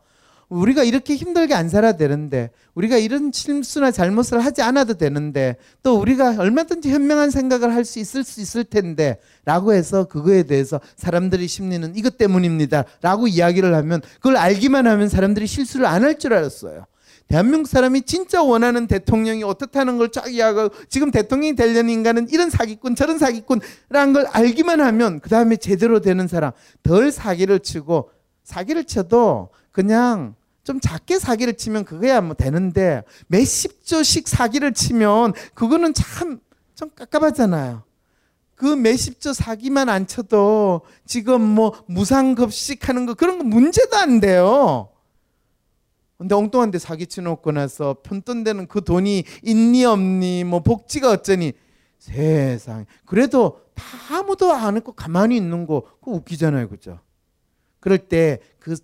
[0.50, 6.36] 우리가 이렇게 힘들게 안 살아야 되는데 우리가 이런 실수나 잘못을 하지 않아도 되는데 또 우리가
[6.38, 11.96] 얼마든지 현명한 생각을 할 수 있을 수 있을 텐데 라고 해서 그거에 대해서 사람들의 심리는
[11.96, 16.86] 이것 때문입니다 라고 이야기를 하면 그걸 알기만 하면 사람들이 실수를 안 할 줄 알았어요
[17.28, 22.96] 대한민국 사람이 진짜 원하는 대통령이 어떻다는 걸 쫙 이야기하고 지금 대통령이 되려는 인간은 이런 사기꾼
[22.96, 26.52] 저런 사기꾼이라는 걸 알기만 하면 그 다음에 제대로 되는 사람
[26.84, 28.12] 덜 사기를 치고
[28.44, 35.94] 사기를 쳐도 그냥 좀 작게 사기를 치면 그거야 뭐 되는데 몇십 조씩 사기를 치면 그거는
[35.94, 36.40] 참
[36.76, 37.84] 좀 깝깝하잖아요.
[38.56, 44.20] 그 몇십 조 사기만 안 쳐도 지금 뭐 무상급식 하는 거 그런 거 문제도 안
[44.20, 44.90] 돼요.
[46.18, 51.54] 근데 엉뚱한 데 사기 치놓고 나서 편돈 되는 그 돈이 있니 없니 뭐 복지가 어쩌니.
[51.98, 53.84] 세상 그래도 다
[54.20, 57.00] 아무도 안 했고 가만히 있는 거 그거 웃기잖아요 그죠?
[57.80, 58.76] 그럴 때 그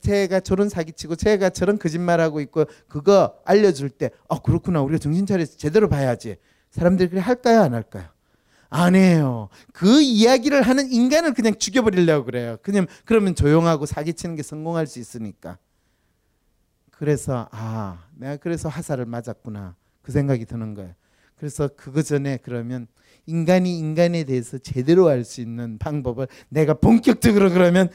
[0.00, 4.80] 제가 저런 사기치고 제가 저런 거짓말하고 있고 그거 알려줄 때 아 그렇구나.
[4.80, 6.36] 우리가 정신 차려서 제대로 봐야지.
[6.70, 8.06] 사람들이 그래 할까요 안 할까요?
[8.70, 9.50] 안 해요.
[9.74, 12.56] 그 이야기를 하는 인간을 그냥 죽여버리려고 그래요.
[12.62, 15.58] 그냥 그러면 조용하고 사기치는 게 성공할 수 있으니까
[16.98, 20.94] 그래서 아 내가 그래서 화살을 맞았구나 그 생각이 드는 거예요
[21.36, 22.86] 그래서 그거 전에 그러면
[23.26, 27.90] 인간이 인간에 대해서 제대로 알 수 있는 방법을 내가 본격적으로 그러면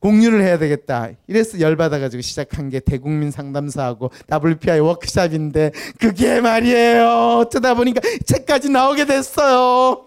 [0.00, 1.08] 공유를 해야 되겠다.
[1.26, 7.38] 이래서 열받아가지고 시작한 게 대국민 상담소하고 WPI 워크샵인데 그게 말이에요.
[7.40, 10.04] 어쩌다 보니까 책까지 나오게 됐어요.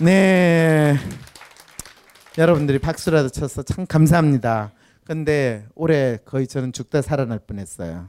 [0.00, 0.98] 네.
[2.36, 4.72] 여러분들이 박수라도 쳐서 참 감사합니다.
[5.04, 8.08] 근데 올해 거의 저는 죽다 살아날 뻔했어요.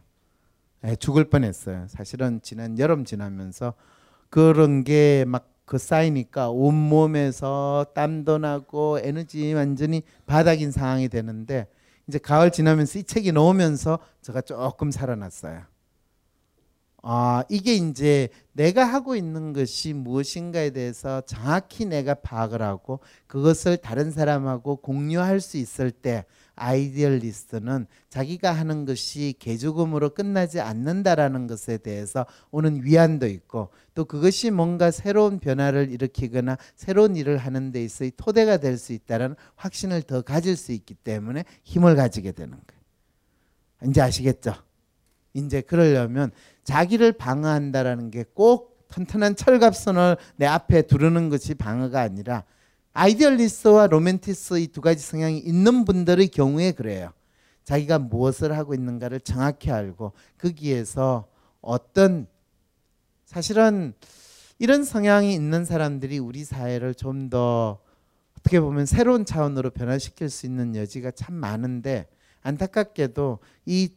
[0.81, 1.87] 네, 죽을 뻔했어요.
[1.89, 3.73] 사실은 지난 여름 지나면서
[4.29, 11.67] 그런 게 막 그 쌓이니까 온 몸에서 땀도 나고 에너지 완전히 바닥인 상황이 되는데
[12.07, 15.63] 이제 가을 지나면서 이 책이 나오면서 제가 조금 살아났어요.
[17.07, 24.09] 아, 이게 이제 내가 하고 있는 것이 무엇인가에 대해서 정확히 내가 파악을 하고 그것을 다른
[24.09, 26.25] 사람하고 공유할 수 있을 때
[26.55, 34.89] idealist는 자기가 하는 것이 개죽음으로 끝나지 않는다라는 것에 대해서 오는 위안도 있고 또 그것이 뭔가
[34.89, 40.55] 새로운 변화를 일으키거나 새로운 일을 하는 데 있어의 토대가 될 수 있다는 확신을 더 가질
[40.57, 43.91] 수 있기 때문에 힘을 가지게 되는 거예요.
[43.91, 44.55] 이제 아시겠죠?
[45.33, 46.31] 이제 그러려면
[46.65, 52.43] 자기를 방어한다라는 게 꼭 튼튼한 철갑선을 내 앞에 두르는 것이 방어가 아니라
[52.93, 57.11] idealist와 로맨티스트 이두 가지 성향이 있는 분들의 경우에 그래요.
[57.63, 61.27] 자기가 무엇을 하고 있는가를 정확히 알고 거기에서
[61.61, 62.27] 어떤
[63.25, 63.93] 사실은
[64.59, 67.79] 이런 성향이 있는 사람들이 우리 사회를 좀 더
[68.45, 72.07] 어떻게 보면 새로운 차원으로 변화시킬 수 있는 여지가 참 많은데
[72.43, 73.89] 안타깝게도 이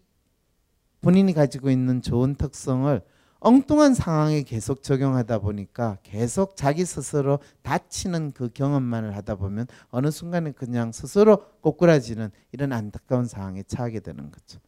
[1.01, 3.01] 본인이 가지고 있는 좋은 특성을
[3.41, 10.51] 엉뚱한 상황에 계속 적용하다 보니까 계속 자기 스스로 다치는 그 경험만을 하다 보면 어느 순간에
[10.51, 14.59] 그냥 스스로 꼬꾸라지는 이런 안타까운 상황에 처하게 되는 거죠.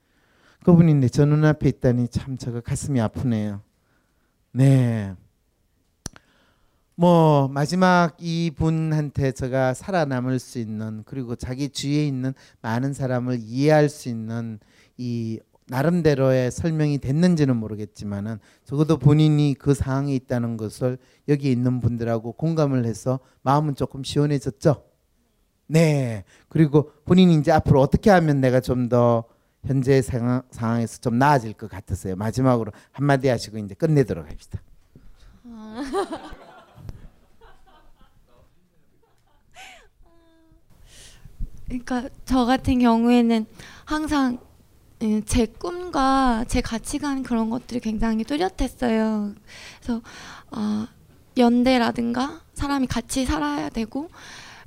[0.64, 3.62] 그분이 저 눈앞에 있다니 참 저거 가슴이 아프네요.
[4.52, 5.14] 네.
[6.94, 14.10] 뭐 마지막 이분한테 제가 살아남을 수 있는 그리고 자기 주위에 있는 많은 사람을 이해할 수
[14.10, 14.60] 있는
[14.98, 15.40] 이
[15.70, 20.98] 나름대로의 설명이 됐는지는 모르겠지만은 적어도 본인이 그 상황에 있다는 것을
[21.28, 24.84] 여기 있는 분들하고 공감을 해서 마음은 조금 시원해졌죠.
[25.68, 26.24] 네.
[26.48, 29.24] 그리고 본인이 이제 앞으로 어떻게 하면 내가 좀 더
[29.64, 32.16] 현재 상황, 상황에서 좀 나아질 것 같으세요.
[32.16, 34.60] 마지막으로 한마디 하시고 이제 끝내도록 합시다.
[41.66, 43.46] 그러니까 저 같은 경우에는
[43.84, 44.49] 항상 예,
[45.24, 49.34] 제 꿈과 제 가치관 그런 것들이 굉장히 뚜렷했어요.
[49.80, 50.02] 그래서
[50.50, 50.86] 어,
[51.38, 54.10] 연대라든가 사람이 같이 살아야 되고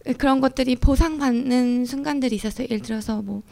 [0.08, 2.68] 예, 그런 것들이 보상받는 순간들이 있었어요.
[2.70, 3.44] 예를 들어서 뭐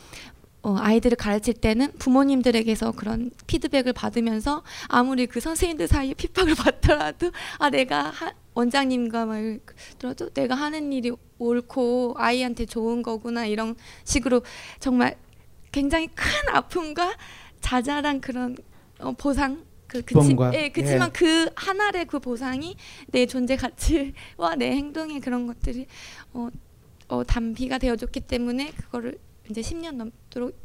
[0.63, 7.69] 어, 아이들을 가르칠 때는 부모님들에게서 그런 피드백을 받으면서 아무리 그 선생님들 사이에 핍박을 받더라도 아
[7.69, 9.59] 내가 하, 원장님과 말
[9.97, 14.43] 들어도 내가 하는 일이 옳고 아이한테 좋은 거구나 이런 식으로
[14.79, 15.15] 정말
[15.71, 17.15] 굉장히 큰 아픔과
[17.61, 18.57] 자잘한 그런
[18.99, 21.11] 어, 보상 그 그치, 예, 그치만 예.
[21.11, 22.77] 그 하나의 그 보상이
[23.07, 25.85] 내 존재 가치와 내 행동의 그런 것들이
[26.33, 26.49] 어,
[27.09, 29.17] 어, 담비가 되어줬기 때문에 그거를
[29.49, 30.57] 이제 10년 넘도록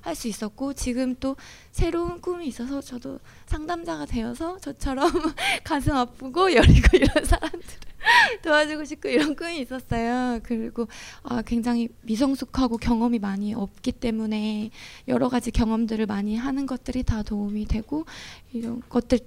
[0.00, 1.36] 할 수 있었고 지금 또
[1.70, 5.10] 새로운 꿈이 있어서 저도 상담자가 되어서 저처럼
[5.64, 7.87] 가슴 아프고 여리고 이런 사람들을
[8.42, 10.40] 도와주고 싶고 이런 꿈이 있었어요.
[10.42, 10.88] 그리고
[11.22, 14.70] 아, 굉장히 미성숙하고 경험이 많이 없기 때문에
[15.08, 18.04] 여러 가지 경험들을 많이 하는 것들이 다 도움이 되고
[18.52, 19.18] 이런 것들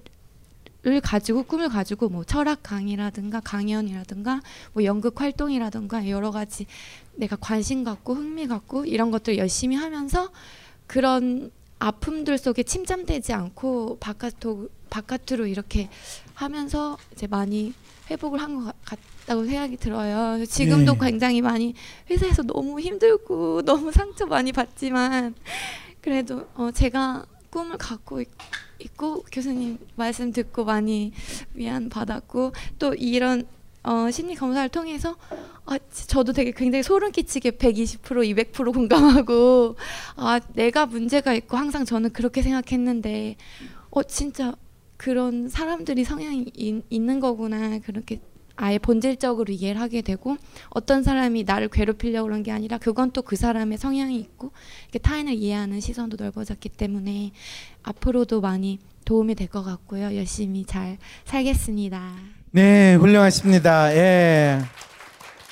[0.87, 4.41] 을 가지고 꿈을 가지고 뭐 철학 강의라든가 강연이라든가
[4.73, 6.65] 뭐 연극 활동이라든가 여러 가지
[7.13, 10.31] 내가 관심 갖고 흥미 갖고 이런 것들 열심히 하면서
[10.87, 15.87] 그런 아픔들 속에 침잠되지 않고 바깥으로 바깥으로 이렇게
[16.33, 17.75] 하면서 이제 많이
[18.11, 20.43] 회복을 한 것 같다고 생각이 들어요.
[20.45, 20.99] 지금도 네.
[21.11, 21.73] 굉장히 많이
[22.09, 25.33] 회사에서 너무 힘들고 너무 상처 많이 받지만
[26.01, 28.27] 그래도 어 제가 꿈을 갖고 있,
[28.79, 31.11] 있고 교수님 말씀 듣고 많이
[31.53, 33.45] 위안 받았고 또 이런
[33.83, 35.15] 어, 심리 검사를 통해서
[35.65, 37.99] 아, 지- 저도 되게 굉장히 소름 끼치게 120%
[38.51, 39.75] 200% 공감하고
[40.17, 43.37] 아 내가 문제가 있고 항상 저는 그렇게 생각했는데
[43.89, 44.53] 어 진짜
[45.01, 48.21] 그런 사람들이 성향이 있, 있는 거구나 그렇게
[48.55, 50.37] 아예 본질적으로 이해를 하게 되고
[50.69, 54.51] 어떤 사람이 나를 괴롭히려고 그런 게 아니라 그건 또 그 사람의 성향이 있고
[54.83, 57.31] 이렇게 타인을 이해하는 시선도 넓어졌기 때문에
[57.81, 62.13] 앞으로도 많이 도움이 될 것 같고요 열심히 잘 살겠습니다.
[62.51, 63.95] 네, 훌륭하십니다.
[63.95, 64.59] 예.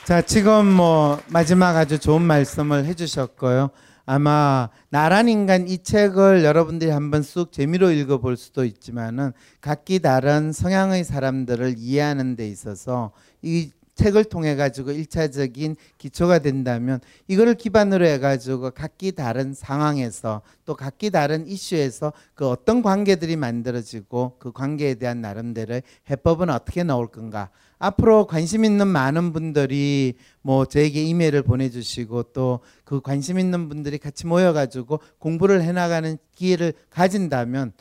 [0.05, 3.71] 자, 지금 뭐 마지막 아주 좋은 말씀을 해주셨고요.
[4.11, 11.03] 아마 나란 인간 이 책을 여러분들이 한번 쑥 재미로 읽어볼 수도 있지만은 각기 다른 성향의
[11.03, 13.11] 사람들을 이해하는 데 있어서
[13.43, 20.75] 이 책을 통해 가지고 일차적인 기초가 된다면 이거를 기반으로 해 가지고 각기 다른 상황에서 또
[20.75, 27.51] 각기 다른 이슈에서 그 어떤 관계들이 만들어지고 그 관계에 대한 나름대로의 해법은 어떻게 나올 건가
[27.79, 34.25] 앞으로 관심 있는 많은 분들이 뭐 저에게 이메일을 보내주시고 또 그 관심 있는 분들이 같이
[34.25, 37.71] 모여가지고 공부를 해나가는 기회를 가진다면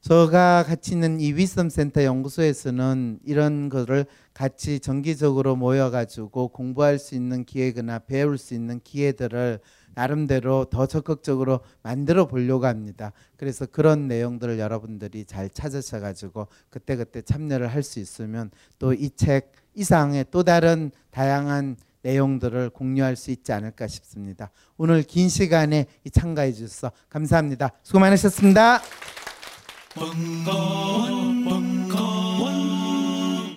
[0.00, 7.44] 제가 같이 있는 이 위섬 센터 연구소에서는 이런 거를 같이 정기적으로 모여가지고 공부할 수 있는
[7.44, 9.60] 기회거나 배울 수 있는 기회들을
[9.94, 13.12] 나름대로 더 적극적으로 만들어 보려고 합니다.
[13.36, 19.52] 그래서 그런 내용들을 여러분들이 잘 찾으셔 가지고 그때그때 참여를 할 수 있으면 또 이 책
[19.74, 24.50] 이상의 또 다른 다양한 내용들을 공유할 수 있지 않을까 싶습니다.
[24.76, 27.70] 오늘 긴 시간에 이 참가해 주셔서 감사합니다.
[27.82, 28.80] 수고 많으셨습니다.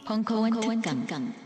[0.06, 0.52] 벙커원
[0.82, 1.43] 특강